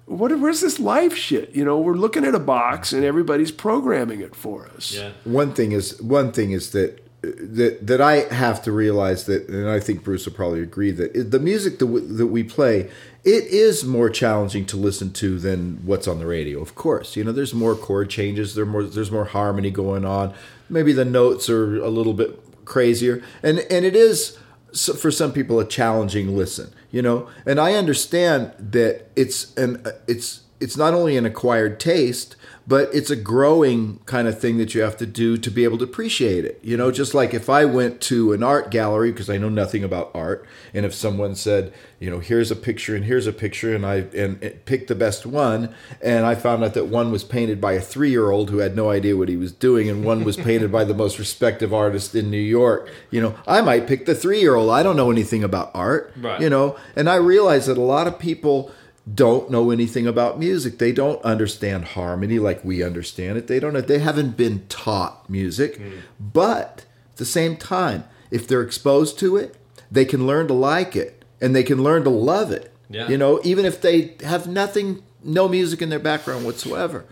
what? 0.06 0.36
Where's 0.38 0.60
this 0.60 0.78
live 0.78 1.16
shit? 1.16 1.54
You 1.54 1.64
know, 1.64 1.78
we're 1.78 1.94
looking 1.94 2.24
at 2.24 2.34
a 2.34 2.38
box 2.38 2.92
and 2.92 3.04
everybody's 3.04 3.50
programming 3.50 4.20
it 4.20 4.34
for 4.34 4.68
us. 4.68 4.94
Yeah. 4.94 5.10
one 5.24 5.52
thing 5.52 5.72
is 5.72 6.00
one 6.00 6.32
thing 6.32 6.52
is 6.52 6.70
that 6.70 7.02
that 7.22 7.86
that 7.86 8.00
I 8.00 8.32
have 8.32 8.62
to 8.62 8.72
realize 8.72 9.24
that, 9.26 9.48
and 9.48 9.68
I 9.68 9.80
think 9.80 10.04
Bruce 10.04 10.26
will 10.26 10.32
probably 10.32 10.62
agree 10.62 10.90
that 10.92 11.30
the 11.30 11.38
music 11.38 11.78
that 11.78 11.86
we, 11.86 12.00
that 12.00 12.26
we 12.26 12.42
play, 12.42 12.90
it 13.24 13.44
is 13.44 13.84
more 13.84 14.08
challenging 14.08 14.64
to 14.66 14.76
listen 14.76 15.12
to 15.14 15.38
than 15.38 15.80
what's 15.84 16.06
on 16.06 16.18
the 16.18 16.26
radio. 16.26 16.60
Of 16.60 16.74
course, 16.74 17.16
you 17.16 17.24
know, 17.24 17.32
there's 17.32 17.54
more 17.54 17.74
chord 17.74 18.10
changes, 18.10 18.54
there 18.54 18.64
more 18.64 18.84
there's 18.84 19.10
more 19.10 19.24
harmony 19.24 19.70
going 19.70 20.04
on. 20.04 20.34
Maybe 20.68 20.92
the 20.92 21.04
notes 21.04 21.48
are 21.48 21.76
a 21.76 21.88
little 21.88 22.14
bit 22.14 22.64
crazier, 22.64 23.22
and 23.42 23.60
and 23.70 23.84
it 23.84 23.96
is 23.96 24.38
for 24.72 25.10
some 25.10 25.32
people 25.32 25.60
a 25.60 25.66
challenging 25.66 26.36
listen. 26.36 26.72
You 26.90 27.02
know, 27.02 27.28
and 27.44 27.60
I 27.60 27.74
understand 27.74 28.52
that 28.58 29.08
it's 29.16 29.54
an 29.56 29.84
it's 30.06 30.42
it's 30.60 30.76
not 30.76 30.94
only 30.94 31.16
an 31.16 31.26
acquired 31.26 31.78
taste, 31.78 32.36
but 32.68 32.92
it's 32.92 33.10
a 33.10 33.16
growing 33.16 34.00
kind 34.06 34.26
of 34.26 34.40
thing 34.40 34.58
that 34.58 34.74
you 34.74 34.80
have 34.80 34.96
to 34.96 35.06
do 35.06 35.36
to 35.36 35.50
be 35.50 35.62
able 35.62 35.78
to 35.78 35.84
appreciate 35.84 36.44
it. 36.44 36.58
You 36.62 36.76
know, 36.76 36.90
just 36.90 37.14
like 37.14 37.32
if 37.32 37.48
I 37.48 37.64
went 37.64 38.00
to 38.02 38.32
an 38.32 38.42
art 38.42 38.70
gallery 38.70 39.12
because 39.12 39.30
I 39.30 39.38
know 39.38 39.48
nothing 39.48 39.84
about 39.84 40.10
art, 40.14 40.44
and 40.74 40.84
if 40.84 40.92
someone 40.92 41.36
said, 41.36 41.72
you 42.00 42.10
know, 42.10 42.18
here's 42.18 42.50
a 42.50 42.56
picture 42.56 42.96
and 42.96 43.04
here's 43.04 43.26
a 43.26 43.32
picture, 43.32 43.74
and 43.74 43.86
I 43.86 44.06
and 44.14 44.42
it 44.42 44.64
picked 44.64 44.88
the 44.88 44.96
best 44.96 45.26
one, 45.26 45.74
and 46.02 46.26
I 46.26 46.34
found 46.34 46.64
out 46.64 46.74
that 46.74 46.86
one 46.86 47.12
was 47.12 47.22
painted 47.22 47.60
by 47.60 47.74
a 47.74 47.80
three 47.80 48.10
year 48.10 48.30
old 48.30 48.50
who 48.50 48.58
had 48.58 48.74
no 48.74 48.90
idea 48.90 49.16
what 49.16 49.28
he 49.28 49.36
was 49.36 49.52
doing, 49.52 49.88
and 49.88 50.04
one 50.04 50.24
was 50.24 50.36
painted 50.36 50.72
by 50.72 50.82
the 50.82 50.94
most 50.94 51.18
respected 51.18 51.72
artist 51.72 52.14
in 52.14 52.30
New 52.30 52.36
York. 52.36 52.90
You 53.10 53.20
know, 53.20 53.36
I 53.46 53.60
might 53.60 53.86
pick 53.86 54.06
the 54.06 54.14
three 54.14 54.40
year 54.40 54.56
old. 54.56 54.70
I 54.70 54.82
don't 54.82 54.96
know 54.96 55.10
anything 55.12 55.44
about 55.44 55.70
art. 55.72 56.12
Right. 56.16 56.40
You 56.40 56.50
know, 56.50 56.76
and 56.96 57.08
I 57.08 57.16
realize 57.16 57.66
that 57.66 57.78
a 57.78 57.82
lot 57.82 58.08
of 58.08 58.18
people 58.18 58.72
don't 59.12 59.50
know 59.50 59.70
anything 59.70 60.06
about 60.06 60.38
music. 60.38 60.78
They 60.78 60.92
don't 60.92 61.22
understand 61.22 61.84
harmony 61.84 62.38
like 62.38 62.64
we 62.64 62.82
understand 62.82 63.38
it. 63.38 63.46
They 63.46 63.60
don't 63.60 63.86
they 63.86 64.00
haven't 64.00 64.36
been 64.36 64.66
taught 64.68 65.28
music. 65.30 65.76
Hmm. 65.76 65.90
But 66.18 66.84
at 67.12 67.16
the 67.16 67.24
same 67.24 67.56
time, 67.56 68.04
if 68.30 68.48
they're 68.48 68.62
exposed 68.62 69.18
to 69.20 69.36
it, 69.36 69.56
they 69.90 70.04
can 70.04 70.26
learn 70.26 70.48
to 70.48 70.54
like 70.54 70.96
it 70.96 71.24
and 71.40 71.54
they 71.54 71.62
can 71.62 71.82
learn 71.82 72.02
to 72.04 72.10
love 72.10 72.50
it. 72.50 72.72
Yeah. 72.90 73.08
You 73.08 73.18
know, 73.18 73.40
even 73.44 73.64
if 73.64 73.80
they 73.80 74.14
have 74.22 74.46
nothing 74.46 75.02
no 75.22 75.48
music 75.48 75.82
in 75.82 75.88
their 75.88 75.98
background 75.98 76.44
whatsoever. 76.44 77.04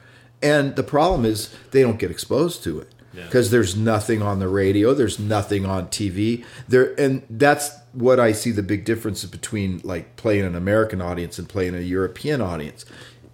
And 0.42 0.76
the 0.76 0.83
problem 0.83 1.24
is 1.24 1.54
they 1.70 1.83
don't 1.83 1.98
get 1.98 2.11
exposed 2.11 2.62
to 2.64 2.80
it 2.80 2.93
Yeah. 3.14 3.24
because 3.24 3.50
there's 3.50 3.77
nothing 3.77 4.22
on 4.22 4.40
the 4.40 4.48
radio, 4.48 4.92
there's 4.94 5.18
nothing 5.18 5.64
on 5.64 5.88
TV. 5.88 6.44
There 6.68 6.98
and 6.98 7.22
that's 7.31 7.70
what 7.92 8.18
I 8.18 8.33
see 8.33 8.50
the 8.50 8.62
big 8.62 8.85
difference 8.85 9.24
between 9.24 9.81
like 9.85 10.16
playing 10.16 10.44
an 10.44 10.55
American 10.55 11.00
audience 11.00 11.38
and 11.38 11.48
playing 11.48 11.74
a 11.74 11.81
European 11.81 12.40
audience. 12.40 12.85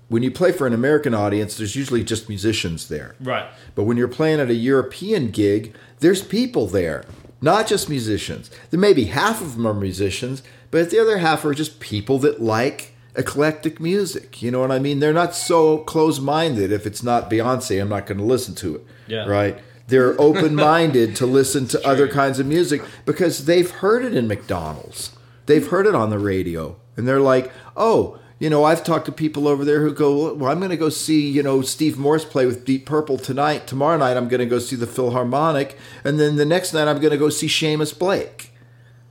When 0.09 0.23
you 0.23 0.31
play 0.31 0.53
for 0.53 0.66
an 0.66 0.75
American 0.75 1.14
audience, 1.14 1.57
there's 1.57 1.77
usually 1.77 2.03
just 2.03 2.29
musicians 2.29 2.88
there. 2.88 3.14
Right. 3.21 3.47
But 3.75 3.85
when 3.85 3.97
you're 3.97 4.09
playing 4.09 4.40
at 4.40 4.51
a 4.51 4.55
European 4.55 5.31
gig, 5.31 5.75
there's 6.01 6.23
people 6.23 6.66
there, 6.66 7.05
not 7.40 7.69
just 7.69 7.88
musicians. 7.88 8.51
There 8.71 8.81
may 8.81 8.93
be 8.93 9.05
half 9.05 9.40
of 9.40 9.55
them 9.55 9.66
are 9.66 9.75
musicians, 9.75 10.43
but 10.71 10.90
the 10.90 10.99
other 10.99 11.19
half 11.19 11.45
are 11.45 11.55
just 11.55 11.79
people 11.81 12.19
that 12.19 12.43
like 12.43 12.95
eclectic 13.14 13.81
music. 13.81 14.43
You 14.43 14.51
know 14.51 14.61
what 14.61 14.73
I 14.73 14.79
mean? 14.79 15.01
They're 15.01 15.12
not 15.12 15.35
so 15.35 15.79
close 15.79 16.19
minded. 16.21 16.73
If 16.73 16.87
it's 16.87 17.03
not 17.03 17.31
Beyonce, 17.31 17.81
I'm 17.81 17.88
not 17.88 18.07
going 18.07 18.19
to 18.19 18.25
listen 18.25 18.55
to 18.57 18.77
it. 18.77 18.87
Yeah. 19.07 19.27
Right? 19.27 19.59
They're 19.90 20.18
open 20.20 20.55
minded 20.55 21.14
to 21.16 21.26
listen 21.26 21.66
to 21.68 21.87
other 21.87 22.09
kinds 22.09 22.38
of 22.38 22.46
music 22.46 22.83
because 23.05 23.44
they've 23.44 23.70
heard 23.70 24.05
it 24.05 24.14
in 24.14 24.26
McDonald's. 24.26 25.12
They've 25.46 25.66
heard 25.66 25.87
it 25.87 25.94
on 25.94 26.11
the 26.11 26.18
radio. 26.18 26.76
And 26.96 27.07
they're 27.07 27.20
like, 27.20 27.53
oh, 27.76 28.18
you 28.40 28.48
know, 28.48 28.64
I've 28.64 28.83
talked 28.83 29.05
to 29.07 29.12
people 29.12 29.46
over 29.46 29.64
there 29.64 29.83
who 29.83 29.92
go, 29.92 30.33
well, 30.35 30.50
I'm 30.50 30.59
going 30.59 30.70
to 30.70 30.76
go 30.76 30.88
see, 30.88 31.29
you 31.29 31.42
know, 31.42 31.61
Steve 31.61 31.98
Morse 31.98 32.24
play 32.24 32.46
with 32.46 32.64
Deep 32.64 32.87
Purple 32.87 33.18
tonight. 33.18 33.66
Tomorrow 33.66 33.98
night, 33.98 34.16
I'm 34.16 34.29
going 34.29 34.40
to 34.40 34.46
go 34.46 34.59
see 34.59 34.76
the 34.76 34.87
Philharmonic. 34.87 35.76
And 36.05 36.18
then 36.18 36.37
the 36.37 36.46
next 36.46 36.72
night, 36.72 36.88
I'm 36.88 37.00
going 37.00 37.11
to 37.11 37.18
go 37.18 37.29
see 37.29 37.48
Seamus 37.48 37.96
Blake. 37.96 38.53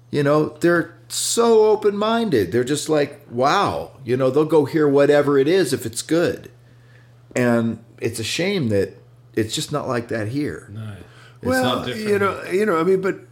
You 0.09 0.23
know, 0.23 0.49
they're 0.61 0.97
so 1.09 1.65
open 1.65 1.95
minded. 1.95 2.51
They're 2.51 2.63
just 2.63 2.89
like, 2.89 3.23
wow. 3.29 3.91
You 4.03 4.17
know, 4.17 4.31
they'll 4.31 4.45
go 4.45 4.65
hear 4.65 4.87
whatever 4.87 5.37
it 5.37 5.47
is 5.47 5.73
if 5.73 5.85
it's 5.85 6.01
good. 6.01 6.51
And 7.35 7.83
it's 7.99 8.19
a 8.19 8.23
shame 8.23 8.69
that 8.69 8.98
it's 9.39 9.55
just 9.55 9.71
not 9.71 9.87
like 9.87 10.09
that 10.09 10.27
here. 10.27 10.69
No. 10.71 10.95
It's 11.41 11.45
well, 11.45 11.63
not 11.63 11.85
different. 11.85 12.09
you 12.09 12.19
know, 12.19 12.43
you 12.51 12.65
know, 12.65 12.79
I 12.79 12.83
mean, 12.83 13.01
but 13.01 13.28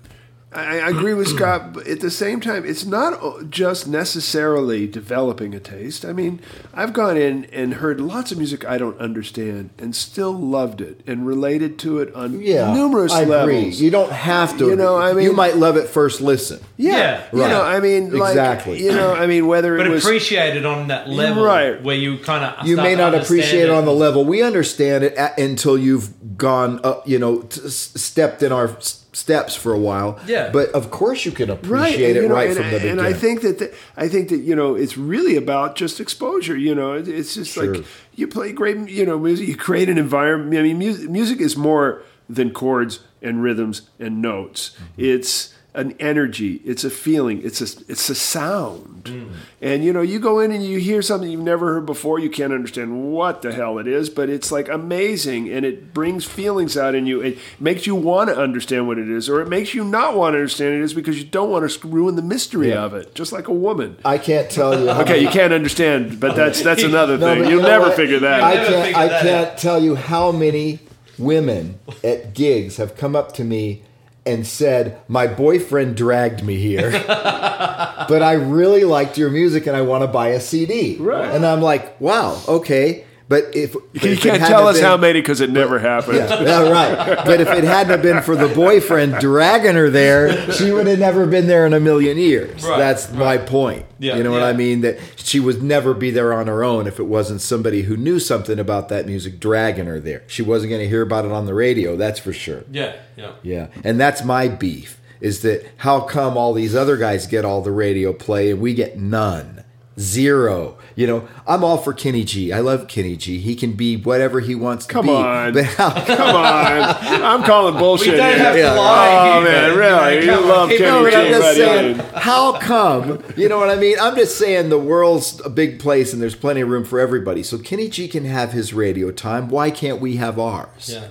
I, 0.53 0.79
I 0.79 0.89
agree 0.89 1.13
with 1.13 1.27
Scott. 1.35 1.73
But 1.73 1.87
at 1.87 1.99
the 1.99 2.09
same 2.09 2.39
time, 2.39 2.65
it's 2.65 2.85
not 2.85 3.49
just 3.49 3.85
necessarily 3.87 4.87
developing 4.87 5.53
a 5.53 5.59
taste. 5.59 6.05
I 6.05 6.13
mean, 6.13 6.39
I've 6.73 6.93
gone 6.93 7.17
in 7.17 7.45
and 7.45 7.75
heard 7.75 7.99
lots 7.99 8.31
of 8.31 8.37
music 8.37 8.63
I 8.65 8.77
don't 8.77 8.97
understand 8.99 9.71
and 9.77 9.93
still 9.95 10.31
loved 10.33 10.79
it 10.79 11.01
and 11.05 11.27
related 11.27 11.77
to 11.79 11.99
it 11.99 12.13
on 12.15 12.39
Yeah, 12.39 12.73
numerous 12.73 13.11
I 13.11 13.21
agree. 13.23 13.33
levels. 13.35 13.81
You 13.81 13.91
don't 13.91 14.11
have 14.11 14.57
to. 14.59 14.67
You 14.67 14.75
know, 14.77 14.95
I 14.97 15.13
mean- 15.13 15.25
you 15.25 15.33
might 15.33 15.57
love 15.57 15.75
it 15.75 15.89
first 15.89 16.21
listen. 16.21 16.59
yeah, 16.77 17.23
Yeah, 17.33 17.41
you 17.43 17.47
know. 17.49 17.61
I 17.61 17.79
mean, 17.81 18.11
like, 18.17 18.29
Exactly. 18.31 18.81
You 18.83 18.91
know, 18.93 19.13
I 19.13 19.27
mean, 19.27 19.47
whether 19.47 19.75
but 19.77 19.87
it 19.87 19.89
was 19.89 20.05
appreciate 20.05 20.55
it 20.55 20.65
on 20.65 20.87
that 20.87 21.09
level 21.09 21.43
Right. 21.43 21.83
where 21.83 21.95
you 21.97 22.19
kind 22.19 22.45
of 22.45 22.65
You 22.65 22.77
may 22.77 22.95
not 22.95 23.13
appreciate 23.13 23.63
it 23.63 23.69
on 23.69 23.83
the 23.85 23.93
level 23.93 24.23
we 24.25 24.41
understand 24.41 25.03
it 25.03 25.13
at, 25.15 25.37
until 25.37 25.77
you've 25.77 26.37
gone, 26.37 26.79
up, 26.83 27.07
you 27.07 27.19
know, 27.19 27.41
t- 27.41 27.61
s- 27.65 27.91
stepped 27.95 28.41
in 28.43 28.51
our 28.51 28.69
s- 28.77 29.03
steps 29.17 29.55
for 29.55 29.73
a 29.73 29.79
while. 29.79 30.19
Yeah. 30.27 30.49
But 30.51 30.69
of 30.71 30.91
course, 30.91 31.25
you 31.25 31.31
can 31.31 31.49
right, 31.49 31.57
appreciate 31.57 32.09
and, 32.09 32.17
it 32.17 32.21
you 32.23 32.29
know, 32.29 32.35
right 32.35 32.47
and, 32.49 32.55
from 32.57 32.65
the 32.67 32.71
beginning. 32.77 32.91
and 32.99 33.01
I 33.01 33.13
think 33.13 33.41
that 33.41 33.57
the, 33.59 33.73
I 33.97 34.07
think 34.07 34.29
that 34.29 34.37
you 34.39 34.55
know 34.55 34.75
it's 34.75 34.95
really 34.97 35.35
about 35.35 35.75
just 35.75 35.99
exposure. 35.99 36.55
You 36.55 36.75
know, 36.75 36.93
It- 36.93 37.07
it's 37.07 37.33
just 37.33 37.53
Sure. 37.53 37.75
like 37.75 37.85
you 38.15 38.27
play 38.27 38.51
great, 38.51 38.77
you 38.89 39.05
know, 39.05 39.17
music. 39.17 39.47
You 39.47 39.55
create 39.55 39.89
an 39.89 39.97
environment. 39.97 40.57
I 40.59 40.63
mean, 40.63 40.77
music, 40.77 41.09
music 41.09 41.39
is 41.41 41.57
more 41.57 42.03
than 42.29 42.51
chords 42.51 42.99
and 43.21 43.41
rhythms 43.41 43.81
and 43.99 44.21
notes. 44.21 44.71
Mm-hmm. 44.75 45.01
It's 45.13 45.53
an 45.77 45.95
energy. 45.99 46.59
It's 46.65 46.83
a 46.83 46.89
feeling. 46.89 47.41
It's 47.43 47.61
a 47.61 47.83
it's 47.89 48.09
a 48.09 48.15
sound. 48.15 49.03
Mm. 49.05 49.31
And 49.61 49.85
you 49.85 49.93
know, 49.93 50.01
you 50.01 50.19
go 50.19 50.39
in 50.39 50.51
and 50.51 50.65
you 50.65 50.79
hear 50.79 51.01
something 51.01 51.29
you've 51.31 51.39
never 51.39 51.73
heard 51.75 51.85
before. 51.85 52.19
You 52.19 52.29
can't 52.29 52.51
understand 52.51 53.13
what 53.13 53.41
the 53.43 53.53
hell 53.53 53.77
it 53.77 53.87
is, 53.87 54.09
but 54.09 54.27
it's 54.29 54.51
like 54.51 54.67
amazing, 54.67 55.49
and 55.49 55.65
it 55.65 55.93
brings 55.93 56.25
feelings 56.25 56.75
out 56.75 56.95
in 56.95 57.05
you. 57.07 57.21
It 57.21 57.37
makes 57.59 57.87
you 57.87 57.95
want 57.95 58.29
to 58.29 58.35
understand 58.37 58.87
what 58.87 58.97
it 58.97 59.07
is, 59.09 59.29
or 59.29 59.39
it 59.39 59.47
makes 59.47 59.73
you 59.73 59.83
not 59.85 60.15
want 60.17 60.33
to 60.33 60.37
understand 60.39 60.73
it 60.75 60.81
is 60.81 60.93
because 60.93 61.17
you 61.19 61.25
don't 61.25 61.49
want 61.51 61.69
to 61.69 61.87
ruin 61.87 62.15
the 62.15 62.21
mystery 62.21 62.69
Yeah. 62.69 62.83
of 62.83 62.93
it. 62.95 63.15
Just 63.15 63.31
like 63.31 63.47
a 63.47 63.53
woman. 63.53 63.97
I 64.03 64.17
can't 64.17 64.49
tell 64.49 64.77
you. 64.77 64.87
How 64.91 65.01
Okay, 65.03 65.19
you 65.21 65.29
can't 65.29 65.53
understand, 65.53 66.19
but 66.19 66.35
that's 66.35 66.61
that's 66.63 66.83
another 66.91 67.17
No, 67.17 67.27
thing. 67.27 67.43
but 67.43 67.49
You'll 67.51 67.61
you 67.61 67.67
never 67.67 67.85
what? 67.89 67.95
figure 67.95 68.19
that. 68.19 68.41
I 68.41 68.49
out. 68.57 68.69
Never 68.71 68.83
can't. 68.83 68.97
I 68.97 69.21
can't 69.21 69.57
tell 69.57 69.81
you 69.81 69.95
how 69.95 70.31
many 70.31 70.79
women 71.19 71.79
at 72.03 72.33
gigs 72.33 72.77
have 72.77 72.95
come 72.97 73.15
up 73.15 73.31
to 73.33 73.43
me 73.43 73.83
and 74.27 74.45
said, 74.45 74.99
"My 75.07 75.25
boyfriend 75.25 75.97
dragged 75.97 76.43
me 76.43 76.57
here, 76.57 76.91
but 77.07 78.21
I 78.21 78.33
really 78.33 78.83
liked 78.83 79.17
your 79.17 79.31
music 79.31 79.65
and 79.65 79.75
I 79.75 79.81
want 79.81 80.03
to 80.03 80.07
buy 80.07 80.29
a 80.29 80.39
CD." 80.39 80.97
Right. 80.99 81.33
And 81.33 81.45
I'm 81.45 81.61
like, 81.61 81.99
"Wow, 81.99 82.39
okay." 82.47 83.05
But 83.29 83.55
if 83.55 83.73
but 83.73 84.03
You 84.03 84.11
if 84.11 84.21
can't 84.21 84.39
hadn't 84.39 84.47
tell 84.47 84.67
us 84.67 84.77
been- 84.77 84.85
how 84.85 84.95
many 84.95 85.19
because 85.19 85.41
it 85.41 85.49
never 85.49 85.79
happened. 85.79 86.17
Yeah, 86.17 86.41
yeah, 86.41 86.69
right. 86.69 87.25
But 87.25 87.41
if 87.41 87.49
it 87.49 87.65
hadn't 87.65 88.01
been 88.01 88.21
for 88.21 88.35
the 88.37 88.47
boyfriend 88.47 89.15
dragging 89.19 89.75
her 89.75 89.89
there, 89.89 90.49
she 90.53 90.71
would 90.71 90.87
have 90.87 90.99
never 90.99 91.25
been 91.25 91.47
there 91.47 91.65
in 91.65 91.73
a 91.73 91.79
million 91.79 92.17
years. 92.17 92.63
Right, 92.63 92.77
That's 92.77 93.11
my 93.11 93.37
point. 93.37 93.85
Yeah, 93.99 94.15
you 94.15 94.23
know 94.23 94.31
what. 94.31 94.43
I 94.43 94.53
mean? 94.53 94.81
That 94.81 94.97
she 95.17 95.39
would 95.41 95.61
never 95.61 95.93
be 95.93 96.09
there 96.09 96.31
on 96.31 96.47
her 96.47 96.63
own 96.63 96.87
if 96.87 96.99
it 96.99 97.03
wasn't 97.07 97.41
somebody 97.41 97.81
who 97.81 97.97
knew 97.97 98.19
something 98.19 98.59
about 98.59 98.87
that 98.89 99.05
music 99.07 99.39
dragging 99.41 99.87
her 99.87 99.99
there. 99.99 100.23
She 100.27 100.41
wasn't 100.41 100.69
going 100.69 100.81
to 100.81 100.87
hear 100.87 101.01
about 101.01 101.25
it 101.25 101.31
on 101.31 101.45
the 101.47 101.53
radio, 101.53 101.97
that's 101.97 102.19
for 102.19 102.31
sure. 102.31 102.63
Yeah, 102.71 102.95
yeah. 103.17 103.31
Yeah. 103.43 103.67
And 103.83 103.99
that's 103.99 104.23
my 104.23 104.47
beef 104.47 105.01
is 105.19 105.41
that 105.41 105.65
how 105.77 105.99
come 105.99 106.37
all 106.37 106.53
these 106.53 106.75
other 106.75 106.95
guys 106.95 107.25
get 107.25 107.43
all 107.43 107.61
the 107.63 107.71
radio 107.71 108.13
play 108.13 108.51
and 108.51 108.61
we 108.61 108.73
get 108.73 108.97
none? 108.99 109.63
Zero. 109.99 110.77
You 110.95 111.07
know, 111.07 111.27
I'm 111.47 111.63
all 111.63 111.77
for 111.77 111.91
Kenny 111.93 112.23
G. 112.23 112.53
I 112.53 112.59
love 112.59 112.87
Kenny 112.87 113.15
G. 113.17 113.39
He 113.39 113.55
can 113.55 113.73
be 113.73 113.97
whatever 113.97 114.39
he 114.39 114.53
wants 114.55 114.85
to 114.85 114.93
Come 114.93 115.07
be. 115.07 115.11
on. 115.11 115.53
But 115.53 115.65
Come 115.75 116.35
on, 116.35 116.95
I'm 117.23 117.43
calling 117.43 117.77
bullshit. 117.77 118.11
We 118.13 118.17
don't 118.17 118.29
here. 118.29 118.37
have 118.37 118.53
to 118.53 118.59
Yeah. 118.59 118.73
lie. 118.73 119.17
Oh 119.37 119.41
here, 119.41 119.51
man, 119.51 119.77
really? 119.77 120.25
know, 120.27 120.33
You 120.33 120.39
on, 120.43 120.47
love 120.47 120.69
keep 120.69 120.79
Kenny 120.79 120.91
No, 120.91 121.09
G, 121.09 121.15
I'm 121.15 121.27
just 121.31 121.55
saying, 121.57 121.95
how 122.15 122.59
come? 122.59 123.23
You 123.35 123.49
know 123.49 123.57
what 123.57 123.69
I 123.69 123.75
mean? 123.75 123.97
I'm 123.99 124.15
just 124.15 124.37
saying 124.37 124.69
the 124.69 124.77
world's 124.79 125.41
a 125.43 125.49
big 125.49 125.79
place 125.79 126.13
and 126.13 126.21
there's 126.21 126.35
plenty 126.35 126.61
of 126.61 126.69
room 126.69 126.83
for 126.85 126.99
everybody. 126.99 127.41
So 127.43 127.57
Kenny 127.57 127.87
G 127.89 128.07
can 128.07 128.25
have 128.25 128.51
his 128.51 128.73
radio 128.73 129.11
time. 129.11 129.49
Why 129.49 129.71
can't 129.71 129.99
we 129.99 130.17
have 130.17 130.37
ours? 130.39 130.91
Yeah. 130.93 131.07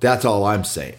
That's 0.00 0.24
all 0.24 0.44
I'm 0.44 0.64
saying. 0.64 0.96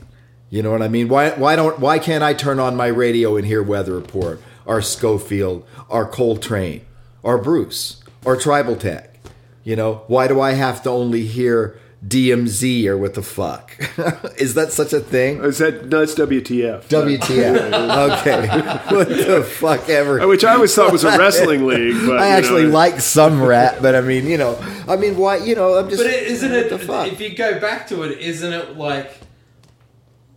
You 0.49 0.63
know 0.63 0.71
what 0.71 0.81
I 0.81 0.87
mean? 0.87 1.09
Why 1.09 1.31
why 1.31 1.55
don't 1.57 1.79
why 1.79 1.99
can't 1.99 2.23
I 2.23 2.33
turn 2.33 2.59
on 2.59 2.77
my 2.77 2.87
radio 2.87 3.35
and 3.35 3.45
hear 3.45 3.61
Weather 3.61 3.93
Report, 3.93 4.41
or 4.65 4.81
Scofield, 4.81 5.65
or 5.89 6.05
Coltrane, 6.07 6.81
or 7.25 7.39
Bruce, 7.39 8.01
or 8.23 8.37
Tribal 8.37 8.75
Tech? 8.75 9.19
You 9.63 9.75
know, 9.75 10.03
why 10.05 10.27
do 10.27 10.39
I 10.39 10.51
have 10.51 10.83
to 10.83 10.91
only 10.91 11.25
hear 11.25 11.77
DMZ 12.07 12.85
or 12.85 12.97
what 12.99 13.15
the 13.15 13.23
fuck? 13.23 13.75
Is 14.37 14.53
that 14.53 14.71
such 14.71 14.93
a 14.93 14.99
thing? 14.99 15.43
Is 15.43 15.57
that 15.57 15.87
no? 15.87 16.03
It's 16.03 16.13
WTF. 16.13 16.85
WTF? 16.85 18.19
okay, 18.19 18.47
what 18.95 19.09
the 19.09 19.43
fuck 19.43 19.89
ever? 19.89 20.27
Which 20.27 20.45
I 20.45 20.53
always 20.53 20.73
thought 20.75 20.91
was 20.91 21.03
a 21.03 21.17
wrestling 21.17 21.65
league. 21.65 21.95
But 22.05 22.19
I 22.19 22.27
actually 22.27 22.65
know, 22.65 22.69
like 22.69 23.01
some 23.01 23.41
rap, 23.41 23.77
but 23.81 23.95
I 23.95 24.01
mean, 24.01 24.27
you 24.27 24.37
know, 24.37 24.55
I 24.87 24.95
mean, 24.95 25.17
why? 25.17 25.37
You 25.37 25.55
know, 25.55 25.73
I'm 25.73 25.89
just. 25.89 26.03
But 26.03 26.13
isn't 26.13 26.51
it? 26.51 26.69
the 26.69 26.77
fuck? 26.77 27.11
If 27.11 27.19
you 27.19 27.35
go 27.35 27.59
back 27.59 27.87
to 27.87 28.03
it, 28.03 28.19
isn't 28.19 28.53
it 28.53 28.77
like 28.77 29.17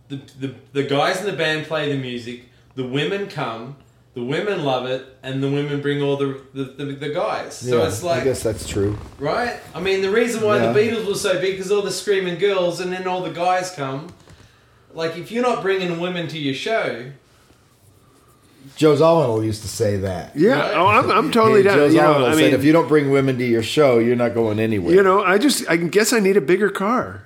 the, 0.07 0.15
the 0.39 0.55
the 0.73 0.83
guys 0.83 1.19
in 1.19 1.27
the 1.27 1.37
band 1.37 1.67
play 1.67 1.87
the 1.91 2.01
music, 2.01 2.45
the 2.73 2.87
women 2.87 3.27
come, 3.27 3.75
the 4.15 4.23
women 4.23 4.63
love 4.65 4.85
it, 4.87 5.05
and 5.23 5.41
the 5.41 5.49
women 5.49 5.81
bring 5.81 6.01
all 6.01 6.17
the 6.17 6.41
the, 6.53 6.63
the, 6.63 6.85
the 6.85 7.09
guys. 7.09 7.57
So 7.57 7.77
Yeah, 7.81 7.87
it's 7.87 8.03
I 8.03 8.23
guess 8.23 8.41
that's 8.43 8.67
true. 8.67 8.97
right. 9.19 9.57
I 9.75 9.79
mean, 9.79 10.01
the 10.01 10.09
reason 10.11 10.43
why 10.43 10.57
Yeah. 10.57 10.71
the 10.71 10.79
Beatles 10.79 11.05
were 11.07 11.15
so 11.15 11.33
big 11.39 11.57
because 11.57 11.71
all 11.71 11.81
the 11.83 11.91
screaming 11.91 12.37
girls, 12.39 12.79
and 12.79 12.91
then 12.91 13.07
all 13.07 13.21
the 13.21 13.31
guys 13.31 13.71
come. 13.71 14.07
Like 14.93 15.17
if 15.17 15.31
you're 15.31 15.43
not 15.43 15.61
bringing 15.61 15.99
women 15.99 16.27
to 16.29 16.37
your 16.39 16.55
show, 16.55 17.11
Joe 18.75 18.95
Zawinul 18.95 19.43
used 19.45 19.61
to 19.63 19.67
say 19.67 19.97
that. 19.97 20.35
yeah. 20.35 20.59
Right? 20.59 20.73
Oh, 20.77 20.87
I'm, 20.87 21.11
I'm 21.11 21.31
totally 21.31 21.63
Joe 21.63 21.75
down. 21.87 21.91
You 21.91 21.97
know, 21.97 22.13
Zawinul 22.13 22.29
I 22.29 22.35
said, 22.35 22.53
if 22.53 22.63
you 22.63 22.71
don't 22.71 22.87
bring 22.87 23.11
women 23.11 23.37
to 23.37 23.45
your 23.45 23.63
show, 23.63 23.99
you're 23.99 24.15
not 24.15 24.33
going 24.33 24.59
anywhere. 24.59 24.93
you 24.95 25.03
know, 25.03 25.23
I 25.23 25.37
just 25.37 25.69
I 25.69 25.75
guess 25.77 26.13
I 26.13 26.19
need 26.19 26.37
a 26.37 26.41
bigger 26.41 26.69
car. 26.69 27.23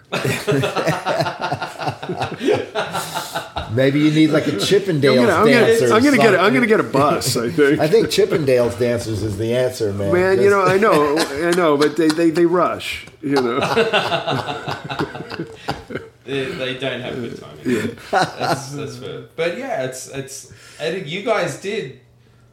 Maybe 3.74 4.00
you 4.02 4.12
need 4.12 4.30
like 4.30 4.46
a 4.46 4.52
Chippendales 4.52 5.20
I'm 5.20 5.26
gonna, 5.26 5.34
I'm 5.34 5.48
dancer. 5.48 5.88
gonna, 5.88 5.96
I'm 5.96 6.04
gonna 6.04 6.18
get 6.18 6.34
a, 6.36 6.40
I'm 6.40 6.54
gonna 6.54 6.68
get 6.68 6.80
a 6.80 6.84
bus. 6.84 7.36
I 7.36 7.50
think. 7.50 7.80
I 7.80 7.88
think 7.88 8.08
Chippendales 8.08 8.78
dancers 8.78 9.24
is 9.24 9.38
the 9.38 9.56
answer, 9.56 9.92
man. 9.94 10.14
Man, 10.14 10.42
you 10.42 10.50
know, 10.50 10.62
I 10.62 10.78
know, 10.78 11.18
I 11.18 11.52
know, 11.56 11.76
but 11.78 11.96
they, 11.98 12.08
they, 12.10 12.30
they 12.30 12.46
rush. 12.46 13.08
You 13.22 13.36
know, 13.36 13.60
they, 16.24 16.46
they 16.46 16.78
don't 16.78 17.02
have 17.02 17.16
good 17.16 17.40
timing. 17.40 17.98
That's, 18.12 18.72
that's 18.72 18.98
fair. 18.98 19.24
But 19.36 19.58
yeah, 19.58 19.84
it's 19.84 20.08
it's 20.08 20.52
and 20.80 21.06
you 21.08 21.24
guys 21.24 21.60
did. 21.62 22.00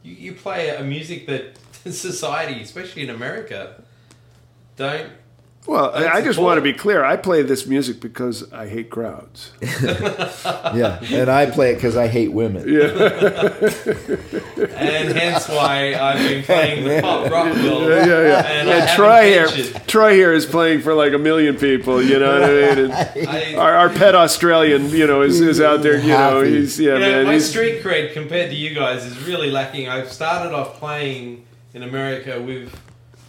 You, 0.03 0.13
you 0.13 0.33
play 0.33 0.69
a 0.69 0.83
music 0.83 1.27
that 1.27 1.57
society, 1.91 2.61
especially 2.61 3.03
in 3.03 3.09
America, 3.09 3.81
don't. 4.75 5.09
Well, 5.67 5.91
I, 5.93 6.07
I 6.07 6.21
just 6.21 6.39
want 6.39 6.57
to 6.57 6.61
be 6.61 6.73
clear. 6.73 7.05
I 7.05 7.17
play 7.17 7.43
this 7.43 7.67
music 7.67 7.99
because 7.99 8.51
I 8.51 8.67
hate 8.67 8.89
crowds. 8.89 9.51
yeah, 9.61 10.99
and 11.11 11.29
I 11.29 11.45
play 11.51 11.71
it 11.71 11.75
because 11.75 11.95
I 11.95 12.07
hate 12.07 12.31
women. 12.31 12.67
Yeah. 12.67 12.87
And 14.75 15.15
hence 15.15 15.47
why 15.47 15.93
I've 15.93 16.27
been 16.27 16.43
playing 16.45 16.83
the 16.85 16.99
pop 17.01 17.29
rock 17.29 17.53
world. 17.55 17.83
Yeah, 17.83 18.05
yeah, 18.05 18.21
yeah. 18.21 18.47
And 18.47 18.69
I 18.69 18.73
And 18.73 18.89
Troy 18.95 19.23
here. 19.25 19.47
Troy 19.85 20.13
here 20.13 20.33
is 20.33 20.47
playing 20.47 20.81
for 20.81 20.95
like 20.95 21.13
a 21.13 21.19
million 21.19 21.55
people. 21.55 22.01
You 22.01 22.17
know 22.17 22.39
what 22.39 22.49
I 22.49 22.53
mean? 22.53 22.85
And 22.85 22.93
I, 23.29 23.53
our, 23.55 23.75
our 23.75 23.89
pet 23.89 24.15
Australian, 24.15 24.89
you 24.89 25.05
know, 25.05 25.21
is, 25.21 25.39
is 25.39 25.61
out 25.61 25.83
there. 25.83 25.99
You 25.99 26.09
know, 26.09 26.41
he's 26.41 26.79
yeah, 26.79 26.93
you 26.93 26.99
know, 26.99 27.11
man. 27.11 27.25
my 27.27 27.33
He's, 27.33 27.47
street 27.49 27.83
cred 27.83 28.13
compared 28.13 28.49
to 28.49 28.55
you 28.55 28.73
guys 28.73 29.05
is 29.05 29.21
really 29.27 29.51
lacking. 29.51 29.87
I've 29.87 30.11
started 30.11 30.55
off 30.55 30.79
playing 30.79 31.45
in 31.73 31.83
America 31.83 32.41
with 32.41 32.73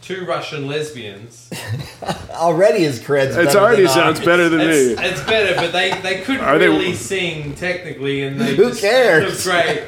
two 0.02 0.24
Russian 0.26 0.66
lesbians. 0.68 1.48
Already 2.30 2.80
his 2.80 2.98
cred's 3.02 3.36
it's 3.36 3.54
already 3.54 3.82
than 3.84 3.90
sounds 3.92 4.18
ours. 4.18 4.26
better 4.26 4.48
than 4.48 4.60
It's, 4.62 4.98
me. 5.00 5.04
it's 5.06 5.22
better, 5.24 5.54
but 5.54 5.72
they, 5.72 5.92
they 6.02 6.20
couldn't 6.22 6.42
Are 6.44 6.58
they- 6.58 6.68
really 6.68 6.94
sing 6.94 7.54
technically, 7.54 8.22
and 8.24 8.40
they 8.40 8.54
Who 8.56 8.68
just 8.70 8.80
cares? 8.80 9.44
great. 9.48 9.84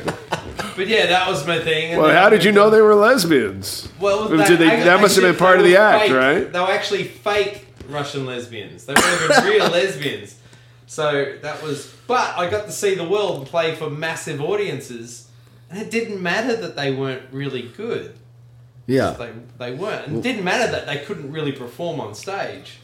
But 0.76 0.86
yeah, 0.88 1.06
that 1.06 1.28
was 1.28 1.46
my 1.46 1.58
thing. 1.60 1.92
And 1.92 2.00
Well, 2.02 2.12
how 2.14 2.28
did 2.30 2.44
you 2.44 2.52
know 2.52 2.70
they 2.70 2.80
were 2.80 2.94
lesbians? 2.94 3.88
Well, 4.00 4.28
Did 4.28 4.58
they- 4.58 4.82
that 4.84 5.00
must 5.00 5.16
have 5.16 5.24
been 5.24 5.36
part 5.36 5.58
of 5.58 5.64
the 5.64 5.72
were 5.74 5.78
act, 5.80 6.04
fake- 6.06 6.12
right? 6.16 6.52
They 6.52 6.58
were 6.60 6.70
actually 6.70 7.04
fake 7.04 7.66
Russian 7.88 8.24
lesbians. 8.26 8.86
They 8.86 8.94
weren't 8.94 9.30
even 9.30 9.44
real 9.44 9.68
lesbians. 9.70 10.36
So 10.86 11.36
that 11.42 11.62
was. 11.62 11.92
But 12.06 12.36
I 12.38 12.48
got 12.50 12.66
to 12.66 12.72
see 12.72 12.94
the 12.94 13.04
world 13.08 13.38
and 13.38 13.46
play 13.46 13.74
for 13.74 13.88
massive 13.90 14.40
audiences, 14.40 15.28
and 15.70 15.80
it 15.80 15.90
didn't 15.90 16.22
matter 16.22 16.54
that 16.56 16.76
they 16.76 16.92
weren't 16.94 17.22
really 17.32 17.62
good. 17.76 18.16
Yeah, 18.86 19.10
They, 19.12 19.32
they 19.58 19.74
weren't. 19.74 20.06
And 20.08 20.16
it 20.18 20.22
didn't 20.22 20.44
matter 20.44 20.70
that 20.70 20.86
they 20.86 20.98
couldn't 20.98 21.32
really 21.32 21.52
perform 21.52 22.00
on 22.00 22.14
stage. 22.14 22.78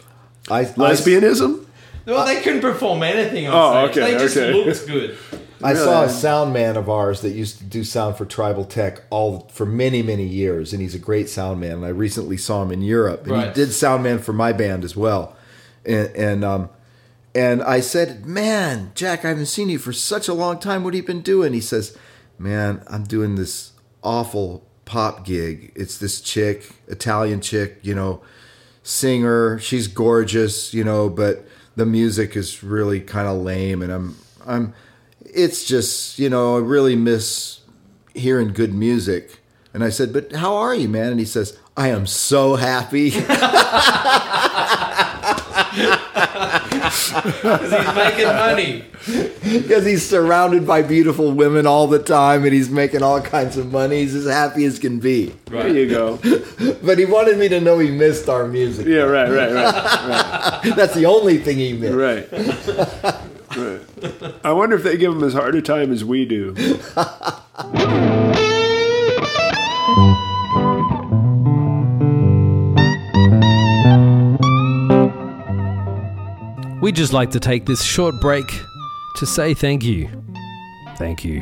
I, 0.51 0.65
Lesbianism? 0.65 1.67
Well, 2.07 2.25
they 2.27 2.41
couldn't 2.41 2.63
perform 2.63 3.03
anything 3.03 3.47
on 3.47 3.55
Oh, 3.55 3.87
stage. 3.93 3.99
okay, 4.03 4.13
they 4.15 4.19
just 4.19 4.37
okay. 4.37 4.53
looked 4.53 4.87
good. 4.87 5.19
I 5.63 5.75
saw 5.75 6.05
a 6.05 6.09
sound 6.09 6.55
man 6.55 6.79
of 6.79 6.89
ours 6.89 7.21
that 7.21 7.31
used 7.33 7.59
to 7.59 7.65
do 7.65 7.85
sound 7.85 8.17
for 8.17 8.25
Tribal 8.25 8.65
Tech 8.65 9.03
all 9.11 9.51
for 9.53 9.67
many 9.67 10.01
many 10.03 10.25
years, 10.25 10.73
and 10.73 10.81
he's 10.81 10.95
a 10.95 10.99
great 10.99 11.29
sound 11.29 11.61
man. 11.61 11.73
And 11.73 11.85
I 11.85 11.91
recently 11.91 12.39
saw 12.39 12.63
him 12.63 12.73
in 12.73 12.81
Europe, 12.81 13.27
and 13.27 13.37
he 13.37 13.43
Right. 13.43 13.55
did 13.55 13.71
sound 13.73 14.03
man 14.03 14.21
for 14.21 14.33
my 14.33 14.53
band 14.55 14.85
as 14.85 14.97
well. 14.97 15.37
And 15.85 16.09
and 16.17 16.45
um, 16.45 16.71
and 17.35 17.63
I 17.63 17.81
said, 17.81 18.25
"Man, 18.25 18.93
Jack, 18.95 19.23
I 19.27 19.29
haven't 19.29 19.47
seen 19.47 19.69
you 19.69 19.79
for 19.79 19.93
such 19.93 20.29
a 20.29 20.33
long 20.35 20.59
time. 20.59 20.83
What 20.83 20.95
have 20.95 21.03
you 21.03 21.07
been 21.07 21.21
doing?" 21.21 21.53
He 21.53 21.61
says, 21.61 21.95
"Man, 22.39 22.83
I'm 22.87 23.05
doing 23.05 23.35
this 23.35 23.73
awful 24.03 24.65
pop 24.91 25.25
gig. 25.25 25.71
It's 25.77 25.99
this 25.99 26.21
chick, 26.21 26.69
Italian 26.89 27.41
chick, 27.41 27.79
you 27.83 27.95
know, 27.95 28.23
singer. 28.83 29.61
She's 29.61 29.87
gorgeous, 29.87 30.75
you 30.75 30.83
know, 30.83 31.09
but 31.09 31.47
the 31.77 31.87
music 31.87 32.37
is 32.37 32.65
really 32.65 33.01
kind 33.01 33.29
of 33.29 33.39
lame, 33.39 33.83
and 33.83 33.93
I'm 33.93 34.17
I'm." 34.45 34.75
it's 35.33 35.65
just 35.65 36.19
you 36.19 36.29
know 36.29 36.57
I 36.57 36.61
really 36.61 36.97
miss 36.97 37.61
hearing 38.15 38.53
good 38.53 38.75
music. 38.75 39.39
And 39.73 39.85
I 39.85 39.91
said, 39.91 40.13
but 40.13 40.33
how 40.33 40.57
are 40.57 40.75
you, 40.75 40.89
man? 40.89 41.13
And 41.13 41.21
he 41.21 41.27
says, 41.27 41.57
I 41.77 41.89
am 41.89 42.05
so 42.07 42.57
happy. 42.57 43.11
Because 45.71 47.73
he's 47.73 47.95
making 47.95 48.27
money. 48.27 48.85
because 49.43 49.85
he's 49.87 50.07
surrounded 50.09 50.67
by 50.67 50.83
beautiful 50.83 51.33
women 51.33 51.67
all 51.67 51.87
the 51.87 51.99
time 51.99 52.45
and 52.45 52.53
he's 52.53 52.71
making 52.71 53.03
all 53.03 53.21
kinds 53.21 53.57
of 53.57 53.71
money. 53.73 54.01
He's 54.01 54.15
as 54.15 54.27
happy 54.27 54.65
as 54.65 54.79
can 54.79 55.01
be. 55.01 55.35
There 55.47 55.69
you 55.69 55.89
go. 55.89 56.19
But 56.83 56.99
he 56.99 57.05
wanted 57.05 57.39
me 57.39 57.49
to 57.49 57.61
know 57.61 57.79
he 57.79 57.91
missed 57.91 58.29
our 58.29 58.47
music. 58.47 58.87
Yeah, 58.87 59.03
right, 59.03 59.31
right, 59.31 59.53
right, 59.53 60.61
That's 60.77 60.95
the 60.95 61.07
only 61.07 61.39
thing 61.39 61.59
he 61.59 61.73
missed. 61.75 61.95
right. 61.95 62.29
right. 63.57 63.81
I 64.45 64.53
wonder 64.53 64.77
if 64.77 64.83
they 64.83 64.97
give 64.97 65.13
him 65.13 65.23
as 65.25 65.35
hard 65.35 65.55
a 65.55 65.63
time 65.63 65.93
as 65.93 66.05
we 66.05 66.25
do. 66.25 66.55
We'd 76.81 76.97
just 76.97 77.13
like 77.13 77.31
to 77.33 77.41
take 77.41 77.67
this 77.67 77.83
short 77.83 78.19
break 78.23 78.47
to 79.17 79.27
say 79.27 79.53
thank 79.53 79.85
you. 79.85 80.09
Thank 80.97 81.25
you. 81.25 81.41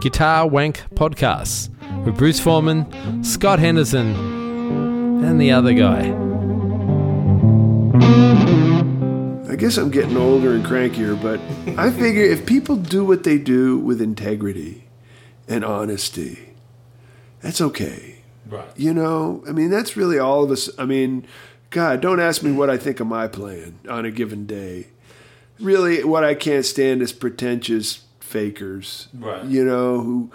Guitar 0.00 0.48
Wank 0.48 0.82
Podcasts 0.96 1.70
with 2.04 2.16
Bruce 2.16 2.40
Foreman, 2.40 3.22
Scott 3.22 3.60
Henderson, 3.60 4.16
and 5.24 5.40
the 5.40 5.52
other 5.52 5.74
guy. 5.74 6.10
I 9.48 9.54
guess 9.54 9.76
I'm 9.76 9.92
getting 9.92 10.16
older 10.16 10.54
and 10.54 10.64
crankier, 10.64 11.20
but 11.22 11.38
I 11.78 11.92
figure 11.92 12.24
if 12.24 12.44
people 12.44 12.74
do 12.74 13.04
what 13.04 13.22
they 13.22 13.38
do 13.38 13.78
with 13.78 14.02
integrity 14.02 14.88
and 15.46 15.64
honesty, 15.64 16.54
that's 17.40 17.60
okay. 17.60 18.16
Right. 18.48 18.66
You 18.76 18.92
know, 18.92 19.44
I 19.48 19.52
mean, 19.52 19.70
that's 19.70 19.96
really 19.96 20.18
all 20.18 20.42
of 20.42 20.50
us. 20.50 20.68
I 20.78 20.84
mean, 20.84 21.26
God, 21.72 22.02
don't 22.02 22.20
ask 22.20 22.42
me 22.42 22.52
what 22.52 22.68
I 22.68 22.76
think 22.76 23.00
of 23.00 23.06
my 23.06 23.26
playing 23.26 23.78
on 23.88 24.04
a 24.04 24.10
given 24.10 24.46
day. 24.46 24.88
Really, 25.58 26.04
what 26.04 26.22
I 26.22 26.34
can't 26.34 26.66
stand 26.66 27.00
is 27.00 27.12
pretentious 27.12 28.04
fakers. 28.20 29.08
Right. 29.14 29.44
You 29.44 29.64
know, 29.64 30.00
who 30.00 30.30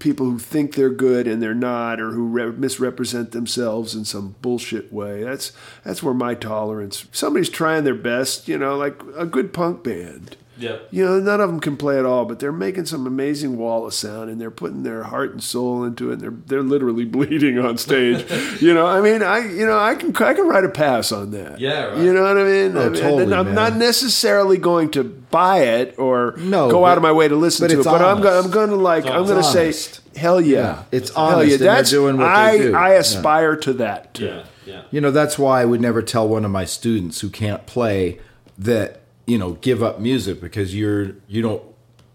people 0.00 0.26
who 0.26 0.40
think 0.40 0.74
they're 0.74 0.90
good 0.90 1.28
and 1.28 1.40
they're 1.40 1.54
not, 1.54 2.00
or 2.00 2.10
who 2.10 2.26
re- 2.26 2.50
misrepresent 2.50 3.30
themselves 3.30 3.94
in 3.94 4.04
some 4.04 4.34
bullshit 4.42 4.92
way. 4.92 5.22
That's 5.22 5.52
that's 5.84 6.02
where 6.02 6.14
my 6.14 6.34
tolerance. 6.34 7.06
Somebody's 7.12 7.48
trying 7.48 7.84
their 7.84 7.94
best. 7.94 8.48
You 8.48 8.58
know, 8.58 8.76
like 8.76 9.00
a 9.16 9.24
good 9.24 9.52
punk 9.52 9.84
band. 9.84 10.36
Yep. 10.58 10.88
You 10.90 11.04
know, 11.04 11.20
none 11.20 11.40
of 11.40 11.50
them 11.50 11.60
can 11.60 11.76
play 11.76 11.98
at 11.98 12.04
all, 12.06 12.24
but 12.24 12.38
they're 12.38 12.52
making 12.52 12.86
some 12.86 13.06
amazing 13.06 13.58
wall 13.58 13.86
of 13.86 13.92
sound, 13.94 14.30
and 14.30 14.40
they're 14.40 14.50
putting 14.50 14.82
their 14.82 15.02
heart 15.04 15.32
and 15.32 15.42
soul 15.42 15.84
into 15.84 16.10
it. 16.10 16.14
And 16.14 16.20
they're 16.22 16.30
they're 16.30 16.62
literally 16.62 17.04
bleeding 17.16 17.58
on 17.58 17.76
stage. 17.78 18.24
you 18.62 18.72
know, 18.72 18.86
I 18.86 19.00
mean, 19.00 19.22
I 19.22 19.38
you 19.46 19.66
know, 19.66 19.78
I 19.78 19.94
can 19.94 20.10
I 20.16 20.34
can 20.34 20.46
write 20.48 20.64
a 20.64 20.68
pass 20.70 21.12
on 21.12 21.30
that. 21.32 21.60
Yeah, 21.60 21.84
right. 21.86 21.98
You 21.98 22.12
know 22.12 22.22
what 22.22 22.38
I 22.38 22.44
mean? 22.44 22.76
Oh, 22.76 22.86
I 22.86 22.88
mean, 22.88 23.00
totally, 23.02 23.22
and 23.24 23.34
I'm 23.34 23.46
man. 23.46 23.54
not 23.54 23.76
necessarily 23.76 24.56
going 24.58 24.90
to 24.92 25.04
buy 25.04 25.58
it 25.58 25.98
or 25.98 26.34
No, 26.38 26.70
go 26.70 26.80
but- 26.80 26.86
out 26.92 26.96
of 26.98 27.02
my 27.02 27.12
way 27.12 27.28
to 27.28 27.36
listen 27.36 27.68
to 27.68 27.74
it, 27.74 27.78
it's 27.78 27.86
but 27.86 28.00
I'm 28.02 28.20
go, 28.22 28.28
honest. 28.30 28.46
I'm 28.46 28.50
going 28.52 28.70
to 28.70 28.76
like 28.76 29.06
I'm 29.06 29.26
going 29.26 29.42
to 29.42 29.70
say, 29.72 29.72
hell 30.18 30.40
yeah, 30.40 30.84
It's 30.92 31.10
hell 31.14 31.24
honest, 31.36 31.48
yeah. 31.48 31.54
and 31.56 31.64
That's 31.64 31.90
doing 31.90 32.16
what 32.16 32.24
they 32.24 32.30
I 32.30 32.58
do. 32.58 32.74
I 32.74 32.92
Yeah. 32.94 32.98
aspire 33.00 33.56
to 33.56 33.72
that. 33.74 34.14
Too. 34.14 34.26
Yeah. 34.26 34.44
Yeah. 34.64 34.82
You 34.90 35.00
know, 35.00 35.10
that's 35.12 35.38
why 35.38 35.60
I 35.60 35.64
would 35.64 35.80
never 35.80 36.02
tell 36.02 36.28
one 36.28 36.44
of 36.44 36.50
my 36.50 36.64
students 36.64 37.20
who 37.20 37.30
can't 37.30 37.66
play 37.66 38.18
that, 38.58 39.00
you 39.26 39.38
know, 39.38 39.52
give 39.54 39.82
up 39.82 40.00
music 40.00 40.40
because 40.40 40.74
you're 40.74 41.16
you 41.28 41.42
don't 41.42 41.62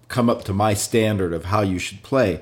come 0.07 0.30
up 0.30 0.43
to 0.45 0.53
my 0.53 0.74
standard 0.74 1.34
of 1.34 1.45
how 1.45 1.62
you 1.62 1.80
should 1.80 2.03
play. 2.03 2.41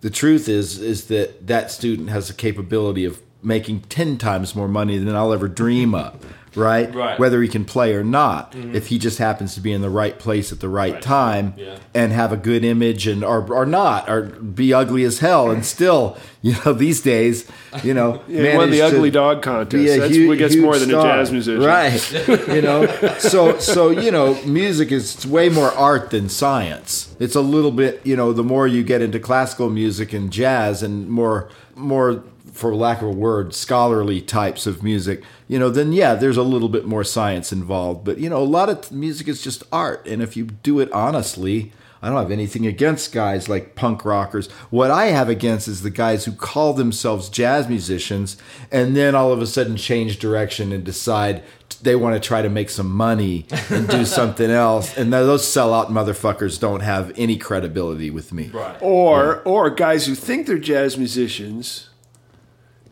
The 0.00 0.10
truth 0.10 0.48
is 0.48 0.80
is 0.80 1.06
that 1.06 1.46
that 1.46 1.70
student 1.70 2.10
has 2.10 2.28
the 2.28 2.34
capability 2.34 3.04
of 3.04 3.22
making 3.42 3.80
10 3.82 4.18
times 4.18 4.54
more 4.56 4.68
money 4.68 4.98
than 4.98 5.14
I'll 5.14 5.32
ever 5.32 5.46
dream 5.48 5.94
of, 5.94 6.16
right? 6.56 6.92
Right. 6.92 7.18
Whether 7.20 7.40
he 7.40 7.46
can 7.48 7.64
play 7.64 7.94
or 7.94 8.02
not, 8.02 8.50
mm-hmm. 8.52 8.74
if 8.74 8.88
he 8.88 8.98
just 8.98 9.18
happens 9.18 9.54
to 9.54 9.60
be 9.60 9.72
in 9.72 9.80
the 9.80 9.90
right 9.90 10.18
place 10.18 10.50
at 10.50 10.58
the 10.58 10.68
right, 10.68 10.94
Right. 10.94 11.02
time 11.02 11.54
Yeah. 11.56 11.76
and 11.94 12.10
have 12.12 12.32
a 12.32 12.36
good 12.36 12.64
image 12.64 13.06
and 13.06 13.22
or, 13.22 13.46
or 13.52 13.64
not, 13.64 14.08
or 14.10 14.22
be 14.22 14.74
ugly 14.74 15.04
as 15.04 15.20
hell 15.20 15.50
and 15.52 15.64
still, 15.64 16.16
you 16.42 16.54
know, 16.64 16.72
these 16.72 17.00
days, 17.00 17.46
you 17.84 17.94
know, 17.94 18.22
Yeah, 18.26 18.50
he 18.50 18.56
won 18.56 18.70
the 18.72 18.82
ugly 18.82 19.10
dog 19.12 19.40
contest. 19.40 19.70
be 19.70 19.88
a 19.88 20.00
That's 20.00 20.16
hu- 20.16 20.26
what 20.28 20.38
gets 20.38 20.54
huge 20.54 20.64
more 20.64 20.76
than 20.78 20.88
star. 20.88 21.00
a 21.06 21.18
jazz 21.20 21.30
musician. 21.30 21.64
right? 21.64 22.48
you 22.48 22.62
know, 22.62 22.86
so 23.18 23.56
so 23.60 23.90
you 23.90 24.10
know, 24.10 24.34
music 24.44 24.90
is 24.90 25.24
way 25.26 25.48
more 25.48 25.70
art 25.74 26.10
than 26.10 26.28
science. 26.28 27.14
It's 27.20 27.36
a 27.36 27.40
little 27.40 27.70
bit, 27.70 28.00
you 28.04 28.16
know, 28.16 28.32
the 28.32 28.42
more 28.44 28.66
you 28.66 28.82
get 28.82 29.00
into 29.00 29.20
classical 29.20 29.70
music 29.70 30.12
and 30.12 30.32
jazz 30.32 30.82
and 30.82 31.08
more 31.08 31.48
more 31.76 32.24
for 32.58 32.74
lack 32.74 33.00
of 33.00 33.08
a 33.08 33.12
word, 33.12 33.54
scholarly 33.54 34.20
types 34.20 34.66
of 34.66 34.82
music, 34.82 35.22
you 35.46 35.60
know, 35.60 35.70
then 35.70 35.92
yeah, 35.92 36.16
there's 36.16 36.36
a 36.36 36.42
little 36.42 36.68
bit 36.68 36.84
more 36.84 37.04
science 37.04 37.52
involved. 37.52 38.04
But 38.04 38.18
you 38.18 38.28
know, 38.28 38.38
a 38.38 38.44
lot 38.44 38.68
of 38.68 38.90
music 38.90 39.28
is 39.28 39.40
just 39.40 39.62
art, 39.70 40.04
and 40.06 40.20
if 40.20 40.36
you 40.36 40.44
do 40.44 40.80
it 40.80 40.92
honestly. 40.92 41.72
I 42.00 42.08
don't 42.08 42.18
have 42.18 42.30
anything 42.30 42.64
against 42.64 43.12
guys 43.12 43.48
like 43.48 43.74
punk 43.74 44.04
rockers. 44.04 44.48
What 44.70 44.92
I 44.92 45.06
have 45.06 45.28
against 45.28 45.66
is 45.66 45.82
the 45.82 45.90
guys 45.90 46.26
who 46.26 46.30
call 46.30 46.72
themselves 46.72 47.28
jazz 47.28 47.68
musicians 47.68 48.36
and 48.70 48.96
then 48.96 49.16
all 49.16 49.32
of 49.32 49.42
a 49.42 49.48
sudden 49.48 49.76
change 49.76 50.20
direction 50.20 50.70
and 50.70 50.84
decide 50.84 51.42
they 51.82 51.96
want 51.96 52.14
to 52.14 52.24
try 52.24 52.40
to 52.40 52.48
make 52.48 52.70
some 52.70 52.88
money 52.88 53.46
and 53.68 53.88
do 53.88 54.04
something 54.20 54.48
else. 54.48 54.96
And 54.96 55.12
those 55.12 55.42
sellout 55.42 55.88
motherfuckers 55.88 56.60
don't 56.60 56.82
have 56.82 57.12
any 57.16 57.36
credibility 57.36 58.10
with 58.10 58.32
me. 58.32 58.46
Right. 58.46 58.80
Or 58.80 59.42
or 59.42 59.68
guys 59.68 60.06
who 60.06 60.14
think 60.14 60.46
they're 60.46 60.56
jazz 60.56 60.96
musicians 60.96 61.87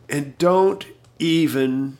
and 0.09 0.37
don't 0.37 0.85
even 1.19 1.97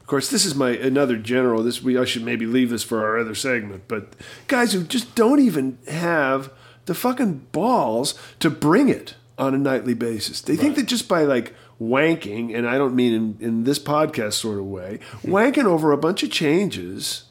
of 0.00 0.06
course 0.06 0.30
this 0.30 0.44
is 0.44 0.54
my 0.54 0.70
another 0.70 1.16
general 1.16 1.62
this 1.62 1.82
we 1.82 1.98
I 1.98 2.04
should 2.04 2.24
maybe 2.24 2.46
leave 2.46 2.70
this 2.70 2.82
for 2.82 3.04
our 3.04 3.18
other 3.18 3.34
segment 3.34 3.84
but 3.88 4.14
guys 4.46 4.72
who 4.72 4.84
just 4.84 5.14
don't 5.14 5.40
even 5.40 5.78
have 5.88 6.50
the 6.88 6.94
fucking 6.94 7.46
balls 7.52 8.18
to 8.40 8.50
bring 8.50 8.88
it 8.88 9.14
on 9.38 9.54
a 9.54 9.58
nightly 9.58 9.94
basis. 9.94 10.40
They 10.40 10.56
think 10.56 10.74
that 10.76 10.86
just 10.86 11.06
by 11.06 11.22
like 11.22 11.54
wanking 11.80 12.56
and 12.56 12.68
I 12.68 12.76
don't 12.76 12.96
mean 12.96 13.12
in, 13.12 13.36
in 13.40 13.64
this 13.64 13.78
podcast 13.78 14.32
sort 14.32 14.58
of 14.58 14.64
way 14.64 14.98
hmm. 15.22 15.32
wanking 15.32 15.64
over 15.64 15.92
a 15.92 15.96
bunch 15.96 16.24
of 16.24 16.30
changes 16.32 17.22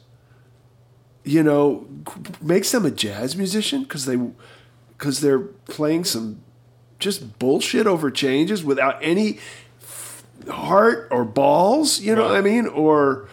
you 1.22 1.42
know 1.42 1.86
makes 2.40 2.72
them 2.72 2.86
a 2.86 2.90
jazz 2.90 3.36
musician 3.36 3.82
because 3.82 4.06
they 4.06 4.16
because 4.96 5.20
they're 5.20 5.38
playing 5.38 6.04
some 6.04 6.40
just 6.98 7.38
bullshit 7.38 7.86
over 7.86 8.10
changes 8.10 8.64
without 8.64 8.98
any 9.02 9.38
heart 10.48 11.08
or 11.10 11.24
balls. 11.24 12.00
You 12.00 12.14
know 12.14 12.24
what 12.24 12.36
I 12.36 12.40
mean? 12.40 12.66
Or 12.66 13.28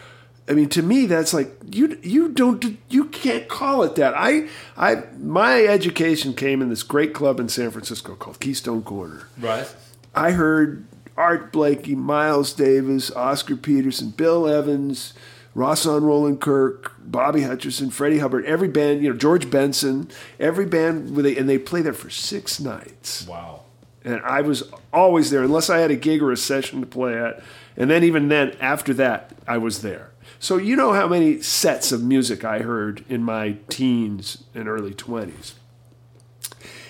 I 0.48 0.52
mean, 0.52 0.68
to 0.70 0.82
me, 0.82 1.06
that's 1.06 1.34
like 1.34 1.50
you 1.70 1.98
you 2.02 2.28
don't 2.28 2.78
you 2.88 3.06
can't 3.06 3.48
call 3.48 3.82
it 3.82 3.96
that. 3.96 4.14
I 4.16 4.48
I 4.76 5.04
my 5.18 5.64
education 5.64 6.34
came 6.34 6.62
in 6.62 6.68
this 6.68 6.82
great 6.82 7.14
club 7.14 7.40
in 7.40 7.48
San 7.48 7.70
Francisco 7.70 8.14
called 8.14 8.40
Keystone 8.40 8.82
Corner. 8.82 9.26
Right. 9.38 9.66
I 10.14 10.30
heard 10.30 10.86
Art 11.16 11.52
Blakey, 11.52 11.94
Miles 11.94 12.52
Davis, 12.52 13.10
Oscar 13.10 13.56
Peterson, 13.56 14.10
Bill 14.10 14.46
Evans, 14.46 15.14
Rahsaan 15.54 16.02
Roland 16.02 16.40
Kirk, 16.40 16.92
Bobby 17.00 17.40
Hutcherson, 17.40 17.90
Freddie 17.92 18.18
Hubbard, 18.18 18.44
every 18.44 18.68
band, 18.68 19.02
you 19.02 19.10
know, 19.10 19.16
George 19.16 19.50
Benson, 19.50 20.10
every 20.38 20.66
band, 20.66 21.16
with 21.16 21.26
a, 21.26 21.36
and 21.36 21.48
they 21.48 21.58
play 21.58 21.80
there 21.80 21.94
for 21.94 22.10
six 22.10 22.60
nights. 22.60 23.26
Wow. 23.26 23.62
And 24.06 24.22
I 24.22 24.40
was 24.40 24.62
always 24.92 25.30
there, 25.30 25.42
unless 25.42 25.68
I 25.68 25.78
had 25.78 25.90
a 25.90 25.96
gig 25.96 26.22
or 26.22 26.30
a 26.30 26.36
session 26.36 26.80
to 26.80 26.86
play 26.86 27.20
at. 27.20 27.42
And 27.76 27.90
then, 27.90 28.04
even 28.04 28.28
then, 28.28 28.56
after 28.60 28.94
that, 28.94 29.32
I 29.46 29.58
was 29.58 29.82
there. 29.82 30.12
So, 30.38 30.56
you 30.56 30.76
know 30.76 30.92
how 30.92 31.08
many 31.08 31.42
sets 31.42 31.90
of 31.90 32.04
music 32.04 32.44
I 32.44 32.60
heard 32.60 33.04
in 33.08 33.24
my 33.24 33.56
teens 33.68 34.44
and 34.54 34.68
early 34.68 34.94
20s. 34.94 35.54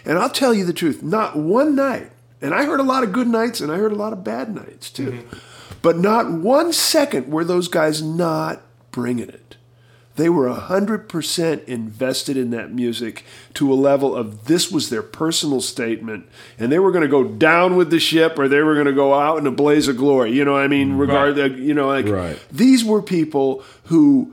And 0.04 0.18
I'll 0.18 0.30
tell 0.30 0.52
you 0.52 0.66
the 0.66 0.74
truth, 0.74 1.02
not 1.02 1.36
one 1.36 1.74
night, 1.74 2.12
and 2.42 2.54
I 2.54 2.64
heard 2.64 2.80
a 2.80 2.84
lot 2.84 3.02
of 3.02 3.12
good 3.12 3.28
nights 3.28 3.60
and 3.60 3.72
I 3.72 3.76
heard 3.76 3.92
a 3.92 3.96
lot 3.96 4.12
of 4.12 4.22
bad 4.22 4.54
nights 4.54 4.90
too, 4.90 5.12
mm-hmm. 5.12 5.38
but 5.80 5.98
not 5.98 6.30
one 6.30 6.72
second 6.72 7.32
were 7.32 7.44
those 7.44 7.68
guys 7.68 8.02
not 8.02 8.62
bringing 8.90 9.28
it. 9.28 9.45
They 10.16 10.28
were 10.28 10.48
100% 10.48 11.64
invested 11.66 12.36
in 12.36 12.50
that 12.50 12.72
music 12.72 13.24
to 13.54 13.72
a 13.72 13.74
level 13.74 14.16
of 14.16 14.46
this 14.46 14.70
was 14.70 14.88
their 14.90 15.02
personal 15.02 15.60
statement, 15.60 16.26
and 16.58 16.72
they 16.72 16.78
were 16.78 16.90
going 16.90 17.02
to 17.02 17.08
go 17.08 17.24
down 17.24 17.76
with 17.76 17.90
the 17.90 18.00
ship 18.00 18.38
or 18.38 18.48
they 18.48 18.60
were 18.62 18.74
going 18.74 18.86
to 18.86 18.92
go 18.92 19.14
out 19.14 19.38
in 19.38 19.46
a 19.46 19.50
blaze 19.50 19.88
of 19.88 19.96
glory. 19.96 20.32
You 20.32 20.44
know 20.44 20.52
what 20.52 20.62
I 20.62 20.68
mean? 20.68 20.94
Regard, 20.96 21.36
you 21.58 21.74
know, 21.74 21.88
like 21.88 22.06
Right. 22.06 22.38
these 22.50 22.84
were 22.84 23.02
people 23.02 23.62
who 23.84 24.32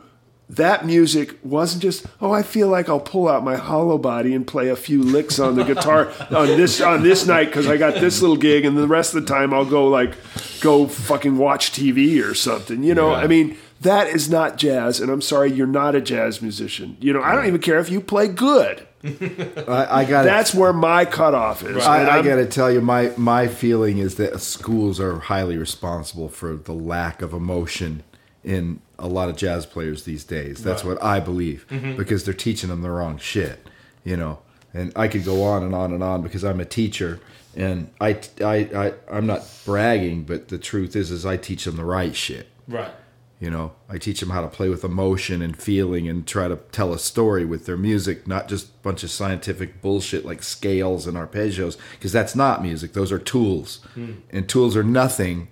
that 0.49 0.85
music 0.85 1.35
wasn't 1.41 1.81
just 1.81 2.05
oh 2.21 2.31
I 2.31 2.43
feel 2.43 2.67
like 2.67 2.87
I'll 2.89 2.99
pull 2.99 3.27
out 3.29 3.43
my 3.43 3.55
hollow 3.55 3.97
body 3.97 4.35
and 4.35 4.45
play 4.45 4.69
a 4.69 4.75
few 4.75 5.01
licks 5.01 5.39
on 5.39 5.55
the 5.55 5.63
guitar 5.63 6.11
on 6.31 6.47
this 6.47 6.81
on 6.81 7.01
this 7.01 7.25
night 7.25 7.45
because 7.45 7.65
I 7.65 7.77
got 7.77 7.95
this 7.95 8.21
little 8.21 8.35
gig 8.35 8.65
and 8.65 8.77
the 8.77 8.85
rest 8.87 9.15
of 9.15 9.25
the 9.25 9.33
time 9.33 9.53
I'll 9.53 9.65
go 9.65 9.87
like 9.87 10.15
go 10.59 10.85
fucking 10.87 11.37
watch 11.37 11.71
TV 11.71 12.21
or 12.23 12.35
something 12.35 12.83
you 12.83 12.93
know 12.93 13.13
I 13.13 13.25
mean 13.25 13.57
that 13.81 14.07
is 14.07 14.29
not 14.29 14.57
jazz 14.57 14.99
and 14.99 15.11
I'm 15.11 15.21
sorry 15.21 15.51
you're 15.51 15.67
not 15.67 15.95
a 15.95 16.01
jazz 16.01 16.41
musician 16.41 16.97
you 16.99 17.13
know 17.13 17.21
I 17.21 17.35
don't 17.35 17.45
even 17.47 17.61
care 17.61 17.79
if 17.79 17.89
you 17.89 18.01
play 18.01 18.27
good 18.27 18.87
I, 19.03 19.87
I 19.89 20.05
got 20.05 20.23
that's 20.23 20.53
where 20.53 20.71
my 20.71 21.03
cutoff 21.03 21.61
is 21.61 21.71
And 21.75 21.81
I, 21.81 22.03
I 22.05 22.15
I'm- 22.15 22.25
got 22.25 22.35
to 22.35 22.45
tell 22.45 22.71
you, 22.71 22.79
my 22.79 23.11
my 23.17 23.49
feeling 23.49 23.97
is 23.97 24.15
that 24.15 24.39
schools 24.39 24.97
are 24.99 25.19
highly 25.19 25.57
responsible 25.57 26.29
for 26.29 26.55
the 26.55 26.71
lack 26.71 27.21
of 27.21 27.33
emotion 27.33 28.03
in 28.45 28.79
a 28.97 29.07
lot 29.07 29.27
of 29.27 29.35
jazz 29.35 29.65
players 29.65 30.05
these 30.05 30.23
days. 30.23 30.63
That's 30.63 30.85
what 30.85 31.03
I 31.03 31.19
believe 31.19 31.65
mm-hmm. 31.69 31.97
because 31.97 32.23
they're 32.23 32.33
teaching 32.33 32.69
them 32.69 32.81
the 32.81 32.91
wrong 32.91 33.17
shit, 33.17 33.67
you 34.05 34.15
know. 34.15 34.39
And 34.73 34.93
I 34.95 35.09
could 35.09 35.25
go 35.25 35.43
on 35.43 35.63
and 35.63 35.75
on 35.75 35.91
and 35.91 36.01
on 36.01 36.21
because 36.21 36.45
I'm 36.45 36.61
a 36.61 36.65
teacher, 36.65 37.19
and 37.57 37.91
I 37.99 38.21
I, 38.41 38.55
I 38.73 38.93
I'm 39.11 39.27
not 39.27 39.45
bragging, 39.65 40.23
but 40.23 40.47
the 40.47 40.57
truth 40.57 40.95
is 40.95 41.11
is 41.11 41.25
I 41.25 41.35
teach 41.35 41.65
them 41.65 41.75
the 41.75 41.83
right 41.83 42.15
shit. 42.15 42.47
Right. 42.69 42.91
You 43.39 43.49
know, 43.49 43.73
I 43.89 43.97
teach 43.97 44.21
them 44.21 44.29
how 44.29 44.41
to 44.41 44.47
play 44.47 44.69
with 44.69 44.85
emotion 44.85 45.41
and 45.41 45.57
feeling 45.57 46.07
and 46.07 46.25
try 46.25 46.47
to 46.47 46.55
tell 46.71 46.93
a 46.93 46.99
story 46.99 47.43
with 47.43 47.65
their 47.65 47.75
music, 47.75 48.25
not 48.25 48.47
just 48.47 48.67
a 48.67 48.77
bunch 48.83 49.03
of 49.03 49.11
scientific 49.11 49.81
bullshit 49.81 50.25
like 50.25 50.43
scales 50.43 51.07
and 51.07 51.17
arpeggios, 51.17 51.75
because 51.91 52.13
that's 52.13 52.37
not 52.37 52.63
music. 52.63 52.93
Those 52.93 53.11
are 53.11 53.19
tools. 53.19 53.81
Hmm. 53.95 54.13
And 54.29 54.47
tools 54.47 54.77
are 54.77 54.83
nothing 54.83 55.49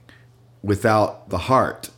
without 0.63 1.29
the 1.29 1.39
heart, 1.39 1.89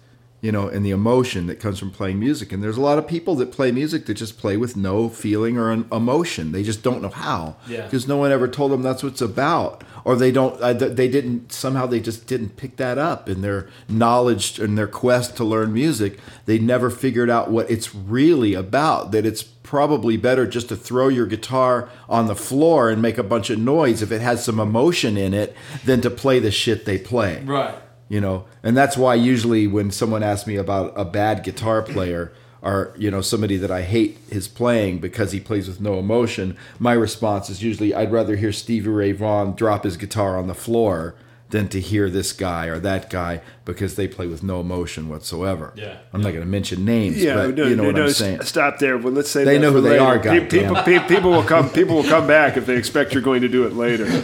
you 0.42 0.52
know, 0.52 0.68
and 0.68 0.84
the 0.86 0.90
emotion 0.90 1.48
that 1.48 1.60
comes 1.60 1.78
from 1.78 1.92
playing 1.92 2.20
music. 2.20 2.52
And 2.52 2.64
there's 2.64 2.78
a 2.78 2.82
lot 2.82 2.98
of 2.98 3.08
people 3.08 3.36
that 3.36 3.52
play 3.52 3.72
music 3.72 4.08
that 4.08 4.16
just 4.16 4.40
play 4.40 4.58
with 4.58 4.76
no 4.76 5.10
feeling 5.10 5.58
or 5.58 5.72
an 5.72 5.88
emotion. 5.92 6.54
They 6.54 6.64
just 6.64 6.82
don't 6.82 7.02
know 7.02 7.10
how. 7.10 7.58
Yeah. 7.68 7.84
Because 7.84 8.08
no 8.08 8.18
one 8.18 8.32
ever 8.32 8.48
told 8.48 8.72
them 8.72 8.82
that's 8.82 9.04
what 9.04 9.12
it's 9.12 9.22
about. 9.22 9.84
Or 10.06 10.16
they 10.16 10.32
don't, 10.32 10.60
they 10.60 11.08
didn't, 11.08 11.54
somehow 11.54 11.86
they 11.86 12.00
just 12.02 12.28
didn't 12.28 12.58
pick 12.58 12.76
that 12.78 12.98
up 12.98 13.30
in 13.30 13.42
their 13.42 13.70
knowledge 13.88 14.60
and 14.60 14.78
their 14.78 14.88
quest 14.88 15.38
to 15.38 15.44
learn 15.46 15.74
music. 15.74 16.20
They 16.46 16.60
never 16.60 16.90
figured 16.90 17.30
out 17.30 17.50
what 17.52 17.72
it's 17.72 17.96
really 17.96 18.54
about. 18.54 19.12
That 19.12 19.26
it's 19.26 19.44
probably 19.44 20.18
better 20.18 20.46
just 20.46 20.68
to 20.70 20.76
throw 20.76 21.08
your 21.08 21.26
guitar 21.26 21.90
on 22.10 22.28
the 22.28 22.36
floor 22.36 22.90
and 22.90 23.02
make 23.02 23.18
a 23.18 23.24
bunch 23.24 23.50
of 23.50 23.58
noise 23.58 24.02
if 24.02 24.12
it 24.12 24.22
has 24.22 24.44
some 24.44 24.60
emotion 24.60 25.16
in 25.18 25.34
it 25.34 25.56
than 25.86 26.02
to 26.02 26.10
play 26.10 26.38
the 26.40 26.52
shit 26.52 26.86
they 26.86 26.98
play 27.00 27.42
Right. 27.46 27.74
you 28.10 28.20
know 28.22 28.46
and 28.62 28.76
that's 28.78 28.98
why 28.98 29.16
usually 29.16 29.66
when 29.66 29.90
someone 29.90 30.22
asks 30.22 30.46
me 30.46 30.58
about 30.58 30.94
a 30.96 31.06
bad 31.06 31.44
guitar 31.44 31.82
player 31.82 32.32
or 32.64 32.94
you 32.98 33.12
know 33.12 33.22
somebody 33.22 33.58
that 33.58 33.70
i 33.70 33.82
hate 33.84 34.18
his 34.32 34.48
playing 34.48 34.98
because 35.00 35.34
he 35.34 35.40
plays 35.40 35.68
with 35.68 35.80
no 35.82 36.00
emotion 36.00 36.58
my 36.80 36.94
response 36.94 37.48
is 37.50 37.62
usually 37.62 37.94
i'd 37.94 38.12
rather 38.12 38.36
hear 38.38 38.52
stevie 38.52 38.90
ray 38.90 39.12
vaughan 39.12 39.54
drop 39.54 39.84
his 39.84 39.98
guitar 39.98 40.36
on 40.38 40.48
the 40.48 40.56
floor 40.56 41.14
than 41.50 41.68
to 41.68 41.80
hear 41.80 42.10
this 42.10 42.34
guy 42.34 42.66
or 42.66 42.80
that 42.80 43.12
guy 43.12 43.40
because 43.64 43.96
they 43.96 44.08
play 44.08 44.26
with 44.26 44.42
no 44.42 44.60
emotion 44.60 45.08
whatsoever 45.08 45.72
Yeah. 45.76 45.98
i'm 46.12 46.22
not 46.22 46.30
going 46.32 46.42
to 46.42 46.48
mention 46.50 46.84
names 46.84 47.22
Yeah, 47.22 47.36
but 47.36 47.56
no, 47.56 47.68
you 47.68 47.76
know 47.76 47.84
no, 47.84 47.90
what 47.90 47.96
no, 47.98 48.04
i'm 48.06 48.10
s- 48.10 48.18
saying 48.18 48.42
Stop 48.42 48.80
there. 48.80 48.98
But 48.98 49.14
let's 49.14 49.30
say 49.30 49.44
They 49.44 49.60
know 49.60 49.70
for 49.72 49.78
who 49.78 49.82
they 49.84 50.00
later. 50.00 50.04
are, 50.04 50.18
Pe- 50.20 50.48
People, 50.48 50.74
goddamn. 50.74 51.02
pe- 51.02 51.08
people 51.16 51.30
will 51.32 51.44
come. 51.44 51.70
People 51.70 51.96
will 51.98 52.04
come 52.06 52.26
back 52.26 52.58
if 52.58 52.66
they 52.66 52.76
expect 52.76 53.14
you're 53.14 53.22
going 53.22 53.42
to 53.42 53.48
do 53.48 53.68
it 53.68 53.74
later. 53.74 54.06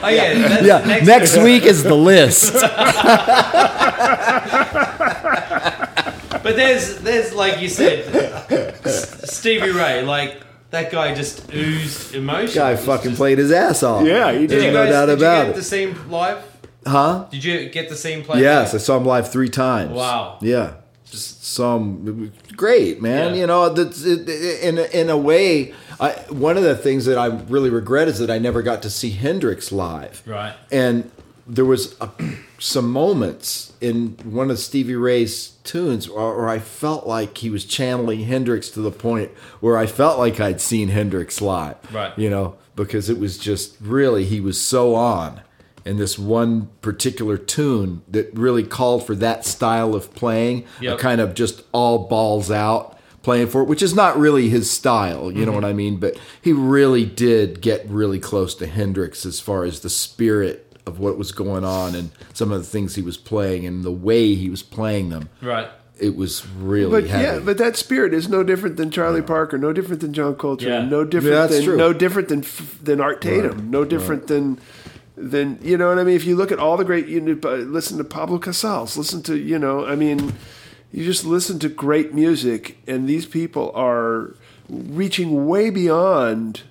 Oh 0.00 0.08
yeah. 0.10 0.60
Yeah 0.62 1.00
next, 1.04 1.36
week 1.38 1.64
is 1.64 1.82
the 1.82 1.94
list 1.94 2.52
But 2.52 2.62
there's 6.58 6.98
there's 6.98 7.32
like 7.34 7.60
you 7.60 7.68
said, 7.68 8.04
S- 8.84 9.36
Stevie 9.36 9.70
Ray, 9.70 10.02
like 10.02 10.42
that 10.70 10.90
guy 10.92 11.14
just 11.14 11.52
oozed 11.54 12.14
emotion. 12.14 12.54
guy 12.60 12.72
It's 12.72 12.84
fucking 12.84 13.10
just- 13.12 13.16
played 13.18 13.38
his 13.38 13.50
ass 13.52 13.82
off 13.82 14.06
Yeah, 14.06 14.32
he 14.32 14.40
did. 14.40 14.48
Did 14.48 14.64
you 14.64 14.70
no 14.72 14.84
guys, 14.84 14.92
doubt 14.92 15.06
did 15.06 15.18
about 15.18 15.36
you 15.36 15.42
it 15.44 15.46
get 15.46 15.54
to 15.56 15.62
see 15.62 15.82
him 15.86 16.10
live? 16.10 16.38
huh 16.86 17.24
Did 17.30 17.44
you 17.44 17.68
get 17.70 17.88
the 17.88 17.96
same 17.96 18.20
him 18.20 18.24
play? 18.24 18.40
Yes, 18.42 18.74
I 18.74 18.78
saw 18.78 18.96
him 18.96 19.04
live 19.04 19.30
three 19.30 19.48
times. 19.48 19.92
Wow. 19.92 20.38
Yeah, 20.40 20.74
Just 21.10 21.44
saw 21.44 21.76
him. 21.76 22.32
Great, 22.56 23.00
man. 23.02 23.34
Yeah. 23.34 23.40
You 23.40 23.46
know, 23.46 23.68
that's 23.70 24.04
it, 24.04 24.28
in 24.62 24.78
in 24.78 25.08
a 25.10 25.16
way. 25.16 25.72
I, 26.00 26.10
one 26.30 26.56
of 26.56 26.62
the 26.62 26.76
things 26.76 27.06
that 27.06 27.18
I 27.18 27.26
really 27.26 27.70
regret 27.70 28.06
is 28.08 28.20
that 28.20 28.30
I 28.30 28.38
never 28.38 28.62
got 28.62 28.82
to 28.82 28.90
see 28.90 29.10
Hendrix 29.10 29.72
live. 29.72 30.22
Right. 30.26 30.54
And 30.70 31.10
there 31.46 31.64
was 31.64 31.96
a, 32.00 32.08
some 32.58 32.90
moments 32.90 33.72
in 33.80 34.16
one 34.24 34.50
of 34.50 34.58
Stevie 34.58 34.96
Ray's 34.96 35.50
tunes 35.62 36.08
where, 36.08 36.36
where 36.36 36.48
I 36.48 36.58
felt 36.58 37.06
like 37.06 37.38
he 37.38 37.50
was 37.50 37.64
channeling 37.64 38.24
Hendrix 38.24 38.68
to 38.70 38.80
the 38.80 38.90
point 38.90 39.30
where 39.60 39.78
I 39.78 39.86
felt 39.86 40.18
like 40.18 40.40
I'd 40.40 40.60
seen 40.60 40.88
Hendrix 40.88 41.40
live. 41.40 41.76
Right. 41.92 42.16
You 42.18 42.30
know, 42.30 42.56
because 42.74 43.08
it 43.08 43.18
was 43.18 43.38
just 43.38 43.76
really 43.80 44.24
he 44.24 44.40
was 44.40 44.60
so 44.60 44.94
on 44.94 45.42
in 45.84 45.96
this 45.96 46.18
one 46.18 46.68
particular 46.82 47.38
tune 47.38 48.02
that 48.08 48.32
really 48.34 48.64
called 48.64 49.06
for 49.06 49.14
that 49.14 49.46
style 49.46 49.94
of 49.94 50.14
playing, 50.14 50.64
Yep. 50.80 50.98
a 50.98 51.00
kind 51.00 51.20
of 51.20 51.34
just 51.34 51.62
all 51.72 52.08
balls 52.08 52.50
out 52.50 52.98
playing 53.22 53.46
for 53.48 53.62
it, 53.62 53.68
which 53.68 53.82
is 53.82 53.94
not 53.94 54.18
really 54.18 54.48
his 54.48 54.70
style, 54.70 55.30
you 55.30 55.44
know 55.44 55.52
mm-hmm. 55.52 55.62
what 55.62 55.64
I 55.64 55.72
mean? 55.72 55.96
But 55.98 56.18
he 56.40 56.52
really 56.52 57.04
did 57.04 57.60
get 57.60 57.86
really 57.88 58.18
close 58.18 58.54
to 58.56 58.66
Hendrix 58.66 59.26
as 59.26 59.40
far 59.40 59.64
as 59.64 59.80
the 59.80 59.90
spirit 59.90 60.67
of 60.88 60.98
what 60.98 61.16
was 61.18 61.30
going 61.32 61.64
on 61.64 61.94
and 61.94 62.10
some 62.32 62.50
of 62.50 62.58
the 62.60 62.66
things 62.66 62.94
he 62.96 63.02
was 63.02 63.16
playing 63.16 63.66
and 63.66 63.84
the 63.84 63.92
way 63.92 64.34
he 64.34 64.50
was 64.50 64.62
playing 64.62 65.10
them. 65.10 65.28
Right. 65.40 65.68
It 66.00 66.16
was 66.16 66.46
really 66.48 66.90
But 67.02 67.10
heavy. 67.10 67.24
yeah, 67.24 67.38
but 67.44 67.58
that 67.58 67.76
spirit 67.76 68.14
is 68.14 68.28
no 68.28 68.42
different 68.44 68.76
than 68.76 68.90
Charlie 68.90 69.22
Parker, 69.22 69.58
no 69.58 69.72
different 69.72 70.00
than 70.00 70.12
John 70.12 70.34
Coltrane, 70.36 70.72
Yeah. 70.72 70.84
no 70.88 71.04
different 71.04 71.34
Yeah, 71.34 71.40
that's 71.42 71.54
than 71.56 71.64
true. 71.64 71.76
no 71.76 71.92
different 71.92 72.28
than 72.28 72.44
than 72.82 73.00
Art 73.00 73.20
Tatum, 73.20 73.70
no 73.70 73.84
different 73.84 74.28
than 74.28 74.58
than 75.16 75.58
you 75.60 75.76
know 75.76 75.88
what 75.88 75.98
I 75.98 76.04
mean. 76.04 76.14
If 76.14 76.24
you 76.24 76.36
look 76.36 76.52
at 76.52 76.60
all 76.60 76.76
the 76.76 76.84
great, 76.84 77.08
you 77.08 77.20
know, 77.20 77.32
listen 77.56 77.98
to 77.98 78.04
Pablo 78.04 78.38
Casals, 78.38 78.96
listen 78.96 79.22
to 79.24 79.36
you 79.36 79.58
know, 79.58 79.84
I 79.84 79.96
mean, 79.96 80.34
you 80.92 81.04
just 81.04 81.24
listen 81.24 81.58
to 81.58 81.68
great 81.68 82.14
music, 82.14 82.78
and 82.86 83.08
these 83.08 83.26
people 83.26 83.72
are 83.74 84.36
reaching 84.68 85.46
way 85.48 85.68
beyond 85.68 86.62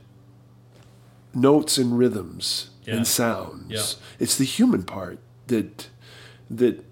notes 1.33 1.77
and 1.77 1.97
rhythms 1.99 2.69
Yeah. 2.87 2.95
and 2.95 3.07
sounds. 3.07 3.69
Yeah. 3.69 3.83
It's 4.19 4.37
the 4.37 4.45
human 4.45 4.83
part 4.83 5.19
that 5.47 5.89
that 6.49 6.83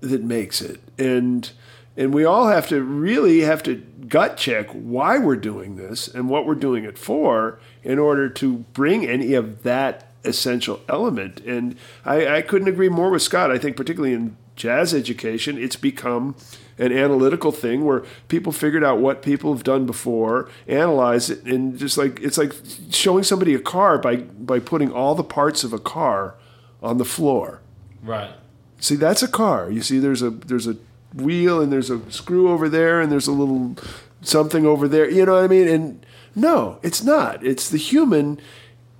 that 0.00 0.22
makes 0.22 0.60
it 0.60 0.80
and 0.98 1.50
and 1.96 2.12
we 2.12 2.24
all 2.24 2.48
have 2.48 2.68
to 2.68 2.82
really 2.82 3.40
have 3.40 3.62
to 3.62 3.76
gut 4.08 4.36
check 4.36 4.68
why 4.70 5.16
we're 5.18 5.36
doing 5.36 5.76
this 5.76 6.08
and 6.08 6.28
what 6.28 6.44
we're 6.46 6.54
doing 6.54 6.84
it 6.84 6.98
for 6.98 7.58
in 7.82 7.98
order 7.98 8.28
to 8.28 8.58
bring 8.74 9.06
any 9.06 9.32
of 9.32 9.62
that 9.62 10.10
essential 10.24 10.80
element 10.88 11.40
and 11.40 11.76
I, 12.04 12.36
I 12.36 12.42
couldn't 12.42 12.68
agree 12.68 12.88
more 12.90 13.10
with 13.10 13.22
scott 13.22 13.50
i 13.50 13.56
think 13.58 13.76
particularly 13.76 14.14
in 14.14 14.36
jazz 14.56 14.94
education 14.94 15.58
it's 15.58 15.76
become 15.76 16.36
an 16.78 16.92
analytical 16.92 17.52
thing 17.52 17.84
where 17.84 18.04
people 18.28 18.52
figured 18.52 18.84
out 18.84 18.98
what 18.98 19.22
people 19.22 19.52
have 19.52 19.64
done 19.64 19.86
before 19.86 20.48
analyze 20.68 21.30
it 21.30 21.42
and 21.44 21.78
just 21.78 21.98
like 21.98 22.20
it's 22.20 22.38
like 22.38 22.52
showing 22.90 23.24
somebody 23.24 23.54
a 23.54 23.60
car 23.60 23.98
by 23.98 24.16
by 24.16 24.58
putting 24.58 24.92
all 24.92 25.14
the 25.14 25.24
parts 25.24 25.64
of 25.64 25.72
a 25.72 25.78
car 25.78 26.34
on 26.82 26.98
the 26.98 27.04
floor 27.04 27.60
Right. 28.04 28.30
See, 28.80 28.96
that's 28.96 29.22
a 29.22 29.28
car. 29.28 29.70
You 29.70 29.80
see, 29.80 29.98
there's 29.98 30.22
a 30.22 30.30
there's 30.30 30.66
a 30.66 30.76
wheel 31.14 31.60
and 31.60 31.72
there's 31.72 31.90
a 31.90 32.10
screw 32.12 32.50
over 32.50 32.68
there 32.68 33.00
and 33.00 33.10
there's 33.10 33.26
a 33.26 33.32
little 33.32 33.76
something 34.20 34.66
over 34.66 34.86
there. 34.86 35.10
You 35.10 35.24
know 35.24 35.34
what 35.34 35.44
I 35.44 35.48
mean? 35.48 35.66
And 35.68 36.06
no, 36.34 36.78
it's 36.82 37.02
not. 37.02 37.44
It's 37.44 37.70
the 37.70 37.78
human. 37.78 38.38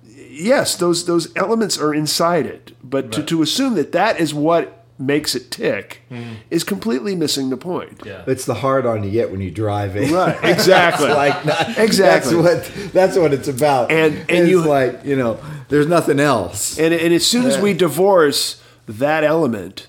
Yes, 0.03 0.75
those 0.75 1.05
those 1.05 1.33
elements 1.35 1.77
are 1.77 1.93
inside 1.93 2.45
it, 2.45 2.75
but 2.83 3.11
to, 3.11 3.23
to 3.23 3.41
assume 3.41 3.75
that 3.75 3.91
that 3.91 4.19
is 4.19 4.33
what 4.33 4.74
makes 4.97 5.35
it 5.35 5.51
tick 5.51 6.01
mm-hmm. 6.09 6.33
is 6.49 6.63
completely 6.63 7.15
missing 7.15 7.49
the 7.49 7.57
point. 7.57 8.01
Yeah. 8.05 8.23
it's 8.27 8.45
the 8.45 8.53
hard 8.55 8.85
on 8.85 9.03
you 9.03 9.11
get 9.11 9.31
when 9.31 9.41
you 9.41 9.51
drive 9.51 9.95
in. 9.95 10.13
Right, 10.13 10.37
exactly. 10.43 11.07
It's 11.07 11.15
like 11.15 11.45
not, 11.45 11.77
Exactly. 11.77 12.41
That's 12.41 12.69
what 12.69 12.93
that's 12.93 13.17
what 13.17 13.33
it's 13.33 13.47
about. 13.47 13.91
And- 13.91 14.17
and 14.17 14.29
it's 14.29 14.49
you- 14.49 14.61
like 14.61 15.03
you 15.03 15.15
know, 15.15 15.39
there's 15.69 15.87
nothing 15.87 16.19
else. 16.19 16.79
And, 16.79 16.93
and 16.93 17.13
as 17.13 17.25
soon 17.25 17.45
as 17.45 17.57
we 17.59 17.73
divorce 17.73 18.61
that 18.87 19.23
element 19.23 19.87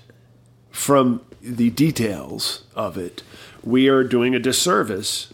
from 0.71 1.21
the 1.41 1.69
details 1.69 2.63
of 2.75 2.97
it, 2.97 3.23
we 3.63 3.87
are 3.87 4.03
doing 4.03 4.35
a 4.35 4.39
disservice 4.39 5.33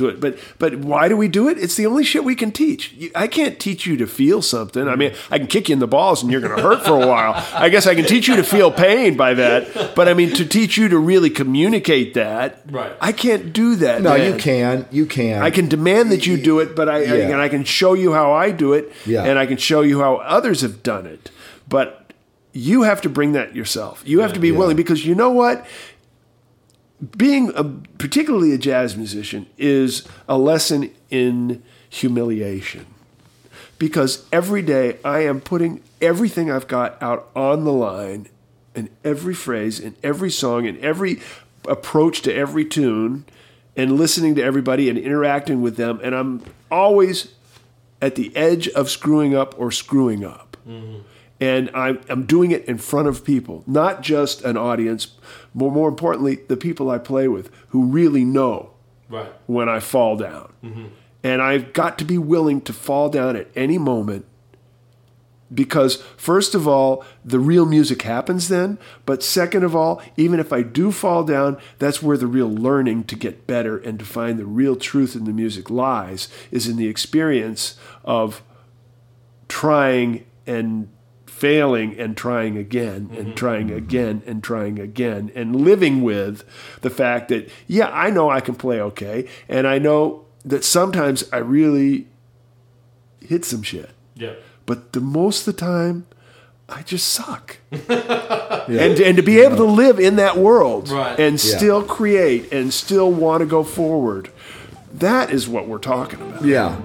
to 0.00 0.08
it. 0.08 0.20
But 0.20 0.36
but 0.58 0.74
why 0.76 1.08
do 1.08 1.16
we 1.16 1.28
do 1.28 1.48
it? 1.48 1.56
It's 1.58 1.76
the 1.76 1.86
only 1.86 2.04
shit 2.04 2.24
we 2.24 2.34
can 2.34 2.50
teach. 2.52 2.92
You- 2.92 3.10
I 3.14 3.26
can't 3.28 3.58
teach 3.58 3.86
you 3.86 3.96
to 3.98 4.06
feel 4.06 4.42
something. 4.42 4.88
I 4.88 4.96
mean, 4.96 5.12
I 5.30 5.38
can 5.38 5.46
kick 5.46 5.68
you 5.68 5.72
in 5.74 5.78
the 5.78 5.86
balls 5.86 6.22
and 6.22 6.30
you're 6.32 6.40
going 6.40 6.56
to 6.56 6.62
hurt 6.62 6.84
for 6.84 7.00
a 7.00 7.06
while. 7.06 7.32
I 7.54 7.68
guess 7.68 7.86
I 7.86 7.94
can 7.94 8.04
teach 8.04 8.28
you 8.28 8.36
to 8.36 8.42
feel 8.44 8.70
pain 8.70 9.16
by 9.16 9.34
that. 9.34 9.94
But 9.94 10.08
I 10.08 10.14
mean, 10.14 10.34
to 10.34 10.44
teach 10.44 10.76
you 10.76 10.88
to 10.88 10.98
really 10.98 11.30
communicate 11.30 12.14
that, 12.14 12.62
Right. 12.70 12.92
I 13.00 13.12
can't 13.12 13.52
do 13.52 13.76
that. 13.76 14.02
No, 14.02 14.16
man. 14.16 14.32
you 14.32 14.38
can. 14.38 14.86
You 14.90 15.06
can. 15.06 15.42
I 15.42 15.50
can 15.50 15.68
demand 15.68 16.10
that 16.12 16.26
you 16.26 16.36
do 16.36 16.58
it, 16.60 16.74
but 16.74 16.88
I, 16.88 16.96
I 16.98 17.16
and 17.30 17.36
I 17.40 17.48
can 17.48 17.64
show 17.64 17.94
you 17.94 18.12
how 18.12 18.32
I 18.32 18.50
do 18.50 18.72
it, 18.72 18.90
Yeah. 19.06 19.24
and 19.24 19.38
I 19.38 19.46
can 19.46 19.56
show 19.56 19.82
you 19.82 20.00
how 20.00 20.16
others 20.16 20.60
have 20.62 20.82
done 20.82 21.06
it. 21.06 21.30
But 21.68 22.12
you 22.52 22.82
have 22.82 23.00
to 23.02 23.08
bring 23.08 23.32
that 23.32 23.54
yourself. 23.54 24.02
You 24.04 24.20
have 24.20 24.32
to 24.32 24.40
be 24.40 24.48
Yeah. 24.48 24.58
willing 24.58 24.76
because 24.76 25.06
you 25.06 25.14
know 25.14 25.30
what? 25.30 25.64
Being 27.16 27.52
a, 27.54 27.64
particularly 27.64 28.52
a 28.52 28.58
jazz 28.58 28.96
musician 28.96 29.46
is 29.56 30.06
a 30.28 30.36
lesson 30.36 30.90
in 31.10 31.62
humiliation. 31.88 32.86
Because 33.78 34.26
every 34.30 34.60
day 34.60 34.98
I 35.04 35.20
am 35.20 35.40
putting 35.40 35.82
everything 36.00 36.50
I've 36.50 36.68
got 36.68 37.02
out 37.02 37.30
on 37.34 37.64
the 37.64 37.72
line 37.72 38.28
in 38.74 38.90
every 39.02 39.34
phrase, 39.34 39.80
in 39.80 39.96
every 40.02 40.30
song, 40.30 40.66
in 40.66 40.78
every 40.80 41.20
approach 41.66 42.22
to 42.22 42.34
every 42.34 42.64
tune, 42.64 43.24
and 43.76 43.96
listening 43.96 44.34
to 44.34 44.42
everybody 44.42 44.88
and 44.88 44.98
interacting 44.98 45.62
with 45.62 45.76
them. 45.76 46.00
And 46.02 46.14
I'm 46.14 46.42
always 46.70 47.34
at 48.02 48.14
the 48.14 48.34
edge 48.36 48.68
of 48.68 48.90
screwing 48.90 49.34
up 49.34 49.58
or 49.58 49.70
screwing 49.70 50.24
up. 50.24 50.56
Mm-hmm. 50.68 51.00
And 51.40 51.70
I'm, 51.74 52.00
I'm 52.08 52.26
doing 52.26 52.50
it 52.50 52.66
in 52.66 52.76
front 52.76 53.08
of 53.08 53.24
people, 53.24 53.64
not 53.66 54.02
just 54.02 54.44
an 54.44 54.58
audience, 54.58 55.06
but 55.54 55.70
more 55.70 55.88
importantly, 55.88 56.40
the 56.48 56.56
people 56.56 56.90
I 56.90 56.98
play 56.98 57.28
with 57.28 57.50
who 57.68 57.84
really 57.86 58.24
know 58.24 58.70
Right. 59.08 59.32
when 59.46 59.68
I 59.68 59.80
fall 59.80 60.16
down. 60.16 60.52
Mm-hmm. 60.62 60.84
And 61.24 61.42
I've 61.42 61.72
got 61.72 61.98
to 61.98 62.04
be 62.04 62.16
willing 62.16 62.60
to 62.62 62.72
fall 62.72 63.08
down 63.08 63.36
at 63.36 63.48
any 63.56 63.76
moment 63.76 64.24
because, 65.52 65.96
first 66.16 66.54
of 66.54 66.68
all, 66.68 67.04
the 67.24 67.40
real 67.40 67.66
music 67.66 68.02
happens 68.02 68.48
then. 68.48 68.78
But 69.04 69.22
second 69.22 69.64
of 69.64 69.74
all, 69.74 70.00
even 70.16 70.38
if 70.38 70.52
I 70.52 70.62
do 70.62 70.92
fall 70.92 71.24
down, 71.24 71.58
that's 71.78 72.02
where 72.02 72.16
the 72.16 72.28
real 72.28 72.48
learning 72.48 73.04
to 73.04 73.16
get 73.16 73.46
better 73.46 73.76
and 73.78 73.98
to 73.98 74.04
find 74.04 74.38
the 74.38 74.46
real 74.46 74.76
truth 74.76 75.16
in 75.16 75.24
the 75.24 75.32
music 75.32 75.68
lies, 75.68 76.28
is 76.50 76.68
in 76.68 76.76
the 76.76 76.86
experience 76.86 77.76
of 78.04 78.42
trying 79.48 80.24
and 80.46 80.88
failing 81.40 81.98
and 81.98 82.18
trying 82.18 82.58
again 82.58 83.08
and 83.16 83.28
mm-hmm. 83.28 83.32
trying 83.32 83.68
mm-hmm. 83.68 83.78
again 83.78 84.22
and 84.26 84.44
trying 84.44 84.78
again 84.78 85.32
and 85.34 85.56
living 85.56 86.02
with 86.02 86.44
the 86.82 86.90
fact 86.90 87.30
that 87.30 87.50
yeah 87.66 87.88
I 87.88 88.10
know 88.10 88.28
I 88.28 88.40
can 88.40 88.54
play 88.54 88.78
okay 88.82 89.26
and 89.48 89.66
I 89.66 89.78
know 89.78 90.26
that 90.44 90.64
sometimes 90.64 91.24
I 91.32 91.38
really 91.38 92.06
hit 93.26 93.46
some 93.46 93.62
shit 93.62 93.90
Yeah. 94.14 94.34
but 94.66 94.92
the 94.92 95.00
most 95.00 95.48
of 95.48 95.56
the 95.56 95.60
time 95.60 96.06
I 96.68 96.82
just 96.82 97.08
suck 97.08 97.56
and 97.70 99.00
and 99.00 99.16
to 99.16 99.22
be 99.22 99.40
able 99.40 99.56
to 99.56 99.64
live 99.64 99.98
in 99.98 100.16
that 100.16 100.36
world 100.36 100.90
Right. 100.90 101.18
and 101.18 101.42
Yeah. 101.42 101.56
still 101.56 101.82
create 101.82 102.52
and 102.52 102.70
still 102.72 103.10
want 103.10 103.40
to 103.40 103.46
go 103.46 103.64
forward 103.64 104.30
that 104.92 105.30
is 105.30 105.48
what 105.48 105.66
we're 105.66 105.78
talking 105.78 106.20
about 106.20 106.44
yeah. 106.44 106.76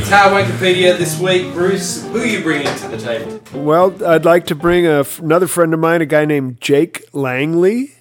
Guitar 0.00 0.30
Wikipedia 0.30 0.96
this 0.96 1.20
week, 1.20 1.52
Bruce. 1.52 2.02
Who 2.06 2.20
are 2.20 2.26
you 2.26 2.42
bringing 2.42 2.74
to 2.74 2.88
the 2.88 2.96
table? 2.96 3.38
Well, 3.52 4.04
I'd 4.04 4.24
like 4.24 4.46
to 4.46 4.54
bring 4.54 4.86
a, 4.86 5.04
another 5.18 5.46
friend 5.46 5.74
of 5.74 5.78
mine, 5.78 6.00
a 6.00 6.06
guy 6.06 6.24
named 6.24 6.58
Jake 6.60 7.04
Langley. 7.12 7.92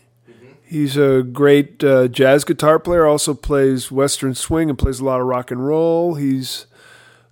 He's 0.66 0.96
a 0.96 1.24
great 1.24 1.84
uh, 1.84 2.08
jazz 2.08 2.46
guitar 2.46 2.80
player. 2.80 3.06
Also 3.06 3.34
plays 3.34 3.92
Western 3.92 4.34
swing 4.34 4.70
and 4.70 4.80
plays 4.80 5.02
a 5.02 5.06
lot 5.06 5.20
of 5.20 5.28
rock 5.28 5.52
and 5.52 5.68
roll. 5.68 6.16
He's 6.16 6.68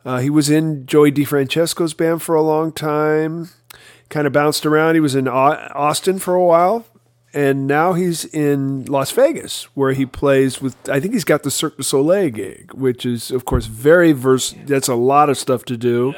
uh, 0.03 0.19
he 0.19 0.29
was 0.29 0.49
in 0.49 0.85
Joey 0.85 1.13
DeFrancesco's 1.13 1.93
band 1.93 2.21
for 2.21 2.35
a 2.35 2.41
long 2.41 2.71
time. 2.73 3.49
Kind 4.09 4.27
of 4.27 4.33
bounced 4.33 4.65
around. 4.65 4.95
He 4.95 4.99
was 4.99 5.15
in 5.15 5.29
Austin 5.29 6.19
for 6.19 6.35
a 6.35 6.43
while, 6.43 6.85
and 7.37 7.67
now 7.67 7.93
he's 7.93 8.25
in 8.25 8.85
Las 8.85 9.11
Vegas, 9.11 9.65
where 9.75 9.93
he 9.93 10.05
plays 10.05 10.61
with. 10.61 10.75
I 10.89 10.99
think 10.99 11.13
he's 11.13 11.23
got 11.23 11.43
the 11.43 11.51
Cirque 11.51 11.77
du 11.77 11.83
Soleil 11.83 12.29
gig, 12.29 12.73
which 12.73 13.05
is, 13.05 13.31
of 13.31 13.45
course, 13.45 13.65
very 13.65 14.11
vers. 14.11 14.55
That's 14.65 14.87
a 14.87 14.95
lot 14.95 15.29
of 15.29 15.37
stuff 15.37 15.65
to 15.65 15.77
do 15.77 16.13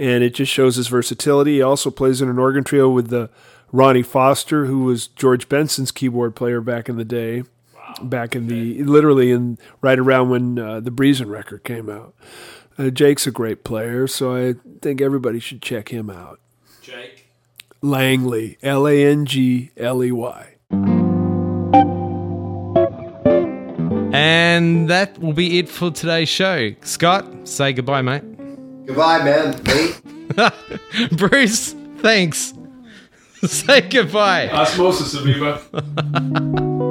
and 0.00 0.24
it 0.24 0.30
just 0.34 0.50
shows 0.50 0.76
his 0.76 0.88
versatility. 0.88 1.56
He 1.56 1.62
also 1.62 1.90
plays 1.90 2.22
in 2.22 2.30
an 2.30 2.38
organ 2.38 2.64
trio 2.64 2.88
with 2.88 3.10
the 3.10 3.28
Ronnie 3.70 4.02
Foster, 4.02 4.64
who 4.64 4.84
was 4.84 5.08
George 5.08 5.48
Benson's 5.48 5.92
keyboard 5.92 6.34
player 6.34 6.62
back 6.62 6.88
in 6.88 6.96
the 6.96 7.04
day, 7.04 7.44
back 8.02 8.34
in 8.34 8.46
the 8.46 8.82
literally 8.82 9.30
in 9.30 9.58
right 9.82 9.98
around 9.98 10.30
when 10.30 10.58
uh, 10.58 10.80
the 10.80 10.90
Breezin 10.90 11.28
record 11.28 11.64
came 11.64 11.90
out. 11.90 12.14
Uh, 12.78 12.88
Jake's 12.88 13.26
a 13.26 13.30
great 13.30 13.62
player, 13.62 14.06
so 14.06 14.34
I 14.34 14.54
think 14.80 15.02
everybody 15.02 15.38
should 15.38 15.60
check 15.60 15.90
him 15.90 16.08
out. 16.08 16.40
Jake. 16.80 17.19
Langley, 17.82 18.58
L 18.62 18.86
A 18.86 19.04
N 19.04 19.24
G 19.26 19.70
L 19.76 20.04
E 20.04 20.12
Y. 20.12 20.46
And 24.12 24.90
that 24.90 25.18
will 25.18 25.32
be 25.32 25.58
it 25.58 25.68
for 25.68 25.90
today's 25.90 26.28
show. 26.28 26.70
Scott, 26.82 27.48
say 27.48 27.72
goodbye, 27.72 28.02
mate. 28.02 28.22
Goodbye, 28.86 29.24
man. 29.24 29.60
Mate. 29.64 31.12
Bruce, 31.16 31.74
thanks. 31.98 32.52
say 33.44 33.80
goodbye. 33.82 34.48
Osmosis, 34.48 35.14
Amoeba. 35.14 36.80